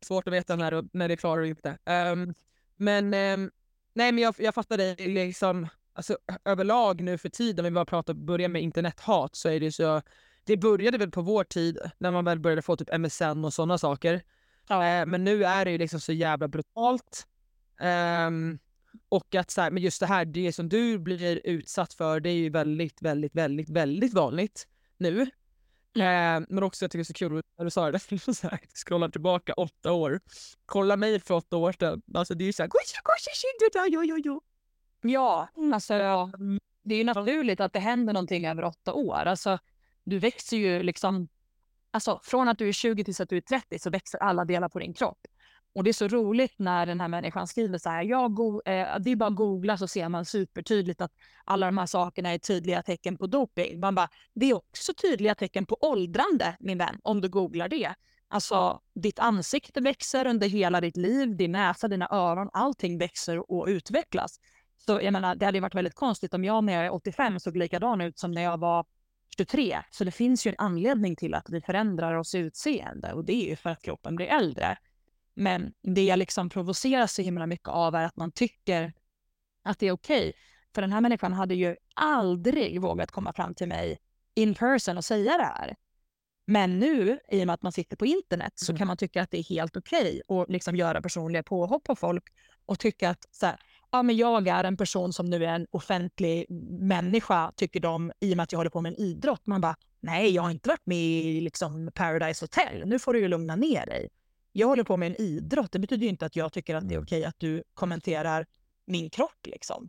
Svårt 0.00 0.26
att 0.26 0.32
veta 0.32 0.56
när, 0.56 0.84
när 0.92 1.08
det 1.08 1.14
är 1.14 1.16
klart 1.16 1.36
eller 1.36 1.48
inte. 1.48 1.78
Um, 1.86 2.34
men 2.76 3.04
um, 3.04 3.50
nej, 3.94 4.12
men 4.12 4.18
jag, 4.18 4.34
jag 4.38 4.54
fattar 4.54 4.76
det 4.76 5.06
liksom. 5.06 5.68
Alltså 5.92 6.18
överlag 6.44 7.00
nu 7.00 7.18
för 7.18 7.28
tiden, 7.28 7.64
om 7.64 7.72
vi 7.72 7.74
bara 7.74 7.84
pratar, 7.84 8.14
börja 8.14 8.48
med 8.48 8.62
internethat, 8.62 9.36
så 9.36 9.48
är 9.48 9.60
det 9.60 9.72
så. 9.72 10.02
Det 10.44 10.56
började 10.56 10.98
väl 10.98 11.10
på 11.10 11.22
vår 11.22 11.44
tid 11.44 11.78
när 11.98 12.10
man 12.10 12.24
väl 12.24 12.40
började 12.40 12.62
få 12.62 12.76
typ 12.76 12.98
MSN 12.98 13.44
och 13.44 13.54
sådana 13.54 13.78
saker. 13.78 14.22
Ja. 14.68 15.02
Uh, 15.02 15.06
men 15.06 15.24
nu 15.24 15.44
är 15.44 15.64
det 15.64 15.70
ju 15.70 15.78
liksom 15.78 16.00
så 16.00 16.12
jävla 16.12 16.48
brutalt. 16.48 17.26
Um, 17.80 18.58
och 19.08 19.34
att 19.34 19.50
så 19.50 19.60
här, 19.60 19.70
men 19.70 19.82
just 19.82 20.00
det 20.00 20.06
här, 20.06 20.24
det 20.24 20.52
som 20.52 20.68
du 20.68 20.98
blir 20.98 21.40
utsatt 21.44 21.94
för, 21.94 22.20
det 22.20 22.30
är 22.30 22.34
ju 22.34 22.50
väldigt, 22.50 23.02
väldigt, 23.02 23.34
väldigt, 23.34 23.68
väldigt 23.68 24.14
vanligt 24.14 24.68
nu. 24.96 25.26
Mm. 25.96 26.42
Eh, 26.42 26.46
men 26.48 26.62
också 26.62 26.84
jag 26.84 26.90
tycker 26.90 26.98
det 26.98 27.02
är 27.02 27.04
så 27.04 27.12
kul 27.12 27.42
när 27.58 27.64
du 27.64 27.70
sa 27.70 27.90
det, 27.90 27.98
så 28.34 28.48
här, 28.48 29.08
tillbaka 29.08 29.52
åtta 29.52 29.92
år. 29.92 30.20
Kolla 30.66 30.96
mig 30.96 31.20
för 31.20 31.34
åtta 31.34 31.56
år 31.56 31.72
sedan. 31.72 32.02
Alltså 32.14 32.34
det 32.34 32.44
är 32.44 32.46
ju 32.46 32.52
såhär... 32.52 32.68
Ja, 35.02 35.48
alltså 35.72 35.94
det 36.82 36.94
är 36.94 36.98
ju 36.98 37.04
naturligt 37.04 37.60
att 37.60 37.72
det 37.72 37.78
händer 37.78 38.12
någonting 38.12 38.46
över 38.46 38.64
åtta 38.64 38.92
år. 38.92 39.24
Alltså 39.26 39.58
du 40.04 40.18
växer 40.18 40.56
ju 40.56 40.82
liksom 40.82 41.28
Alltså 41.92 42.20
från 42.22 42.48
att 42.48 42.58
du 42.58 42.68
är 42.68 42.72
20 42.72 43.04
tills 43.04 43.20
att 43.20 43.28
du 43.28 43.36
är 43.36 43.40
30 43.40 43.78
så 43.78 43.90
växer 43.90 44.18
alla 44.18 44.44
delar 44.44 44.68
på 44.68 44.78
din 44.78 44.94
kropp. 44.94 45.26
Och 45.72 45.84
det 45.84 45.90
är 45.90 45.94
så 45.94 46.08
roligt 46.08 46.54
när 46.58 46.86
den 46.86 47.00
här 47.00 47.08
människan 47.08 47.46
skriver 47.46 47.78
så 47.78 47.90
här, 47.90 48.02
jag 48.02 48.34
go- 48.34 48.62
eh, 48.64 48.98
det 49.00 49.10
är 49.10 49.16
bara 49.16 49.28
att 49.28 49.36
googla 49.36 49.76
så 49.78 49.88
ser 49.88 50.08
man 50.08 50.24
supertydligt 50.24 51.00
att 51.00 51.12
alla 51.44 51.66
de 51.66 51.78
här 51.78 51.86
sakerna 51.86 52.30
är 52.30 52.38
tydliga 52.38 52.82
tecken 52.82 53.18
på 53.18 53.26
doping. 53.26 53.80
Man 53.80 53.94
bara, 53.94 54.08
det 54.34 54.50
är 54.50 54.54
också 54.54 54.94
tydliga 54.94 55.34
tecken 55.34 55.66
på 55.66 55.76
åldrande, 55.80 56.56
min 56.60 56.78
vän, 56.78 56.98
om 57.02 57.20
du 57.20 57.28
googlar 57.28 57.68
det. 57.68 57.94
Alltså, 58.28 58.80
ditt 58.94 59.18
ansikte 59.18 59.80
växer 59.80 60.26
under 60.26 60.48
hela 60.48 60.80
ditt 60.80 60.96
liv, 60.96 61.36
din 61.36 61.52
näsa, 61.52 61.88
dina 61.88 62.08
öron, 62.10 62.50
allting 62.52 62.98
växer 62.98 63.52
och 63.52 63.66
utvecklas. 63.68 64.40
Så 64.86 65.00
jag 65.02 65.12
menar, 65.12 65.34
det 65.34 65.46
hade 65.46 65.60
varit 65.60 65.74
väldigt 65.74 65.94
konstigt 65.94 66.34
om 66.34 66.44
jag 66.44 66.64
när 66.64 66.72
jag 66.72 66.84
är 66.84 66.92
85 66.94 67.40
såg 67.40 67.56
likadan 67.56 68.00
ut 68.00 68.18
som 68.18 68.32
när 68.32 68.42
jag 68.42 68.58
var 68.58 68.86
23. 69.36 69.78
Så 69.90 70.04
det 70.04 70.10
finns 70.10 70.46
ju 70.46 70.48
en 70.48 70.54
anledning 70.58 71.16
till 71.16 71.34
att 71.34 71.50
vi 71.50 71.60
förändrar 71.60 72.14
oss 72.14 72.34
utseende 72.34 73.12
och 73.12 73.24
det 73.24 73.32
är 73.32 73.48
ju 73.48 73.56
för 73.56 73.70
att 73.70 73.82
kroppen 73.82 74.16
blir 74.16 74.26
äldre. 74.26 74.78
Men 75.40 75.72
det 75.82 76.04
jag 76.04 76.18
liksom 76.18 76.48
provoceras 76.48 77.14
så 77.14 77.22
himla 77.22 77.46
mycket 77.46 77.68
av 77.68 77.94
är 77.94 78.04
att 78.04 78.16
man 78.16 78.32
tycker 78.32 78.92
att 79.64 79.78
det 79.78 79.86
är 79.86 79.92
okej. 79.92 80.28
Okay. 80.28 80.32
För 80.74 80.82
den 80.82 80.92
här 80.92 81.00
människan 81.00 81.32
hade 81.32 81.54
ju 81.54 81.76
aldrig 81.94 82.80
vågat 82.80 83.10
komma 83.10 83.32
fram 83.32 83.54
till 83.54 83.68
mig 83.68 83.98
in 84.34 84.54
person 84.54 84.96
och 84.96 85.04
säga 85.04 85.36
det 85.36 85.44
här. 85.44 85.76
Men 86.46 86.78
nu, 86.78 87.18
i 87.28 87.42
och 87.42 87.46
med 87.46 87.54
att 87.54 87.62
man 87.62 87.72
sitter 87.72 87.96
på 87.96 88.06
internet, 88.06 88.52
så 88.56 88.72
mm. 88.72 88.78
kan 88.78 88.86
man 88.86 88.96
tycka 88.96 89.22
att 89.22 89.30
det 89.30 89.38
är 89.38 89.42
helt 89.42 89.76
okej 89.76 90.22
okay 90.26 90.42
att 90.42 90.50
liksom 90.50 90.76
göra 90.76 91.02
personliga 91.02 91.42
påhopp 91.42 91.84
på 91.84 91.96
folk 91.96 92.24
och 92.66 92.78
tycka 92.78 93.10
att 93.10 93.26
så 93.30 93.46
här, 93.46 93.60
ja, 93.90 94.02
men 94.02 94.16
jag 94.16 94.48
är 94.48 94.64
en 94.64 94.76
person 94.76 95.12
som 95.12 95.26
nu 95.26 95.44
är 95.44 95.54
en 95.54 95.66
offentlig 95.70 96.46
människa, 96.80 97.52
tycker 97.56 97.80
de, 97.80 98.12
i 98.20 98.32
och 98.32 98.36
med 98.36 98.44
att 98.44 98.52
jag 98.52 98.58
håller 98.58 98.70
på 98.70 98.80
med 98.80 98.92
en 98.92 99.00
idrott. 99.00 99.46
Man 99.46 99.60
bara, 99.60 99.76
nej, 100.00 100.30
jag 100.30 100.42
har 100.42 100.50
inte 100.50 100.68
varit 100.68 100.86
med 100.86 100.98
i 100.98 101.40
liksom, 101.40 101.90
Paradise 101.94 102.44
Hotel. 102.44 102.82
Nu 102.86 102.98
får 102.98 103.12
du 103.12 103.20
ju 103.20 103.28
lugna 103.28 103.56
ner 103.56 103.86
dig. 103.86 104.08
Jag 104.52 104.66
håller 104.66 104.84
på 104.84 104.96
med 104.96 105.06
en 105.06 105.20
idrott. 105.20 105.72
Det 105.72 105.78
betyder 105.78 106.06
inte 106.06 106.26
att 106.26 106.36
jag 106.36 106.52
tycker 106.52 106.74
att 106.74 106.88
det 106.88 106.94
är 106.94 106.96
mm. 106.96 107.04
okej 107.04 107.24
att 107.24 107.38
du 107.38 107.62
kommenterar 107.74 108.46
min 108.84 109.10
kropp. 109.10 109.46
Liksom. 109.46 109.88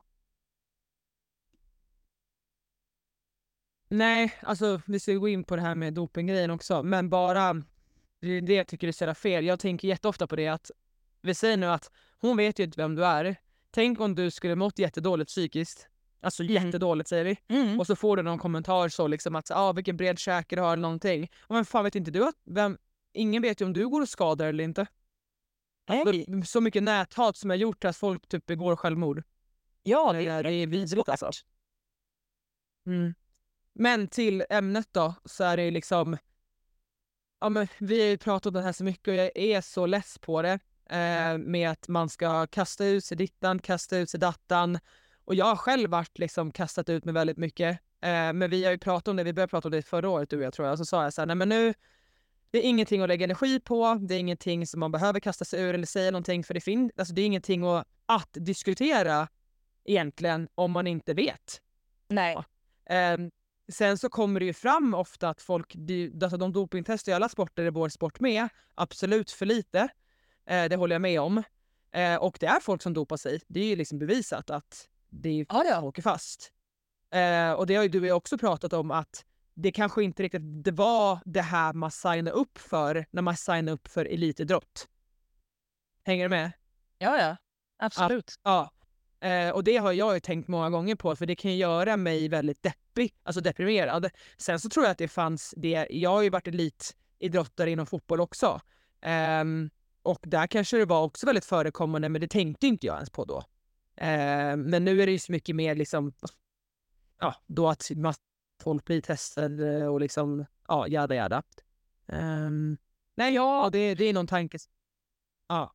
Nej, 3.89 4.33
alltså 4.41 4.81
vi 4.85 4.99
ska 4.99 5.13
gå 5.13 5.27
in 5.27 5.43
på 5.43 5.55
det 5.55 5.61
här 5.61 5.75
med 5.75 5.93
dopinggrejen 5.93 6.51
också, 6.51 6.83
men 6.83 7.09
bara 7.09 7.63
det 8.21 8.27
är 8.27 8.41
det 8.41 8.53
jag 8.53 8.67
tycker 8.67 8.87
är 8.87 8.91
så 8.91 9.03
jävla 9.03 9.15
fel. 9.15 9.45
Jag 9.45 9.59
tänker 9.59 9.87
jätteofta 9.87 10.27
på 10.27 10.35
det 10.35 10.47
att 10.47 10.71
vi 11.21 11.35
säger 11.35 11.57
nu 11.57 11.65
att 11.65 11.91
hon 12.19 12.37
vet 12.37 12.59
ju 12.59 12.63
inte 12.63 12.81
vem 12.81 12.95
du 12.95 13.05
är. 13.05 13.35
Tänk 13.71 13.99
om 13.99 14.15
du 14.15 14.31
skulle 14.31 14.55
mått 14.55 14.79
jättedåligt 14.79 15.29
psykiskt. 15.29 15.87
Alltså 16.21 16.43
mm. 16.43 16.53
jättedåligt 16.53 17.09
säger 17.09 17.23
vi. 17.23 17.37
Mm. 17.55 17.79
Och 17.79 17.87
så 17.87 17.95
får 17.95 18.17
du 18.17 18.23
någon 18.23 18.37
kommentar 18.37 18.89
så 18.89 19.07
liksom 19.07 19.35
att 19.35 19.51
ah, 19.51 19.73
vilken 19.73 19.97
bred 19.97 20.19
käke 20.19 20.55
du 20.55 20.61
har 20.61 20.73
eller 20.73 20.81
någonting. 20.81 21.31
Och 21.41 21.55
men 21.55 21.65
fan 21.65 21.83
vet 21.83 21.95
inte 21.95 22.11
du 22.11 22.27
att 22.27 22.35
vem, 22.45 22.77
ingen 23.13 23.41
vet 23.41 23.61
ju 23.61 23.65
om 23.65 23.73
du 23.73 23.89
går 23.89 24.01
och 24.01 24.09
skadar 24.09 24.47
eller 24.47 24.63
inte. 24.63 24.87
Nej. 25.89 26.25
Så 26.45 26.61
mycket 26.61 26.83
näthat 26.83 27.37
som 27.37 27.49
har 27.49 27.57
gjort 27.57 27.85
att 27.85 27.97
folk 27.97 28.27
typ 28.27 28.45
begår 28.45 28.75
självmord. 28.75 29.23
Ja, 29.83 30.13
det, 30.13 30.27
är, 30.27 30.43
det 30.43 30.51
är 30.51 30.67
vidrigt 30.67 31.09
alltså. 31.09 31.31
Mm. 32.85 33.13
Men 33.73 34.07
till 34.07 34.43
ämnet 34.49 34.87
då, 34.91 35.15
så 35.25 35.43
är 35.43 35.57
det 35.57 35.71
liksom... 35.71 36.17
Ja, 37.39 37.49
men 37.49 37.67
vi 37.79 38.01
har 38.01 38.07
ju 38.07 38.17
pratat 38.17 38.45
om 38.45 38.53
det 38.53 38.61
här 38.61 38.71
så 38.71 38.83
mycket 38.83 39.07
och 39.07 39.15
jag 39.15 39.31
är 39.35 39.61
så 39.61 39.85
less 39.85 40.17
på 40.19 40.41
det. 40.41 40.59
Eh, 40.89 41.37
med 41.37 41.71
att 41.71 41.87
man 41.87 42.09
ska 42.09 42.47
kasta 42.47 42.85
ut 42.85 43.05
sig 43.05 43.17
dittan, 43.17 43.59
kasta 43.59 43.97
ut 43.97 44.09
sig 44.09 44.19
dattan. 44.19 44.79
Och 45.25 45.35
jag 45.35 45.45
har 45.45 45.55
själv 45.55 45.89
varit 45.89 46.19
liksom 46.19 46.51
kastat 46.51 46.89
ut 46.89 47.05
mig 47.05 47.13
väldigt 47.13 47.37
mycket. 47.37 47.79
Eh, 48.01 48.33
men 48.33 48.49
vi 48.49 48.65
har 48.65 48.71
ju 48.71 48.77
pratat 48.77 49.07
om 49.07 49.15
det, 49.15 49.23
vi 49.23 49.33
började 49.33 49.49
prata 49.49 49.67
om 49.67 49.71
det 49.71 49.81
förra 49.81 50.09
året 50.09 50.29
du 50.29 50.37
och 50.37 50.43
jag 50.43 50.53
tror 50.53 50.67
jag. 50.67 50.77
Så 50.77 50.85
sa 50.85 51.03
jag 51.03 51.13
så 51.13 51.21
här, 51.21 51.25
nej 51.25 51.35
men 51.35 51.49
nu, 51.49 51.73
det 52.51 52.57
är 52.57 52.69
ingenting 52.69 53.01
att 53.01 53.07
lägga 53.07 53.23
energi 53.23 53.59
på, 53.59 53.99
det 54.01 54.15
är 54.15 54.19
ingenting 54.19 54.67
som 54.67 54.79
man 54.79 54.91
behöver 54.91 55.19
kasta 55.19 55.45
sig 55.45 55.63
ur 55.63 55.73
eller 55.73 55.85
säga 55.85 56.11
någonting 56.11 56.43
för 56.43 56.53
det 56.53 56.61
finns, 56.61 56.91
alltså 56.95 57.13
det 57.13 57.21
är 57.21 57.25
ingenting 57.25 57.63
att, 57.63 57.87
att 58.05 58.29
diskutera 58.31 59.27
egentligen 59.85 60.47
om 60.55 60.71
man 60.71 60.87
inte 60.87 61.13
vet. 61.13 61.61
Nej. 62.07 62.37
Ja. 62.85 63.13
Um, 63.13 63.31
sen 63.71 63.97
så 63.97 64.09
kommer 64.09 64.39
det 64.39 64.45
ju 64.45 64.53
fram 64.53 64.93
ofta 64.93 65.29
att 65.29 65.41
folk, 65.41 65.75
alltså 66.21 66.37
de 66.37 66.51
dopingtestar 66.53 67.11
i 67.11 67.15
alla 67.15 67.29
sporter 67.29 67.63
i 67.63 67.69
vår 67.69 67.89
sport 67.89 68.19
med, 68.19 68.49
absolut 68.75 69.31
för 69.31 69.45
lite. 69.45 69.81
Uh, 70.51 70.65
det 70.69 70.75
håller 70.75 70.95
jag 70.95 71.01
med 71.01 71.21
om. 71.21 71.37
Uh, 71.97 72.15
och 72.15 72.37
det 72.39 72.45
är 72.45 72.59
folk 72.59 72.81
som 72.81 72.93
dopar 72.93 73.17
sig. 73.17 73.41
Det 73.47 73.59
är 73.59 73.65
ju 73.65 73.75
liksom 73.75 73.99
bevisat 73.99 74.49
att 74.49 74.89
det 75.09 75.29
är 75.29 75.45
ja, 75.49 75.63
ja. 75.69 75.81
åker 75.81 76.01
fast. 76.01 76.51
Uh, 77.15 77.51
och 77.51 77.67
det 77.67 77.75
har 77.75 77.83
ju 77.83 77.89
du 77.89 78.11
också 78.11 78.37
pratat 78.37 78.73
om 78.73 78.91
att 78.91 79.25
det 79.53 79.71
kanske 79.71 80.03
inte 80.03 80.23
riktigt 80.23 80.63
det 80.63 80.71
var 80.71 81.19
det 81.25 81.41
här 81.41 81.73
man 81.73 81.91
signade 81.91 82.31
upp 82.31 82.57
för 82.57 83.05
när 83.11 83.21
man 83.21 83.37
signade 83.37 83.71
upp 83.71 83.87
för 83.87 84.05
elitidrott. 84.05 84.87
Hänger 86.03 86.25
du 86.25 86.29
med? 86.29 86.51
Ja, 86.97 87.17
ja. 87.19 87.37
Absolut. 87.77 88.25
Att, 88.25 88.39
ja. 88.43 88.71
Eh, 89.27 89.49
och 89.49 89.63
det 89.63 89.77
har 89.77 89.91
jag 89.91 90.13
ju 90.13 90.19
tänkt 90.19 90.47
många 90.47 90.69
gånger 90.69 90.95
på 90.95 91.15
för 91.15 91.25
det 91.25 91.35
kan 91.35 91.57
göra 91.57 91.97
mig 91.97 92.29
väldigt 92.29 92.63
deppig, 92.63 93.13
alltså 93.23 93.41
deprimerad. 93.41 94.09
Sen 94.37 94.59
så 94.59 94.69
tror 94.69 94.85
jag 94.85 94.91
att 94.91 94.97
det 94.97 95.07
fanns 95.07 95.53
det, 95.57 95.87
jag 95.89 96.09
har 96.09 96.21
ju 96.21 96.29
varit 96.29 96.47
elitidrottare 96.47 97.71
inom 97.71 97.85
fotboll 97.85 98.21
också. 98.21 98.61
Eh, 99.01 99.43
och 100.03 100.19
där 100.21 100.47
kanske 100.47 100.77
det 100.77 100.85
var 100.85 101.03
också 101.03 101.25
väldigt 101.25 101.45
förekommande 101.45 102.09
men 102.09 102.21
det 102.21 102.27
tänkte 102.27 102.67
inte 102.67 102.87
jag 102.87 102.95
ens 102.95 103.09
på 103.09 103.25
då. 103.25 103.37
Eh, 103.95 104.57
men 104.57 104.85
nu 104.85 105.01
är 105.01 105.05
det 105.05 105.11
ju 105.11 105.19
så 105.19 105.31
mycket 105.31 105.55
mer 105.55 105.75
liksom, 105.75 106.13
ja, 107.19 107.35
då 107.47 107.69
att 107.69 107.91
man 107.95 108.13
folk 108.61 108.85
blir 108.85 109.01
testade 109.01 109.87
och 109.87 109.99
liksom, 109.99 110.45
ja, 110.67 110.87
jada 110.87 111.15
jada. 111.15 111.43
Um, 112.05 112.77
nej, 113.15 113.33
ja, 113.33 113.69
det, 113.71 113.95
det 113.95 114.05
är 114.05 114.13
någon 114.13 114.27
tanke. 114.27 114.57
Ja. 115.47 115.73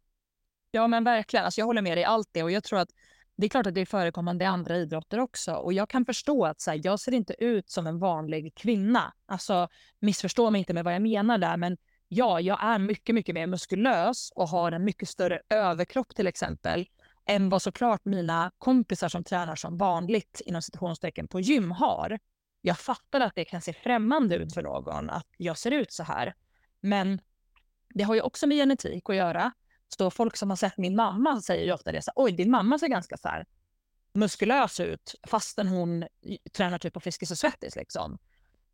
Ja, 0.71 0.87
men 0.87 1.05
verkligen. 1.05 1.45
Alltså, 1.45 1.61
jag 1.61 1.67
håller 1.67 1.83
med 1.83 1.97
dig 1.97 2.03
i 2.03 2.05
allt 2.05 2.29
det 2.33 2.43
och 2.43 2.51
jag 2.51 2.65
tror 2.65 2.79
att 2.79 2.91
det 3.37 3.47
är 3.47 3.49
klart 3.49 3.67
att 3.67 3.75
det 3.75 3.81
är 3.81 3.87
förekommande 3.87 4.45
i 4.45 4.47
andra 4.49 4.77
idrotter 4.77 5.21
också. 5.21 5.53
Och 5.53 5.73
jag 5.73 5.89
kan 5.89 6.05
förstå 6.05 6.45
att 6.45 6.61
så 6.61 6.71
här, 6.71 6.81
jag 6.85 7.01
ser 7.01 7.13
inte 7.13 7.45
ut 7.45 7.71
som 7.71 7.87
en 7.87 7.99
vanlig 7.99 8.55
kvinna. 8.55 9.13
Alltså, 9.27 9.69
missförstå 10.01 10.51
mig 10.51 10.59
inte 10.59 10.75
med 10.75 10.85
vad 10.85 10.95
jag 10.95 11.03
menar 11.03 11.39
där, 11.39 11.57
men 11.57 11.77
ja, 12.09 12.41
jag 12.41 12.65
är 12.65 12.79
mycket, 12.79 13.15
mycket 13.15 13.35
mer 13.35 13.47
muskulös 13.47 14.31
och 14.35 14.49
har 14.49 14.73
en 14.73 14.85
mycket 14.85 15.09
större 15.09 15.41
överkropp 15.49 16.15
till 16.15 16.27
exempel 16.27 16.87
än 17.27 17.49
vad 17.49 17.63
såklart 17.63 18.05
mina 18.05 18.53
kompisar 18.59 19.09
som 19.09 19.25
tränar 19.25 19.57
som 19.57 19.77
vanligt 19.77 20.43
inom 20.45 20.63
situationstecken 20.63 21.29
på 21.29 21.41
gym 21.41 21.71
har 21.71 22.19
jag 22.67 22.79
fattar 22.79 23.21
att 23.21 23.35
det 23.35 23.45
kan 23.45 23.61
se 23.61 23.73
främmande 23.73 24.37
ut 24.37 24.55
för 24.55 24.63
någon 24.63 25.11
att 25.11 25.27
jag 25.37 25.59
ser 25.59 25.71
ut 25.71 25.93
så 25.93 26.03
här. 26.03 26.35
Men 26.81 27.21
det 27.95 28.05
har 28.05 28.15
ju 28.15 28.21
också 28.21 28.47
med 28.47 28.57
genetik 28.57 29.11
att 29.11 29.17
göra. 29.17 29.53
Så 29.97 30.11
folk 30.11 30.37
som 30.37 30.51
har 30.51 30.57
sett 30.57 30.79
min 30.79 30.97
mamma 30.97 31.41
säger 31.41 31.65
ju 31.65 31.73
ofta 31.73 31.93
det, 31.93 32.03
så, 32.03 32.11
oj 32.15 32.33
din 32.33 32.51
mamma 32.51 32.79
ser 32.79 32.89
ganska 32.89 33.17
så 33.17 33.29
här 33.29 33.47
muskulös 34.13 34.81
ut 34.81 35.15
fastän 35.27 35.69
hon 35.69 36.05
tränar 36.53 36.79
typ 36.79 36.95
på 36.95 37.01
Friskis 37.01 37.31
och 37.31 37.39
Svettis 37.39 37.77
liksom. 37.77 38.19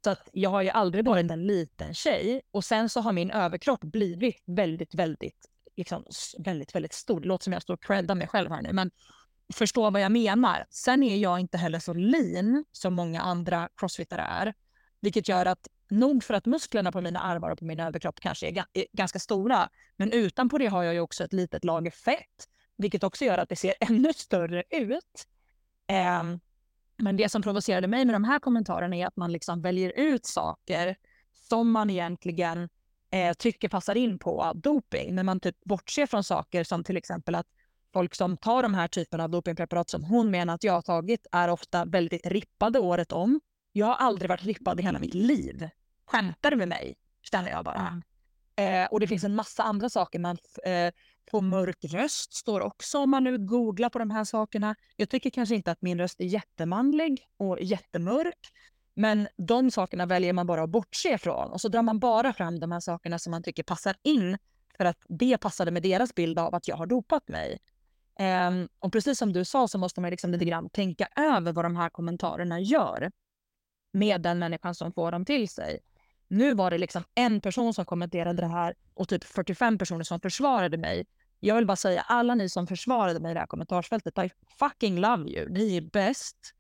Så 0.04 0.10
att 0.10 0.28
jag 0.32 0.50
har 0.50 0.62
ju 0.62 0.70
aldrig 0.70 1.04
varit 1.04 1.30
en 1.30 1.46
liten 1.46 1.94
tjej 1.94 2.42
och 2.50 2.64
sen 2.64 2.88
så 2.88 3.00
har 3.00 3.12
min 3.12 3.30
överkropp 3.30 3.80
blivit 3.80 4.42
väldigt, 4.46 4.94
väldigt, 4.94 5.46
liksom, 5.76 6.04
väldigt, 6.38 6.74
väldigt 6.74 6.92
stor. 6.92 7.20
Det 7.20 7.28
låter 7.28 7.44
som 7.44 7.52
jag 7.52 7.62
står 7.62 7.74
och 7.74 7.82
creddar 7.82 8.14
mig 8.14 8.28
själv 8.28 8.50
här 8.50 8.62
nu, 8.62 8.72
men 8.72 8.90
förstå 9.52 9.90
vad 9.90 10.02
jag 10.02 10.12
menar. 10.12 10.66
Sen 10.70 11.02
är 11.02 11.16
jag 11.16 11.40
inte 11.40 11.58
heller 11.58 11.78
så 11.78 11.92
lean 11.94 12.64
som 12.72 12.94
många 12.94 13.20
andra 13.20 13.68
crossfittare 13.76 14.22
är. 14.22 14.54
Vilket 15.00 15.28
gör 15.28 15.46
att 15.46 15.68
nog 15.90 16.24
för 16.24 16.34
att 16.34 16.46
musklerna 16.46 16.92
på 16.92 17.00
mina 17.00 17.20
armar 17.20 17.50
och 17.50 17.58
på 17.58 17.64
min 17.64 17.80
överkropp 17.80 18.20
kanske 18.20 18.48
är, 18.48 18.64
är 18.72 18.86
ganska 18.92 19.18
stora. 19.18 19.68
Men 19.96 20.12
utanpå 20.12 20.58
det 20.58 20.66
har 20.66 20.82
jag 20.82 20.94
ju 20.94 21.00
också 21.00 21.24
ett 21.24 21.32
litet 21.32 21.64
lager 21.64 21.90
fett. 21.90 22.48
Vilket 22.76 23.04
också 23.04 23.24
gör 23.24 23.38
att 23.38 23.48
det 23.48 23.56
ser 23.56 23.74
ännu 23.80 24.12
större 24.12 24.64
ut. 24.70 25.28
Um, 26.20 26.40
men 26.96 27.16
det 27.16 27.28
som 27.28 27.42
provocerade 27.42 27.86
mig 27.88 28.04
med 28.04 28.14
de 28.14 28.24
här 28.24 28.38
kommentarerna 28.38 28.96
är 28.96 29.06
att 29.06 29.16
man 29.16 29.32
liksom 29.32 29.62
väljer 29.62 29.92
ut 29.96 30.26
saker 30.26 30.96
som 31.48 31.70
man 31.70 31.90
egentligen 31.90 32.68
eh, 33.10 33.34
tycker 33.34 33.68
passar 33.68 33.94
in 33.94 34.18
på 34.18 34.52
doping. 34.54 35.14
Men 35.14 35.26
man 35.26 35.40
typ 35.40 35.64
bortser 35.64 36.06
från 36.06 36.24
saker 36.24 36.64
som 36.64 36.84
till 36.84 36.96
exempel 36.96 37.34
att 37.34 37.46
folk 37.92 38.14
som 38.14 38.36
tar 38.36 38.62
de 38.62 38.74
här 38.74 38.88
typerna 38.88 39.24
av 39.24 39.30
dopingpreparat 39.30 39.90
som 39.90 40.04
hon 40.04 40.30
menar 40.30 40.54
att 40.54 40.64
jag 40.64 40.72
har 40.72 40.82
tagit 40.82 41.26
är 41.32 41.48
ofta 41.48 41.84
väldigt 41.84 42.26
rippade 42.26 42.78
året 42.78 43.12
om. 43.12 43.40
Jag 43.72 43.86
har 43.86 43.94
aldrig 43.94 44.28
varit 44.28 44.44
rippad 44.44 44.80
i 44.80 44.82
hela 44.82 44.98
mitt 44.98 45.14
liv. 45.14 45.68
Skämtar 46.06 46.50
du 46.50 46.56
med 46.56 46.68
mig? 46.68 46.94
Känner 47.30 47.50
jag 47.50 47.64
bara. 47.64 47.88
Mm. 47.88 48.02
Eh, 48.56 48.88
och 48.90 49.00
det 49.00 49.06
finns 49.06 49.24
en 49.24 49.34
massa 49.34 49.62
andra 49.62 49.88
saker. 49.88 50.18
Man 50.18 50.36
eh, 50.64 50.92
får 51.30 51.40
mörk 51.40 51.84
röst 51.84 52.34
står 52.34 52.60
också 52.60 52.98
om 52.98 53.10
man 53.10 53.24
nu 53.24 53.38
googlar 53.38 53.88
på 53.88 53.98
de 53.98 54.10
här 54.10 54.24
sakerna. 54.24 54.74
Jag 54.96 55.08
tycker 55.08 55.30
kanske 55.30 55.54
inte 55.54 55.70
att 55.70 55.82
min 55.82 55.98
röst 55.98 56.20
är 56.20 56.24
jättemanlig 56.24 57.26
och 57.36 57.60
jättemörk. 57.60 58.38
Men 58.94 59.28
de 59.36 59.70
sakerna 59.70 60.06
väljer 60.06 60.32
man 60.32 60.46
bara 60.46 60.62
att 60.62 60.70
bortse 60.70 61.14
ifrån 61.14 61.50
och 61.50 61.60
så 61.60 61.68
drar 61.68 61.82
man 61.82 61.98
bara 61.98 62.32
fram 62.32 62.60
de 62.60 62.72
här 62.72 62.80
sakerna 62.80 63.18
som 63.18 63.30
man 63.30 63.42
tycker 63.42 63.62
passar 63.62 63.96
in 64.02 64.38
för 64.76 64.84
att 64.84 64.98
det 65.08 65.38
passade 65.38 65.70
med 65.70 65.82
deras 65.82 66.14
bild 66.14 66.38
av 66.38 66.54
att 66.54 66.68
jag 66.68 66.76
har 66.76 66.86
dopat 66.86 67.28
mig. 67.28 67.58
Um, 68.22 68.68
och 68.78 68.92
precis 68.92 69.18
som 69.18 69.32
du 69.32 69.44
sa 69.44 69.68
så 69.68 69.78
måste 69.78 70.00
man 70.00 70.10
liksom 70.10 70.30
lite 70.30 70.44
grann 70.44 70.70
tänka 70.70 71.08
över 71.16 71.52
vad 71.52 71.64
de 71.64 71.76
här 71.76 71.88
kommentarerna 71.88 72.60
gör 72.60 73.10
med 73.92 74.20
den 74.20 74.38
människan 74.38 74.74
som 74.74 74.92
får 74.92 75.12
dem 75.12 75.24
till 75.24 75.48
sig. 75.48 75.80
Nu 76.28 76.54
var 76.54 76.70
det 76.70 76.78
liksom 76.78 77.04
en 77.14 77.40
person 77.40 77.74
som 77.74 77.84
kommenterade 77.84 78.42
det 78.42 78.46
här 78.46 78.74
och 78.94 79.08
typ 79.08 79.24
45 79.24 79.78
personer 79.78 80.04
som 80.04 80.20
försvarade 80.20 80.76
mig. 80.76 81.06
Jag 81.40 81.54
vill 81.54 81.66
bara 81.66 81.76
säga 81.76 82.00
alla 82.00 82.34
ni 82.34 82.48
som 82.48 82.66
försvarade 82.66 83.20
mig 83.20 83.30
i 83.30 83.34
det 83.34 83.40
här 83.40 83.46
kommentarsfältet, 83.46 84.18
I 84.18 84.30
fucking 84.58 85.00
love 85.00 85.30
you. 85.30 85.48
Ni 85.48 85.76
är 85.76 85.80
bäst. 85.80 86.54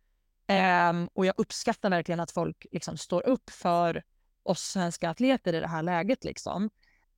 Um, 0.90 1.08
och 1.14 1.26
jag 1.26 1.34
uppskattar 1.36 1.90
verkligen 1.90 2.20
att 2.20 2.30
folk 2.30 2.66
liksom 2.72 2.96
står 2.96 3.26
upp 3.26 3.50
för 3.50 4.02
oss 4.42 4.60
svenska 4.60 5.10
atleter 5.10 5.52
i 5.52 5.60
det 5.60 5.68
här 5.68 5.82
läget. 5.82 6.24
Liksom. 6.24 6.70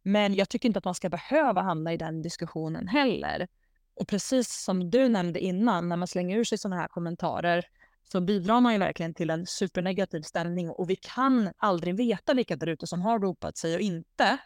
Men 0.02 0.34
jag 0.34 0.48
tycker 0.48 0.68
inte 0.68 0.78
att 0.78 0.84
man 0.84 0.94
ska 0.94 1.08
behöva 1.08 1.62
hamna 1.62 1.92
i 1.92 1.96
den 1.96 2.22
diskussionen 2.22 2.88
heller. 2.88 3.48
Och 3.94 4.08
precis 4.08 4.62
som 4.64 4.90
du 4.90 5.08
nämnde 5.08 5.40
innan, 5.40 5.88
när 5.88 5.96
man 5.96 6.08
slänger 6.08 6.38
ur 6.38 6.44
sig 6.44 6.58
sådana 6.58 6.80
här 6.80 6.88
kommentarer 6.88 7.64
så 8.12 8.20
bidrar 8.20 8.60
man 8.60 8.72
ju 8.72 8.78
verkligen 8.78 9.14
till 9.14 9.30
en 9.30 9.46
supernegativ 9.46 10.22
ställning 10.22 10.70
och 10.70 10.90
vi 10.90 10.96
kan 10.96 11.50
aldrig 11.56 11.96
veta 11.96 12.34
vilka 12.34 12.56
där 12.56 12.66
ute 12.66 12.86
som 12.86 13.02
har 13.02 13.18
ropat 13.18 13.56
sig 13.56 13.74
och 13.74 13.80
inte. 13.80 14.38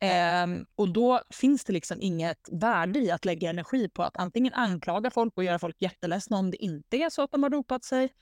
Ehm, 0.00 0.66
och 0.74 0.88
då 0.88 1.20
finns 1.30 1.64
det 1.64 1.72
liksom 1.72 1.98
inget 2.00 2.48
värde 2.52 2.98
i 2.98 3.10
att 3.10 3.24
lägga 3.24 3.50
energi 3.50 3.88
på 3.88 4.02
att 4.02 4.16
antingen 4.16 4.54
anklaga 4.54 5.10
folk 5.10 5.36
och 5.36 5.44
göra 5.44 5.58
folk 5.58 5.76
jätteledsna 5.82 6.36
om 6.36 6.50
det 6.50 6.64
inte 6.64 6.96
är 6.96 7.10
så 7.10 7.22
att 7.22 7.32
de 7.32 7.42
har 7.42 7.50
dopat 7.50 7.84
sig. 7.84 8.12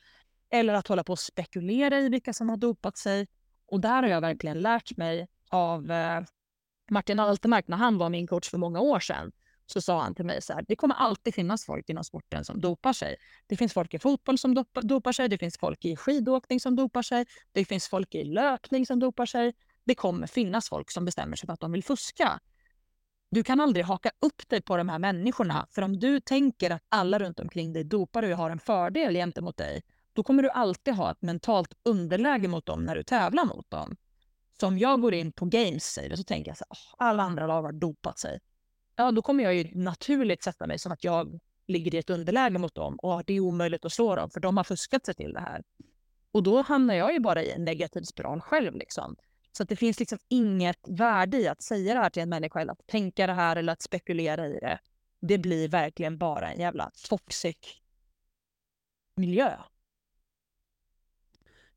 Eller 0.50 0.74
att 0.74 0.88
hålla 0.88 1.04
på 1.04 1.12
och 1.12 1.18
spekulera 1.18 2.00
i 2.00 2.08
vilka 2.08 2.32
som 2.32 2.48
har 2.48 2.56
dopat 2.56 2.96
sig. 2.96 3.26
Och 3.66 3.80
där 3.80 4.02
har 4.02 4.08
jag 4.08 4.20
verkligen 4.20 4.60
lärt 4.60 4.96
mig 4.96 5.28
av 5.50 5.90
eh, 5.90 6.22
Martin 6.90 7.20
Altemark 7.20 7.68
när 7.68 7.76
han 7.76 7.98
var 7.98 8.08
min 8.08 8.26
coach 8.26 8.50
för 8.50 8.58
många 8.58 8.80
år 8.80 9.00
sedan 9.00 9.32
så 9.66 9.80
sa 9.80 10.02
han 10.02 10.14
till 10.14 10.24
mig 10.24 10.42
så 10.42 10.52
här, 10.52 10.64
det 10.68 10.76
kommer 10.76 10.94
alltid 10.94 11.34
finnas 11.34 11.64
folk 11.64 11.90
inom 11.90 12.04
sporten 12.04 12.44
som 12.44 12.60
dopar 12.60 12.92
sig. 12.92 13.16
Det 13.46 13.56
finns 13.56 13.72
folk 13.72 13.94
i 13.94 13.98
fotboll 13.98 14.38
som 14.38 14.54
dopar, 14.54 14.82
dopar 14.82 15.12
sig, 15.12 15.28
det 15.28 15.38
finns 15.38 15.58
folk 15.58 15.84
i 15.84 15.96
skidåkning 15.96 16.60
som 16.60 16.76
dopar 16.76 17.02
sig, 17.02 17.26
det 17.52 17.64
finns 17.64 17.88
folk 17.88 18.14
i 18.14 18.24
löpning 18.24 18.86
som 18.86 18.98
dopar 18.98 19.26
sig. 19.26 19.52
Det 19.84 19.94
kommer 19.94 20.26
finnas 20.26 20.68
folk 20.68 20.90
som 20.90 21.04
bestämmer 21.04 21.36
sig 21.36 21.46
för 21.46 21.52
att 21.52 21.60
de 21.60 21.72
vill 21.72 21.84
fuska. 21.84 22.40
Du 23.30 23.42
kan 23.42 23.60
aldrig 23.60 23.84
haka 23.84 24.10
upp 24.20 24.48
dig 24.48 24.62
på 24.62 24.76
de 24.76 24.88
här 24.88 24.98
människorna, 24.98 25.66
för 25.70 25.82
om 25.82 25.98
du 25.98 26.20
tänker 26.20 26.70
att 26.70 26.82
alla 26.88 27.18
runt 27.18 27.40
omkring 27.40 27.72
dig 27.72 27.84
dopar 27.84 28.22
och 28.22 28.38
har 28.38 28.50
en 28.50 28.58
fördel 28.58 29.14
gentemot 29.14 29.56
dig, 29.56 29.82
då 30.12 30.22
kommer 30.22 30.42
du 30.42 30.50
alltid 30.50 30.94
ha 30.94 31.10
ett 31.10 31.22
mentalt 31.22 31.74
underläge 31.82 32.48
mot 32.48 32.66
dem 32.66 32.84
när 32.84 32.96
du 32.96 33.02
tävlar 33.02 33.44
mot 33.44 33.70
dem. 33.70 33.96
Så 34.60 34.66
om 34.66 34.78
jag 34.78 35.00
går 35.00 35.14
in 35.14 35.32
på 35.32 35.44
games, 35.44 35.84
säger 35.84 36.16
så 36.16 36.24
tänker 36.24 36.50
jag 36.50 36.58
så 36.58 36.64
här, 36.68 37.08
alla 37.08 37.22
andra 37.22 37.46
lag 37.46 37.62
har 37.62 37.72
dopat 37.72 38.18
sig 38.18 38.40
ja, 38.96 39.10
då 39.12 39.22
kommer 39.22 39.44
jag 39.44 39.54
ju 39.54 39.70
naturligt 39.74 40.42
sätta 40.42 40.66
mig 40.66 40.78
som 40.78 40.92
att 40.92 41.04
jag 41.04 41.40
ligger 41.66 41.94
i 41.94 41.98
ett 41.98 42.10
underläge 42.10 42.58
mot 42.58 42.74
dem 42.74 42.96
och 42.96 43.20
att 43.20 43.26
det 43.26 43.34
är 43.34 43.40
omöjligt 43.40 43.84
att 43.84 43.92
slå 43.92 44.16
dem 44.16 44.30
för 44.30 44.40
de 44.40 44.56
har 44.56 44.64
fuskat 44.64 45.06
sig 45.06 45.14
till 45.14 45.32
det 45.32 45.40
här. 45.40 45.62
Och 46.32 46.42
då 46.42 46.62
hamnar 46.62 46.94
jag 46.94 47.12
ju 47.12 47.20
bara 47.20 47.42
i 47.42 47.50
en 47.50 47.64
negativ 47.64 48.02
spiral 48.02 48.40
själv. 48.40 48.74
Liksom. 48.74 49.16
Så 49.52 49.62
att 49.62 49.68
det 49.68 49.76
finns 49.76 49.98
liksom 49.98 50.18
inget 50.28 50.88
värde 50.88 51.36
i 51.36 51.48
att 51.48 51.62
säga 51.62 51.94
det 51.94 52.00
här 52.00 52.10
till 52.10 52.22
en 52.22 52.28
människa 52.28 52.60
eller 52.60 52.72
att 52.72 52.86
tänka 52.86 53.26
det 53.26 53.32
här 53.32 53.56
eller 53.56 53.72
att 53.72 53.82
spekulera 53.82 54.46
i 54.46 54.58
det. 54.60 54.78
Det 55.20 55.38
blir 55.38 55.68
verkligen 55.68 56.18
bara 56.18 56.52
en 56.52 56.60
jävla 56.60 56.90
toxic 57.08 57.56
miljö. 59.16 59.56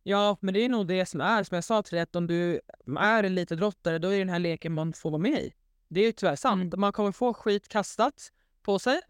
Ja, 0.03 0.37
men 0.39 0.53
det 0.53 0.59
är 0.59 0.69
nog 0.69 0.87
det 0.87 1.05
som 1.05 1.21
är, 1.21 1.43
som 1.43 1.55
jag 1.55 1.63
sa 1.63 1.83
till 1.83 1.95
dig, 1.95 2.01
att 2.01 2.15
om 2.15 2.27
du 2.27 2.61
är 2.99 3.23
en 3.23 3.25
elitidrottare, 3.25 3.99
då 3.99 4.07
är 4.07 4.11
det 4.11 4.17
den 4.17 4.29
här 4.29 4.39
leken 4.39 4.73
man 4.73 4.93
får 4.93 5.11
vara 5.11 5.21
med 5.21 5.41
i. 5.41 5.53
Det 5.87 6.01
är 6.01 6.05
ju 6.05 6.11
tyvärr 6.11 6.35
sant. 6.35 6.73
Mm. 6.73 6.81
Man 6.81 6.93
kommer 6.93 7.11
få 7.11 7.33
skit 7.33 7.67
kastat 7.67 8.31
på 8.61 8.79
sig 8.79 9.01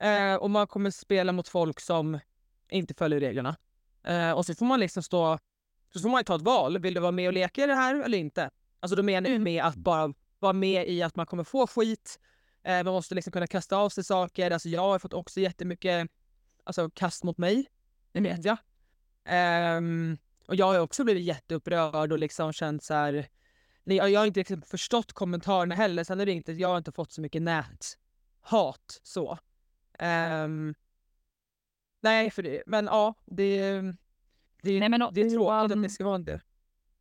eh, 0.00 0.34
och 0.34 0.50
man 0.50 0.66
kommer 0.66 0.90
spela 0.90 1.32
mot 1.32 1.48
folk 1.48 1.80
som 1.80 2.18
inte 2.70 2.94
följer 2.94 3.20
reglerna. 3.20 3.56
Eh, 4.04 4.30
och 4.30 4.46
så 4.46 4.54
får 4.54 4.66
man 4.66 4.80
liksom 4.80 5.02
stå... 5.02 5.38
Så 5.92 6.00
får 6.00 6.08
man 6.08 6.24
ta 6.24 6.36
ett 6.36 6.42
val. 6.42 6.78
Vill 6.78 6.94
du 6.94 7.00
vara 7.00 7.12
med 7.12 7.26
och 7.26 7.32
leka 7.32 7.64
i 7.64 7.66
det 7.66 7.74
här 7.74 8.02
eller 8.02 8.18
inte? 8.18 8.50
Alltså 8.80 8.96
då 8.96 9.02
menar 9.02 9.30
jag 9.30 9.36
mm. 9.36 9.42
med 9.42 9.64
att 9.64 9.76
bara 9.76 10.14
vara 10.38 10.52
med 10.52 10.88
i 10.88 11.02
att 11.02 11.16
man 11.16 11.26
kommer 11.26 11.44
få 11.44 11.66
skit. 11.66 12.20
Eh, 12.64 12.74
man 12.84 12.94
måste 12.94 13.14
liksom 13.14 13.32
kunna 13.32 13.46
kasta 13.46 13.76
av 13.76 13.88
sig 13.88 14.04
saker. 14.04 14.50
Alltså 14.50 14.68
jag 14.68 14.80
har 14.80 14.98
fått 14.98 15.12
också 15.12 15.40
jättemycket 15.40 16.10
alltså, 16.64 16.90
kast 16.90 17.24
mot 17.24 17.38
mig. 17.38 17.66
Det 18.12 18.20
vet 18.20 18.44
jag. 18.44 18.56
Um, 19.76 20.18
och 20.46 20.56
jag 20.56 20.66
har 20.66 20.78
också 20.78 21.04
blivit 21.04 21.24
jätteupprörd 21.24 22.12
och 22.12 22.18
liksom 22.18 22.52
känt 22.52 22.82
så 22.82 22.94
här 22.94 23.28
Nej, 23.84 23.96
jag 23.96 24.20
har 24.20 24.26
inte 24.26 24.40
liksom 24.40 24.62
förstått 24.62 25.12
kommentarerna 25.12 25.74
heller. 25.74 26.04
Sen 26.04 26.20
är 26.20 26.26
det 26.26 26.32
inte, 26.32 26.52
jag 26.52 26.68
har 26.68 26.78
inte 26.78 26.92
fått 26.92 27.12
så 27.12 27.20
mycket 27.20 27.42
näthat 27.42 29.00
så. 29.02 29.38
Um, 29.98 30.74
nej, 32.02 32.30
för 32.30 32.42
det, 32.42 32.62
men 32.66 32.84
ja, 32.84 33.14
det, 33.26 33.80
det, 34.62 34.80
nej, 34.80 34.88
men, 34.88 35.00
det 35.12 35.20
är 35.20 35.30
tråkigt 35.30 35.76
att 35.76 35.82
det 35.82 35.88
ska 35.88 36.04
vara 36.04 36.18
det. 36.18 36.40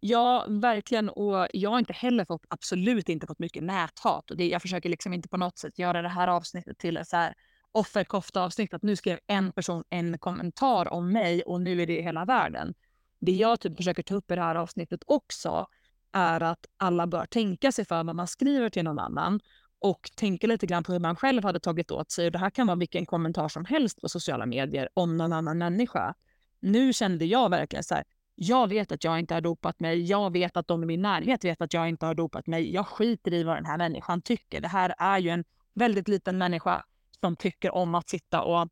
Ja, 0.03 0.45
verkligen. 0.49 1.09
Och 1.09 1.47
jag 1.53 1.69
har 1.69 1.79
inte 1.79 1.93
heller 1.93 2.25
fått, 2.25 2.45
absolut 2.47 3.09
inte 3.09 3.27
fått 3.27 3.39
mycket 3.39 3.63
näthat. 3.63 4.32
Och 4.32 4.38
det, 4.38 4.47
jag 4.47 4.61
försöker 4.61 4.89
liksom 4.89 5.13
inte 5.13 5.29
på 5.29 5.38
något 5.38 5.57
sätt 5.57 5.79
göra 5.79 6.01
det 6.01 6.09
här 6.09 6.27
avsnittet 6.27 6.77
till 6.77 6.97
ett 6.97 7.07
så 7.07 7.17
här 7.17 7.34
offerkofta 7.71 8.43
avsnitt. 8.43 8.73
Att 8.73 8.84
nu 8.84 8.95
skrev 8.95 9.19
en 9.27 9.51
person 9.51 9.84
en 9.89 10.17
kommentar 10.17 10.93
om 10.93 11.11
mig 11.11 11.41
och 11.41 11.61
nu 11.61 11.82
är 11.82 11.88
det 11.88 12.01
hela 12.01 12.25
världen. 12.25 12.73
Det 13.19 13.32
jag 13.32 13.59
typ 13.59 13.77
försöker 13.77 14.03
ta 14.03 14.15
upp 14.15 14.32
i 14.32 14.36
det 14.36 14.41
här 14.41 14.55
avsnittet 14.55 15.03
också 15.05 15.67
är 16.14 16.43
att 16.43 16.66
alla 16.78 17.07
bör 17.07 17.26
tänka 17.26 17.72
sig 17.72 17.86
för 17.86 18.03
vad 18.03 18.16
man 18.16 18.28
skriver 18.28 18.70
till 18.70 18.84
någon 18.84 18.99
annan 18.99 19.39
och 19.80 20.12
tänka 20.16 20.47
lite 20.47 20.66
grann 20.66 20.84
på 20.84 20.91
hur 20.91 20.99
man 20.99 21.16
själv 21.16 21.43
hade 21.43 21.59
tagit 21.59 21.91
åt 21.91 22.12
sig. 22.12 22.26
Och 22.26 22.32
det 22.32 22.39
här 22.39 22.49
kan 22.49 22.68
vara 22.68 22.78
vilken 22.78 23.05
kommentar 23.05 23.47
som 23.47 23.66
helst 23.66 24.01
på 24.01 24.09
sociala 24.09 24.45
medier 24.45 24.89
om 24.93 25.18
någon 25.18 25.34
annan 25.34 25.57
människa. 25.57 26.14
Nu 26.59 26.93
kände 26.93 27.26
jag 27.26 27.49
verkligen 27.49 27.84
så 27.84 27.95
här, 27.95 28.03
jag 28.36 28.68
vet 28.68 28.91
att 28.91 29.03
jag 29.03 29.20
inte 29.20 29.34
har 29.34 29.41
dopat 29.41 29.80
mig. 29.80 30.01
Jag 30.01 30.34
vet 30.34 30.57
att 30.57 30.68
de 30.68 30.84
i 30.84 30.86
min 30.86 31.01
närhet 31.01 31.45
vet 31.45 31.62
att 31.62 31.74
jag 31.74 31.89
inte 31.89 32.05
har 32.05 32.16
dopat 32.16 32.47
mig. 32.47 32.74
Jag 32.74 32.88
skiter 32.88 33.34
i 33.34 33.43
vad 33.43 33.57
den 33.57 33.66
här 33.66 33.78
människan 33.78 34.22
tycker. 34.22 34.62
Det 34.62 34.68
här 34.68 34.95
är 34.97 35.20
ju 35.20 35.30
en 35.30 35.43
väldigt 35.74 36.07
liten 36.07 36.38
människa 36.38 36.86
som 37.20 37.36
tycker 37.36 37.76
om 37.76 37.95
att 37.95 38.09
sitta 38.09 38.41
och 38.41 38.70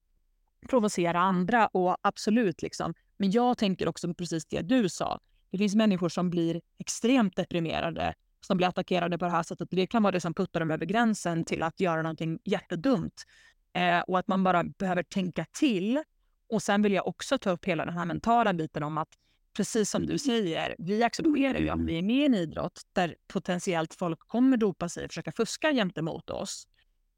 provocera 0.70 1.20
andra 1.20 1.68
och 1.68 1.98
absolut 2.02 2.62
liksom. 2.62 2.94
Men 3.18 3.32
jag 3.32 3.58
tänker 3.58 3.88
också 3.88 4.14
precis 4.14 4.46
det 4.46 4.62
du 4.62 4.90
sa. 4.90 5.20
Det 5.52 5.58
finns 5.58 5.76
människor 5.76 6.10
som 6.10 6.30
blir 6.30 6.62
extremt 6.78 7.36
deprimerade, 7.36 8.14
som 8.42 8.58
blir 8.58 8.68
attackerade 8.68 9.18
på 9.18 9.26
det 9.26 9.32
här 9.32 9.44
sättet. 9.44 9.68
Det 9.72 9.88
kan 9.88 10.04
vara 10.04 10.12
det 10.12 10.22
som 10.22 10.34
puttar 10.34 10.60
dem 10.60 10.72
över 10.72 10.86
gränsen 10.86 11.46
till 11.46 11.64
att 11.64 11.80
göra 11.80 12.02
någonting 12.02 12.40
jättedumt. 12.44 13.26
Eh, 13.74 14.00
och 14.00 14.20
att 14.20 14.28
man 14.28 14.44
bara 14.44 14.64
behöver 14.64 15.04
tänka 15.04 15.46
till. 15.52 16.04
Och 16.50 16.64
sen 16.64 16.82
vill 16.82 16.94
jag 16.94 17.08
också 17.08 17.38
ta 17.38 17.50
upp 17.52 17.66
hela 17.66 17.86
den 17.86 17.98
här 17.98 18.06
mentala 18.06 18.54
biten 18.54 18.84
om 18.84 18.98
att 18.98 19.10
precis 19.54 19.90
som 19.90 20.06
du 20.06 20.18
säger, 20.18 20.76
vi 20.78 21.04
accepterar 21.04 21.60
ju 21.60 21.70
att 21.70 21.82
vi 21.82 21.98
är 21.98 22.02
med 22.02 22.16
i 22.16 22.26
en 22.26 22.36
idrott 22.36 22.82
där 22.94 23.16
potentiellt 23.28 23.94
folk 23.94 24.20
kommer 24.20 24.58
dopa 24.58 24.90
sig 24.90 25.06
och 25.06 25.10
försöka 25.10 25.32
fuska 25.32 25.72
gentemot 25.72 26.30
oss. 26.30 26.68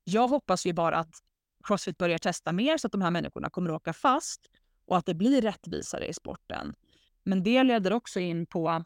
Jag 0.03 0.27
hoppas 0.27 0.65
ju 0.65 0.73
bara 0.73 0.97
att 0.97 1.15
Crossfit 1.63 1.97
börjar 1.97 2.17
testa 2.17 2.51
mer 2.51 2.77
så 2.77 2.87
att 2.87 2.91
de 2.91 3.01
här 3.01 3.11
människorna 3.11 3.49
kommer 3.49 3.69
att 3.69 3.75
åka 3.75 3.93
fast 3.93 4.41
och 4.85 4.97
att 4.97 5.05
det 5.05 5.13
blir 5.13 5.41
rättvisare 5.41 6.07
i 6.07 6.13
sporten. 6.13 6.73
Men 7.23 7.43
det 7.43 7.63
leder 7.63 7.93
också 7.93 8.19
in 8.19 8.45
på 8.45 8.83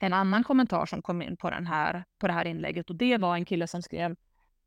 en 0.00 0.12
annan 0.12 0.44
kommentar 0.44 0.86
som 0.86 1.02
kom 1.02 1.22
in 1.22 1.36
på, 1.36 1.50
den 1.50 1.66
här, 1.66 2.04
på 2.18 2.26
det 2.26 2.32
här 2.32 2.44
inlägget 2.44 2.90
och 2.90 2.96
det 2.96 3.16
var 3.16 3.34
en 3.34 3.44
kille 3.44 3.66
som 3.66 3.82
skrev 3.82 4.16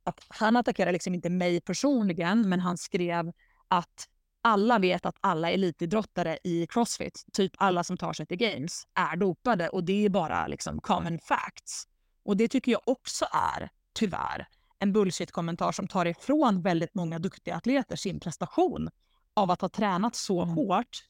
att 0.03 0.25
han 0.27 0.57
attackerade 0.57 0.91
liksom 0.91 1.13
inte 1.13 1.29
mig 1.29 1.61
personligen, 1.61 2.49
men 2.49 2.59
han 2.59 2.77
skrev 2.77 3.31
att 3.67 4.07
alla 4.41 4.79
vet 4.79 5.05
att 5.05 5.17
alla 5.21 5.51
elitidrottare 5.51 6.37
i 6.43 6.67
Crossfit, 6.67 7.25
typ 7.33 7.51
alla 7.57 7.83
som 7.83 7.97
tar 7.97 8.13
sig 8.13 8.25
till 8.25 8.37
Games, 8.37 8.87
är 8.93 9.15
dopade 9.15 9.69
och 9.69 9.83
det 9.83 10.05
är 10.05 10.09
bara 10.09 10.47
liksom 10.47 10.81
common 10.81 11.19
facts. 11.19 11.87
Och 12.23 12.37
det 12.37 12.47
tycker 12.47 12.71
jag 12.71 12.81
också 12.85 13.25
är, 13.31 13.69
tyvärr, 13.93 14.47
en 14.79 14.93
bullshit-kommentar 14.93 15.71
som 15.71 15.87
tar 15.87 16.05
ifrån 16.05 16.61
väldigt 16.61 16.95
många 16.95 17.19
duktiga 17.19 17.55
atleter 17.55 17.95
sin 17.95 18.19
prestation 18.19 18.89
av 19.33 19.51
att 19.51 19.61
ha 19.61 19.69
tränat 19.69 20.15
så 20.15 20.41
mm. 20.41 20.55
hårt 20.55 21.08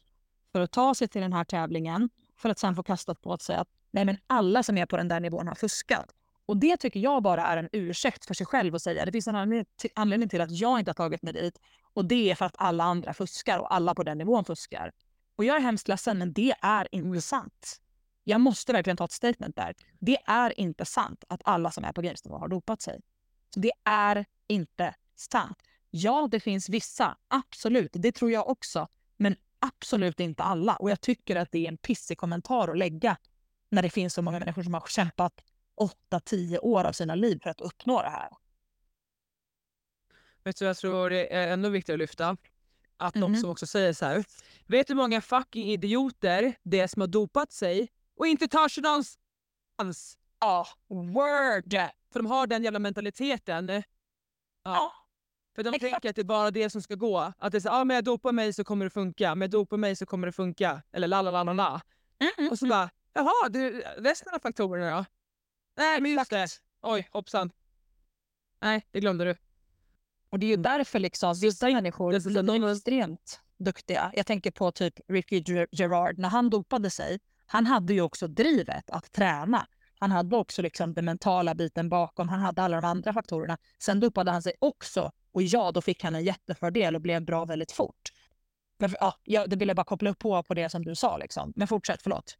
för 0.51 0.61
att 0.61 0.71
ta 0.71 0.95
sig 0.95 1.07
till 1.07 1.21
den 1.21 1.33
här 1.33 1.43
tävlingen 1.43 2.09
för 2.37 2.49
att 2.49 2.59
sen 2.59 2.75
få 2.75 2.83
kastat 2.83 3.21
på 3.21 3.37
sig 3.37 3.55
att 3.55 3.67
nej, 3.91 4.05
men 4.05 4.17
alla 4.27 4.63
som 4.63 4.77
är 4.77 4.85
på 4.85 4.97
den 4.97 5.07
där 5.07 5.19
nivån 5.19 5.47
har 5.47 5.55
fuskat. 5.55 6.15
Och 6.45 6.57
det 6.57 6.77
tycker 6.77 6.99
jag 6.99 7.23
bara 7.23 7.45
är 7.45 7.57
en 7.57 7.69
ursäkt 7.71 8.25
för 8.25 8.33
sig 8.33 8.45
själv 8.45 8.75
att 8.75 8.81
säga. 8.81 9.05
Det 9.05 9.11
finns 9.11 9.27
en 9.27 9.65
anledning 9.95 10.29
till 10.29 10.41
att 10.41 10.51
jag 10.51 10.79
inte 10.79 10.89
har 10.89 10.93
tagit 10.93 11.21
mig 11.21 11.33
dit 11.33 11.59
och 11.93 12.05
det 12.05 12.31
är 12.31 12.35
för 12.35 12.45
att 12.45 12.55
alla 12.57 12.83
andra 12.83 13.13
fuskar 13.13 13.59
och 13.59 13.73
alla 13.73 13.95
på 13.95 14.03
den 14.03 14.17
nivån 14.17 14.45
fuskar. 14.45 14.91
Och 15.35 15.45
jag 15.45 15.55
är 15.55 15.61
hemskt 15.61 15.87
ledsen, 15.87 16.17
men 16.17 16.33
det 16.33 16.53
är 16.61 16.87
inte 16.91 17.21
sant. 17.21 17.81
Jag 18.23 18.41
måste 18.41 18.73
verkligen 18.73 18.97
ta 18.97 19.05
ett 19.05 19.11
statement 19.11 19.55
där. 19.55 19.75
Det 19.99 20.17
är 20.25 20.59
inte 20.59 20.85
sant 20.85 21.23
att 21.27 21.41
alla 21.43 21.71
som 21.71 21.83
är 21.83 21.91
på 21.91 22.01
Games 22.01 22.23
har 22.29 22.47
dopat 22.47 22.81
sig. 22.81 23.01
Så 23.53 23.59
det 23.59 23.71
är 23.83 24.25
inte 24.47 24.95
sant. 25.15 25.57
Ja, 25.89 26.27
det 26.31 26.39
finns 26.39 26.69
vissa, 26.69 27.17
absolut, 27.27 27.91
det 27.93 28.11
tror 28.11 28.31
jag 28.31 28.49
också. 28.49 28.87
Men 29.17 29.35
absolut 29.59 30.19
inte 30.19 30.43
alla. 30.43 30.75
Och 30.75 30.89
jag 30.89 31.01
tycker 31.01 31.35
att 31.35 31.51
det 31.51 31.65
är 31.65 31.69
en 31.69 31.77
pissig 31.77 32.17
kommentar 32.17 32.67
att 32.67 32.77
lägga 32.77 33.17
när 33.69 33.81
det 33.81 33.89
finns 33.89 34.13
så 34.13 34.21
många 34.21 34.39
människor 34.39 34.63
som 34.63 34.73
har 34.73 34.87
kämpat 34.87 35.41
8-10 36.11 36.59
år 36.59 36.83
av 36.83 36.91
sina 36.91 37.15
liv 37.15 37.39
för 37.43 37.49
att 37.49 37.61
uppnå 37.61 38.01
det 38.01 38.09
här. 38.09 38.29
Vet 40.43 40.59
du 40.59 40.65
jag 40.65 40.77
tror 40.77 41.09
det 41.09 41.33
är 41.33 41.53
ännu 41.53 41.69
viktigare 41.69 41.95
att 41.95 41.99
lyfta? 41.99 42.37
Att 42.97 43.15
mm. 43.15 43.33
de 43.33 43.39
som 43.39 43.49
också 43.49 43.67
säger 43.67 43.93
så 43.93 44.05
här. 44.05 44.25
Vet 44.67 44.87
du 44.87 44.93
hur 44.93 45.01
många 45.01 45.21
fucking 45.21 45.71
idioter 45.71 46.55
det 46.63 46.79
är 46.79 46.87
som 46.87 47.01
har 47.01 47.07
dopat 47.07 47.51
sig 47.51 47.89
och 48.15 48.27
inte 48.27 48.47
tar 48.47 48.69
sig 48.69 48.83
någon, 48.83 49.03
chans. 49.77 50.17
Ja, 50.39 50.67
word! 50.87 51.73
För 52.13 52.19
de 52.19 52.25
har 52.25 52.47
den 52.47 52.63
jävla 52.63 52.79
mentaliteten. 52.79 53.67
Ja. 53.69 53.83
Ja. 54.63 54.93
För 55.59 55.63
de 55.63 55.69
exakt. 55.73 55.91
tänker 55.91 56.09
att 56.09 56.15
det 56.15 56.21
är 56.21 56.23
bara 56.23 56.51
det 56.51 56.69
som 56.69 56.81
ska 56.81 56.95
gå. 56.95 57.33
Att 57.37 57.51
det 57.51 57.57
är 57.57 57.59
så, 57.59 57.69
ah, 57.69 57.83
men 57.83 57.95
jag 57.95 58.03
dopar 58.03 58.31
mig 58.31 58.53
så 58.53 58.63
kommer 58.63 58.85
det 58.85 58.89
funka. 58.89 59.35
Men 59.35 59.41
jag 59.41 59.51
dopar 59.51 59.77
mig 59.77 59.95
så 59.95 60.05
kommer 60.05 60.27
det 60.27 60.31
funka. 60.31 60.81
Eller 60.91 61.07
la 61.07 61.21
la 61.21 61.31
la 61.31 61.43
la 61.43 61.53
la. 61.53 61.81
Mm, 62.37 62.51
Och 62.51 62.59
så 62.59 62.67
bara, 62.67 62.89
jaha, 63.13 63.49
du, 63.49 63.81
resten 63.97 64.33
av 64.33 64.39
faktorerna 64.39 64.97
då? 64.97 65.05
Nej, 65.77 66.01
men 66.01 66.11
just 66.11 66.29
det. 66.29 66.47
Oj, 66.81 67.07
hoppsan. 67.11 67.51
Nej, 68.61 68.87
det 68.91 68.99
glömde 68.99 69.25
du. 69.25 69.35
Och 70.29 70.39
det 70.39 70.45
är 70.45 70.47
ju 70.47 70.55
därför 70.57 70.99
liksom, 70.99 71.33
vissa 71.41 71.67
människor 71.69 72.11
det- 72.11 72.19
det- 72.33 72.41
de 72.41 72.63
är 72.63 72.71
extremt 72.71 73.39
duktiga. 73.57 74.11
Jag 74.15 74.25
tänker 74.25 74.51
på 74.51 74.71
typ 74.71 74.99
Ricky 75.07 75.39
Ger- 75.41 75.67
Gerard, 75.71 76.17
när 76.17 76.29
han 76.29 76.49
dopade 76.49 76.89
sig, 76.89 77.19
han 77.45 77.65
hade 77.65 77.93
ju 77.93 78.01
också 78.01 78.27
drivet 78.27 78.89
att 78.89 79.11
träna. 79.11 79.67
Han 79.99 80.11
hade 80.11 80.35
också 80.35 80.61
liksom 80.61 80.93
den 80.93 81.05
mentala 81.05 81.55
biten 81.55 81.89
bakom, 81.89 82.29
han 82.29 82.39
hade 82.39 82.61
alla 82.61 82.81
de 82.81 82.87
andra 82.87 83.13
faktorerna. 83.13 83.57
Sen 83.79 83.99
dopade 83.99 84.31
han 84.31 84.41
sig 84.41 84.53
också 84.59 85.11
och 85.31 85.41
ja, 85.41 85.71
då 85.71 85.81
fick 85.81 86.03
han 86.03 86.15
en 86.15 86.23
jättefördel 86.23 86.95
och 86.95 87.01
blev 87.01 87.25
bra 87.25 87.45
väldigt 87.45 87.71
fort. 87.71 88.09
Men, 88.77 88.95
ja, 88.99 89.15
jag, 89.23 89.49
det 89.49 89.55
ville 89.55 89.69
jag 89.69 89.75
bara 89.75 89.83
koppla 89.83 90.09
upp 90.09 90.19
på, 90.19 90.43
på 90.43 90.53
det 90.53 90.69
som 90.69 90.85
du 90.85 90.95
sa. 90.95 91.17
Liksom. 91.17 91.53
Men 91.55 91.67
fortsätt, 91.67 92.01
förlåt. 92.01 92.37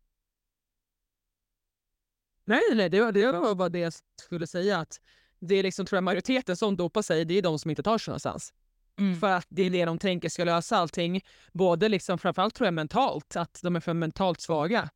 Nej, 2.45 2.61
nej, 2.73 2.89
det 2.89 3.01
var, 3.01 3.11
det 3.11 3.31
var 3.31 3.55
bara 3.55 3.69
det 3.69 3.79
jag 3.79 3.93
skulle 4.21 4.47
säga. 4.47 4.77
Att 4.77 4.99
det 5.39 5.55
är 5.55 5.63
liksom, 5.63 5.85
tror 5.85 5.97
jag, 5.97 6.03
majoriteten 6.03 6.57
som 6.57 6.77
dopar 6.77 7.01
sig, 7.01 7.25
det 7.25 7.33
är 7.33 7.41
de 7.41 7.59
som 7.59 7.69
inte 7.69 7.83
tar 7.83 7.97
sig 7.97 8.11
någonstans. 8.11 8.53
Mm. 8.99 9.19
För 9.19 9.29
att 9.29 9.47
det 9.49 9.61
är 9.61 9.69
det 9.69 9.85
de 9.85 9.99
tänker 9.99 10.29
ska 10.29 10.43
lösa 10.43 10.77
allting. 10.77 11.21
Både 11.53 11.89
liksom, 11.89 12.17
framförallt 12.17 12.55
tror 12.55 12.67
jag 12.67 12.73
mentalt, 12.73 13.35
att 13.35 13.59
de 13.63 13.75
är 13.75 13.79
för 13.79 13.93
mentalt 13.93 14.41
svaga. 14.41 14.89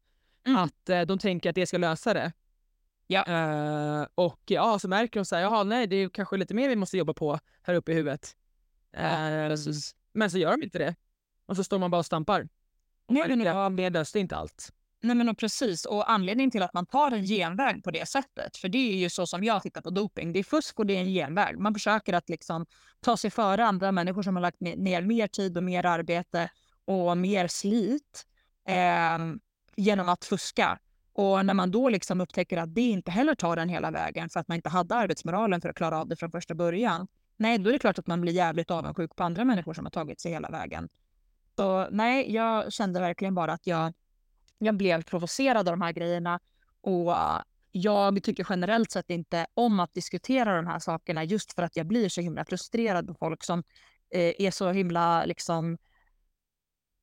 Mm. 0.48 0.58
Att 0.58 0.90
eh, 0.90 1.02
de 1.02 1.20
tänker 1.20 1.50
att 1.50 1.56
det 1.56 1.66
ska 1.66 1.78
lösa 1.78 2.14
det. 2.14 2.32
Ja. 3.08 3.24
Eh, 3.26 4.08
och 4.16 4.42
ja, 4.46 4.80
så 4.80 4.88
märker 4.88 5.20
de 5.20 5.26
så 5.26 5.36
här, 5.36 5.42
jaha 5.42 5.64
nej 5.64 5.88
det 5.88 5.96
är 5.96 6.10
kanske 6.10 6.38
lite 6.38 6.54
mer 6.54 6.70
vi 6.70 6.76
måste 6.76 6.98
jobba 6.98 7.14
på 7.14 7.40
här 7.62 7.74
uppe 7.74 7.92
i 7.92 7.96
huvudet. 7.96 8.36
Eh, 8.94 9.48
precis. 9.48 9.96
men 10.14 10.32
så 10.32 10.38
gör 10.38 10.52
de 10.52 10.64
inte 10.64 10.78
det. 10.78 10.96
Och 11.46 11.56
så 11.56 11.64
står 11.64 11.80
man 11.80 11.92
bara 11.92 11.98
och 12.00 12.06
stampar. 12.06 12.48
Nej, 13.08 13.28
men, 13.28 13.42
Ja, 13.42 13.70
det 13.70 13.90
löste 13.90 14.20
inte 14.20 14.36
allt. 14.36 14.74
Nej 15.02 15.16
men 15.16 15.30
och 15.30 15.38
precis, 15.38 15.86
och 15.86 16.12
anledningen 16.12 16.52
till 16.52 16.64
att 16.64 16.74
man 16.74 16.86
tar 16.86 17.12
en 17.12 17.24
genväg 17.24 17.84
på 17.84 17.92
det 17.92 18.06
sättet, 18.10 18.58
för 18.58 18.70
det 18.70 18.78
är 18.78 18.96
ju 18.96 19.10
så 19.10 19.28
som 19.28 19.44
jag 19.44 19.64
tittar 19.64 19.82
på 19.82 19.90
doping, 19.90 20.34
det 20.34 20.40
är 20.40 20.44
fusk 20.44 20.80
och 20.80 20.86
det 20.86 20.96
är 20.96 21.00
en 21.00 21.10
genväg. 21.14 21.60
Man 21.60 21.74
försöker 21.74 22.14
att 22.14 22.30
liksom 22.30 22.66
ta 23.00 23.18
sig 23.18 23.32
före 23.32 23.66
andra 23.66 23.92
människor 23.92 24.24
som 24.24 24.36
har 24.36 24.42
lagt 24.42 24.60
ne- 24.60 24.78
ner 24.78 25.02
mer 25.02 25.28
tid 25.28 25.58
och 25.58 25.64
mer 25.64 25.86
arbete 25.86 26.50
och 26.86 27.18
mer 27.18 27.48
slit 27.48 28.26
eh, 28.68 29.18
genom 29.76 30.10
att 30.10 30.26
fuska. 30.26 30.80
Och 31.14 31.46
när 31.46 31.54
man 31.54 31.72
då 31.72 31.90
liksom 31.90 32.22
upptäcker 32.22 32.58
att 32.58 32.76
det 32.76 32.82
inte 32.82 33.12
heller 33.12 33.36
tar 33.36 33.56
den 33.56 33.70
hela 33.70 33.92
vägen 33.92 34.30
för 34.30 34.40
att 34.40 34.48
man 34.48 34.56
inte 34.56 34.70
hade 34.70 34.96
arbetsmoralen 34.96 35.62
för 35.62 35.70
att 35.70 35.76
klara 35.76 36.00
av 36.00 36.08
det 36.08 36.16
från 36.16 36.32
första 36.32 36.56
början. 36.56 37.08
Nej, 37.38 37.58
då 37.58 37.70
är 37.70 37.74
det 37.74 37.80
klart 37.80 38.00
att 38.00 38.08
man 38.08 38.22
blir 38.22 38.34
jävligt 38.34 38.72
avundsjuk 38.72 39.16
på 39.16 39.24
andra 39.24 39.46
människor 39.46 39.74
som 39.74 39.86
har 39.86 39.92
tagit 39.92 40.22
sig 40.22 40.32
hela 40.32 40.50
vägen. 40.50 40.90
Så 41.56 41.88
nej, 41.92 42.34
jag 42.34 42.74
kände 42.74 43.00
verkligen 43.00 43.36
bara 43.36 43.54
att 43.54 43.68
jag 43.68 43.94
jag 44.64 44.78
blev 44.78 45.04
provocerad 45.04 45.58
av 45.58 45.74
de 45.78 45.82
här 45.82 45.92
grejerna 45.92 46.40
och 46.82 47.12
äh, 47.12 47.42
jag 47.72 48.24
tycker 48.24 48.46
generellt 48.50 48.92
sett 48.92 49.10
inte 49.10 49.46
om 49.54 49.80
att 49.80 49.94
diskutera 49.94 50.56
de 50.56 50.68
här 50.68 50.80
sakerna 50.80 51.24
just 51.24 51.54
för 51.54 51.64
att 51.64 51.76
jag 51.76 51.86
blir 51.86 52.10
så 52.10 52.22
himla 52.22 52.46
frustrerad 52.46 53.08
på 53.08 53.14
folk 53.14 53.44
som 53.44 53.64
eh, 54.10 54.34
är 54.38 54.52
så 54.52 54.72
himla 54.72 55.26
liksom 55.26 55.78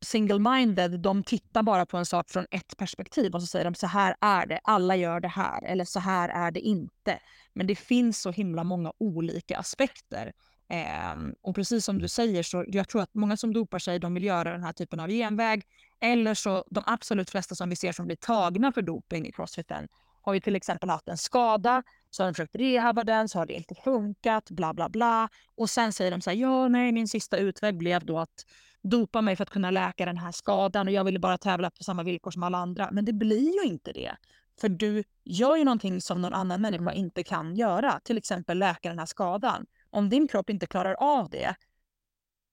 single-minded. 0.06 0.98
De 0.98 1.24
tittar 1.24 1.62
bara 1.62 1.86
på 1.86 1.96
en 1.96 2.06
sak 2.06 2.30
från 2.30 2.46
ett 2.50 2.76
perspektiv 2.76 3.34
och 3.34 3.40
så 3.40 3.46
säger 3.46 3.64
de 3.64 3.74
så 3.74 3.86
här 3.86 4.16
är 4.20 4.46
det, 4.46 4.60
alla 4.64 4.96
gör 4.96 5.20
det 5.20 5.28
här 5.28 5.64
eller 5.64 5.84
så 5.84 6.00
här 6.00 6.28
är 6.28 6.50
det 6.50 6.60
inte. 6.60 7.18
Men 7.54 7.66
det 7.66 7.74
finns 7.74 8.20
så 8.20 8.30
himla 8.30 8.64
många 8.64 8.92
olika 8.98 9.58
aspekter. 9.58 10.32
Eh, 10.68 11.16
och 11.42 11.54
precis 11.54 11.84
som 11.84 11.98
du 11.98 12.08
säger 12.08 12.42
så 12.42 12.64
jag 12.68 12.88
tror 12.88 13.02
att 13.02 13.14
många 13.14 13.36
som 13.36 13.52
dopar 13.52 13.78
sig 13.78 13.98
de 13.98 14.14
vill 14.14 14.24
göra 14.24 14.52
den 14.52 14.62
här 14.62 14.72
typen 14.72 15.00
av 15.00 15.08
genväg 15.08 15.62
eller 16.00 16.34
så 16.34 16.64
de 16.70 16.84
absolut 16.86 17.30
flesta 17.30 17.54
som 17.54 17.68
vi 17.68 17.76
ser 17.76 17.92
som 17.92 18.06
blir 18.06 18.16
tagna 18.16 18.72
för 18.72 18.82
doping 18.82 19.26
i 19.26 19.32
crossfiten 19.32 19.88
har 20.22 20.34
ju 20.34 20.40
till 20.40 20.56
exempel 20.56 20.90
haft 20.90 21.08
en 21.08 21.18
skada, 21.18 21.82
så 22.10 22.22
har 22.22 22.28
de 22.28 22.34
försökt 22.34 22.54
rehabba 22.54 23.04
den, 23.04 23.28
så 23.28 23.38
har 23.38 23.46
det 23.46 23.52
inte 23.52 23.74
funkat, 23.74 24.50
bla 24.50 24.74
bla 24.74 24.88
bla. 24.88 25.28
Och 25.54 25.70
sen 25.70 25.92
säger 25.92 26.10
de 26.10 26.20
så 26.20 26.30
här, 26.30 26.36
ja 26.36 26.68
nej 26.68 26.92
min 26.92 27.08
sista 27.08 27.36
utväg 27.36 27.76
blev 27.76 28.04
då 28.04 28.18
att 28.18 28.44
dopa 28.82 29.20
mig 29.20 29.36
för 29.36 29.42
att 29.42 29.50
kunna 29.50 29.70
läka 29.70 30.04
den 30.04 30.16
här 30.16 30.32
skadan 30.32 30.86
och 30.86 30.92
jag 30.92 31.04
ville 31.04 31.18
bara 31.18 31.38
tävla 31.38 31.70
på 31.70 31.84
samma 31.84 32.02
villkor 32.02 32.30
som 32.30 32.42
alla 32.42 32.58
andra. 32.58 32.88
Men 32.92 33.04
det 33.04 33.12
blir 33.12 33.62
ju 33.62 33.70
inte 33.70 33.92
det. 33.92 34.16
För 34.60 34.68
du 34.68 35.04
gör 35.24 35.56
ju 35.56 35.64
någonting 35.64 36.00
som 36.00 36.22
någon 36.22 36.34
annan 36.34 36.60
människa 36.60 36.92
inte 36.92 37.22
kan 37.22 37.56
göra, 37.56 38.00
till 38.00 38.18
exempel 38.18 38.58
läka 38.58 38.88
den 38.88 38.98
här 38.98 39.06
skadan. 39.06 39.66
Om 39.90 40.08
din 40.08 40.28
kropp 40.28 40.50
inte 40.50 40.66
klarar 40.66 40.94
av 40.94 41.30
det, 41.30 41.54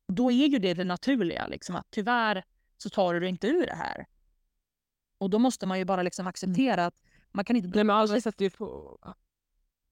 då 0.07 0.31
är 0.31 0.47
ju 0.47 0.59
det 0.59 0.73
det 0.73 0.83
naturliga. 0.83 1.47
Liksom, 1.47 1.75
att 1.75 1.87
tyvärr 1.89 2.43
så 2.77 2.89
tar 2.89 3.13
du 3.13 3.19
dig 3.19 3.29
inte 3.29 3.47
ur 3.47 3.65
det 3.65 3.75
här. 3.75 4.05
Och 5.17 5.29
då 5.29 5.39
måste 5.39 5.65
man 5.65 5.79
ju 5.79 5.85
bara 5.85 6.03
liksom 6.03 6.27
acceptera 6.27 6.85
att 6.85 7.01
man 7.31 7.45
kan 7.45 7.55
inte, 7.55 7.69
Nej 7.75 7.83
men 7.83 7.95
alla 7.95 8.21
sätter 8.21 8.49
på... 8.49 8.97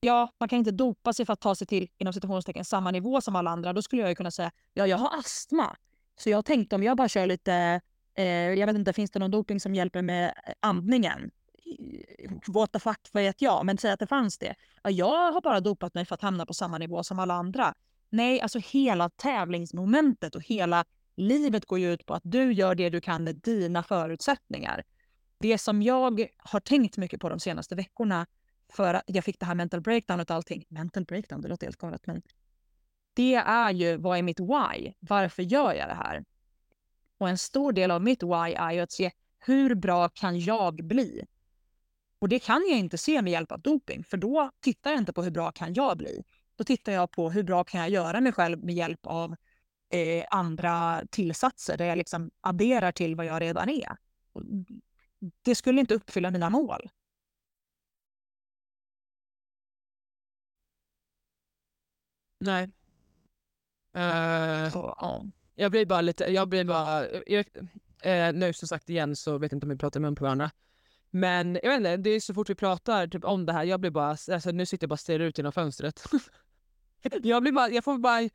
ja, 0.00 0.32
man 0.40 0.48
kan 0.48 0.58
inte 0.58 0.70
dopa 0.70 1.12
sig 1.12 1.26
för 1.26 1.32
att 1.32 1.40
ta 1.40 1.54
sig 1.54 1.66
till 1.66 1.88
inom 1.98 2.12
citationstecken 2.12 2.64
samma 2.64 2.90
nivå 2.90 3.20
som 3.20 3.36
alla 3.36 3.50
andra. 3.50 3.72
Då 3.72 3.82
skulle 3.82 4.02
jag 4.02 4.08
ju 4.08 4.14
kunna 4.14 4.30
säga 4.30 4.50
ja, 4.74 4.86
jag 4.86 4.98
har 4.98 5.18
astma. 5.18 5.76
Så 6.16 6.30
jag 6.30 6.44
tänkte 6.44 6.76
om 6.76 6.82
jag 6.82 6.96
bara 6.96 7.08
kör 7.08 7.26
lite, 7.26 7.80
eh, 8.14 8.24
jag 8.26 8.66
vet 8.66 8.76
inte, 8.76 8.92
finns 8.92 9.10
det 9.10 9.18
någon 9.18 9.30
doping 9.30 9.60
som 9.60 9.74
hjälper 9.74 10.02
med 10.02 10.26
eh, 10.46 10.52
andningen? 10.60 11.30
What 12.46 12.72
the 12.72 12.78
fuck 12.78 13.08
vet 13.12 13.42
jag, 13.42 13.66
men 13.66 13.78
säg 13.78 13.90
att 13.90 14.00
det 14.00 14.06
fanns 14.06 14.38
det. 14.38 14.54
Ja, 14.82 14.90
jag 14.90 15.32
har 15.32 15.40
bara 15.40 15.60
dopat 15.60 15.94
mig 15.94 16.04
för 16.04 16.14
att 16.14 16.22
hamna 16.22 16.46
på 16.46 16.54
samma 16.54 16.78
nivå 16.78 17.02
som 17.04 17.18
alla 17.18 17.34
andra. 17.34 17.74
Nej, 18.10 18.40
alltså 18.40 18.58
hela 18.58 19.10
tävlingsmomentet 19.10 20.34
och 20.34 20.42
hela 20.42 20.84
livet 21.16 21.66
går 21.66 21.78
ju 21.78 21.92
ut 21.92 22.06
på 22.06 22.14
att 22.14 22.22
du 22.24 22.52
gör 22.52 22.74
det 22.74 22.90
du 22.90 23.00
kan 23.00 23.24
med 23.24 23.36
dina 23.36 23.82
förutsättningar. 23.82 24.84
Det 25.38 25.58
som 25.58 25.82
jag 25.82 26.26
har 26.38 26.60
tänkt 26.60 26.96
mycket 26.96 27.20
på 27.20 27.28
de 27.28 27.40
senaste 27.40 27.74
veckorna 27.74 28.26
för 28.72 28.94
att 28.94 29.02
jag 29.06 29.24
fick 29.24 29.40
det 29.40 29.46
här 29.46 29.54
mental 29.54 29.80
breakdown 29.80 30.20
och 30.20 30.30
allting. 30.30 30.64
Mental 30.68 31.04
breakdown, 31.04 31.40
det 31.40 31.48
låter 31.48 31.66
helt 31.66 31.78
galet, 31.78 32.06
men 32.06 32.22
det 33.16 33.34
är 33.34 33.70
ju 33.70 33.96
vad 33.96 34.18
är 34.18 34.22
mitt 34.22 34.40
why? 34.40 34.92
Varför 35.00 35.42
gör 35.42 35.74
jag 35.74 35.88
det 35.88 35.94
här? 35.94 36.24
Och 37.18 37.28
en 37.28 37.38
stor 37.38 37.72
del 37.72 37.90
av 37.90 38.02
mitt 38.02 38.22
why 38.22 38.54
är 38.56 38.72
ju 38.72 38.80
att 38.80 38.92
se 38.92 39.10
hur 39.38 39.74
bra 39.74 40.08
kan 40.08 40.40
jag 40.40 40.74
bli? 40.84 41.26
Och 42.18 42.28
det 42.28 42.38
kan 42.38 42.62
jag 42.68 42.78
inte 42.78 42.98
se 42.98 43.22
med 43.22 43.32
hjälp 43.32 43.52
av 43.52 43.60
doping, 43.60 44.04
för 44.04 44.16
då 44.16 44.50
tittar 44.60 44.90
jag 44.90 45.00
inte 45.00 45.12
på 45.12 45.22
hur 45.22 45.30
bra 45.30 45.52
kan 45.52 45.74
jag 45.74 45.98
bli. 45.98 46.24
Då 46.56 46.64
tittar 46.64 46.92
jag 46.92 47.10
på 47.10 47.30
hur 47.30 47.42
bra 47.42 47.64
kan 47.64 47.80
jag 47.80 47.90
göra 47.90 48.20
mig 48.20 48.32
själv 48.32 48.64
med 48.64 48.74
hjälp 48.74 49.06
av 49.06 49.36
eh, 49.92 50.24
andra 50.30 51.02
tillsatser 51.10 51.76
där 51.76 51.84
jag 51.86 51.98
liksom 51.98 52.30
adderar 52.40 52.92
till 52.92 53.16
vad 53.16 53.26
jag 53.26 53.42
redan 53.42 53.68
är. 53.68 53.96
Och 54.32 54.42
Det 55.42 55.54
skulle 55.54 55.80
inte 55.80 55.94
uppfylla 55.94 56.30
mina 56.30 56.50
mål. 56.50 56.88
Nej. 62.40 62.70
Eh, 63.96 64.70
Så, 64.72 64.94
ja. 65.00 65.24
jag 65.54 65.70
blir 65.70 65.86
bara 65.86 66.00
lite, 66.00 66.24
jag 66.24 66.48
blir 66.48 66.64
bara, 66.64 67.04
jag, 67.26 67.46
eh, 68.02 68.32
nu 68.32 68.52
som 68.52 68.68
sagt 68.68 68.90
igen 68.90 69.16
så 69.16 69.38
vet 69.38 69.52
jag 69.52 69.56
inte 69.56 69.64
om 69.66 69.70
vi 69.70 69.76
pratar 69.78 70.00
mun 70.00 70.14
på 70.14 70.24
varandra. 70.24 70.50
Men 71.10 71.58
jag 71.62 71.70
vet 71.70 71.76
inte, 71.76 71.96
det 71.96 72.10
är 72.10 72.20
så 72.20 72.34
fort 72.34 72.50
vi 72.50 72.54
pratar 72.54 73.06
typ, 73.06 73.24
om 73.24 73.46
det 73.46 73.52
här, 73.52 73.64
jag 73.64 73.80
blir 73.80 73.90
bara, 73.90 74.08
alltså, 74.32 74.50
nu 74.50 74.66
sitter 74.66 74.84
jag 74.84 74.88
bara 74.88 74.94
och 74.94 75.00
stirrar 75.00 75.24
ut 75.24 75.38
genom 75.38 75.52
fönstret. 75.52 76.04
jag 77.22 77.42
blir 77.42 77.52
bara, 77.52 77.68
jag 77.68 77.84
får 77.84 77.98
bara, 77.98 78.22
jag, 78.22 78.30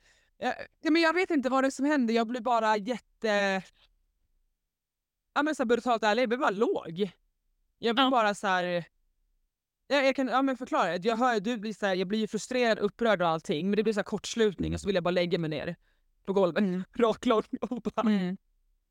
ja, 0.80 0.90
men 0.90 1.02
jag 1.02 1.14
vet 1.14 1.30
inte 1.30 1.48
vad 1.48 1.64
det 1.64 1.68
är 1.68 1.70
som 1.70 1.84
händer, 1.84 2.14
jag 2.14 2.26
blir 2.26 2.40
bara 2.40 2.76
jätte, 2.76 3.62
ja 5.34 5.42
men 5.42 5.54
så 5.54 5.62
här 5.62 5.66
brutalt 5.66 6.02
ärlig, 6.02 6.22
jag 6.22 6.28
blir 6.28 6.38
bara 6.38 6.50
låg. 6.50 7.10
Jag 7.78 7.96
blir 7.96 8.04
Ja. 8.04 8.10
bara 8.10 8.34
så 8.34 8.46
här. 8.46 8.84
Jag, 9.92 10.06
jag 10.06 10.16
kan 10.16 10.28
ja, 10.28 10.42
men 10.42 10.56
förklara, 10.56 10.96
jag 10.96 11.16
hör 11.16 11.40
du 11.40 11.56
blir 11.56 11.72
så 11.72 11.86
här, 11.86 11.94
jag 11.94 12.08
blir 12.08 12.18
ju 12.18 12.26
frustrerad, 12.26 12.78
upprörd 12.78 13.22
och 13.22 13.28
allting 13.28 13.70
men 13.70 13.76
det 13.76 13.82
blir 13.82 13.92
så 13.92 13.98
här 13.98 14.04
kortslutning 14.04 14.74
och 14.74 14.80
så 14.80 14.86
vill 14.86 14.94
jag 14.94 15.04
bara 15.04 15.10
lägga 15.10 15.38
mig 15.38 15.50
ner 15.50 15.76
på 16.24 16.32
golvet, 16.32 16.64
raklång 16.96 17.42
och 17.60 17.82
bara 17.82 18.00
Mm. 18.08 18.36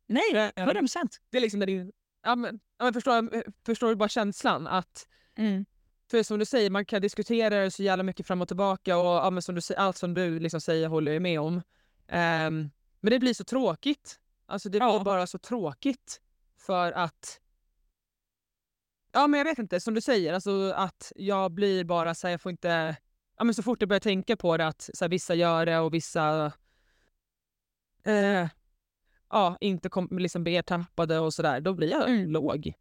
Nej, 0.07 0.51
100 0.55 0.73
procent. 0.79 1.17
det 1.29 1.37
är 1.37 1.41
liksom 1.41 1.59
när 1.59 1.67
det, 1.67 1.91
ja, 2.23 2.35
men, 2.35 2.59
ja, 2.77 2.83
men 2.83 2.93
förstår, 2.93 3.43
förstår 3.65 3.89
du 3.89 3.95
bara 3.95 4.09
känslan 4.09 4.67
att 4.67 5.07
Mm. 5.35 5.65
för 6.11 6.23
som 6.23 6.39
du 6.39 6.45
säger, 6.45 6.69
man 6.69 6.85
kan 6.85 7.01
diskutera 7.01 7.49
det 7.63 7.71
så 7.71 7.83
jävla 7.83 8.03
mycket 8.03 8.27
fram 8.27 8.41
och 8.41 8.47
tillbaka 8.47 8.97
och 8.97 9.05
ja, 9.05 9.29
men 9.29 9.41
som 9.41 9.55
du, 9.55 9.61
allt 9.77 9.97
som 9.97 10.13
du 10.13 10.39
liksom 10.39 10.61
säger 10.61 10.87
håller 10.87 11.11
jag 11.11 11.21
med 11.21 11.39
om. 11.41 11.61
Ehm, 12.07 12.69
men 12.99 13.11
det 13.11 13.19
blir 13.19 13.33
så 13.33 13.43
tråkigt. 13.43 14.19
Alltså 14.45 14.69
det 14.69 14.79
blir 14.79 14.87
Ja. 14.87 15.03
bara 15.03 15.27
så 15.27 15.37
tråkigt 15.37 16.21
för 16.57 16.91
att 16.91 17.39
Ja 19.11 19.27
men 19.27 19.37
jag 19.37 19.45
vet 19.45 19.59
inte, 19.59 19.79
som 19.79 19.93
du 19.93 20.01
säger, 20.01 20.33
alltså 20.33 20.71
att 20.75 21.11
jag 21.15 21.51
blir 21.51 21.83
bara 21.83 22.15
så 22.15 22.27
här, 22.27 22.31
jag 22.31 22.41
får 22.41 22.51
inte 22.51 22.95
Ja 23.37 23.43
men 23.43 23.53
så 23.55 23.63
fort 23.63 23.81
jag 23.81 23.89
börjar 23.89 23.99
tänka 23.99 24.37
på 24.37 24.57
det 24.57 24.67
att 24.67 24.89
så 24.93 25.05
här, 25.05 25.09
vissa 25.09 25.35
gör 25.35 25.65
det 25.65 25.79
och 25.79 25.93
vissa 25.93 26.51
eh, 28.05 28.47
ja, 29.29 29.57
inte 29.61 29.89
kom, 29.89 30.07
liksom 30.11 30.43
blir 30.43 30.59
ertappade 30.59 31.19
och 31.19 31.33
sådär, 31.33 31.61
då 31.61 31.73
blir 31.73 31.91
jag 31.91 32.09
Mm. 32.09 32.31
låg. 32.31 32.73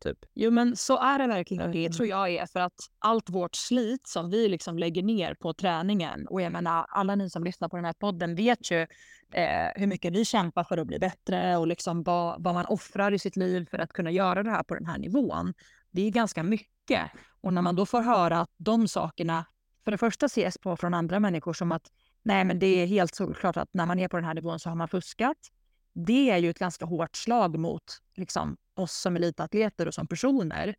Typ. 0.00 0.18
Jo 0.34 0.50
men 0.50 0.76
så 0.76 0.98
är 0.98 1.18
det 1.18 1.26
verkligen. 1.26 1.72
Det 1.72 1.88
tror 1.88 2.08
jag 2.08 2.30
är 2.30 2.46
för 2.46 2.60
att 2.60 2.80
allt 2.98 3.30
vårt 3.30 3.54
slit 3.56 4.06
som 4.06 4.30
vi 4.30 4.48
liksom 4.48 4.78
lägger 4.78 5.02
ner 5.02 5.34
på 5.34 5.52
träningen 5.52 6.26
och 6.26 6.42
jag 6.42 6.52
menar 6.52 6.86
alla 6.88 7.14
ni 7.14 7.30
som 7.30 7.44
lyssnar 7.44 7.68
på 7.68 7.76
den 7.76 7.84
här 7.84 7.92
podden 7.92 8.34
vet 8.34 8.70
ju 8.70 8.80
eh, 9.32 9.68
hur 9.74 9.86
mycket 9.86 10.12
vi 10.12 10.24
kämpar 10.24 10.64
för 10.64 10.78
att 10.78 10.86
bli 10.86 10.98
bättre 10.98 11.56
och 11.56 11.66
liksom 11.66 12.02
vad, 12.02 12.44
vad 12.44 12.54
man 12.54 12.66
offrar 12.66 13.12
i 13.12 13.18
sitt 13.18 13.36
liv 13.36 13.66
för 13.70 13.78
att 13.78 13.92
kunna 13.92 14.10
göra 14.10 14.42
det 14.42 14.50
här 14.50 14.62
på 14.62 14.74
den 14.74 14.86
här 14.86 14.98
nivån. 14.98 15.54
Det 15.90 16.02
är 16.02 16.10
ganska 16.10 16.42
mycket 16.42 17.10
och 17.40 17.52
när 17.52 17.62
man 17.62 17.76
då 17.76 17.86
får 17.86 18.02
höra 18.02 18.40
att 18.40 18.50
de 18.56 18.88
sakerna 18.88 19.44
för 19.84 19.90
det 19.90 19.98
första 19.98 20.26
ses 20.26 20.58
på 20.58 20.76
från 20.76 20.94
andra 20.94 21.20
människor 21.20 21.52
som 21.52 21.72
att 21.72 21.86
nej 22.22 22.44
men 22.44 22.58
det 22.58 22.66
är 22.66 22.86
helt 22.86 23.14
solklart 23.14 23.56
att 23.56 23.68
när 23.72 23.86
man 23.86 23.98
är 23.98 24.08
på 24.08 24.16
den 24.16 24.24
här 24.24 24.34
nivån 24.34 24.60
så 24.60 24.68
har 24.68 24.76
man 24.76 24.88
fuskat. 24.88 25.36
Det 25.92 26.30
är 26.30 26.36
ju 26.36 26.50
ett 26.50 26.58
ganska 26.58 26.84
hårt 26.84 27.16
slag 27.16 27.58
mot 27.58 27.82
liksom, 28.16 28.56
oss 28.80 28.92
som 29.00 29.16
elitatleter 29.16 29.88
och 29.88 29.94
som 29.94 30.06
personer. 30.06 30.74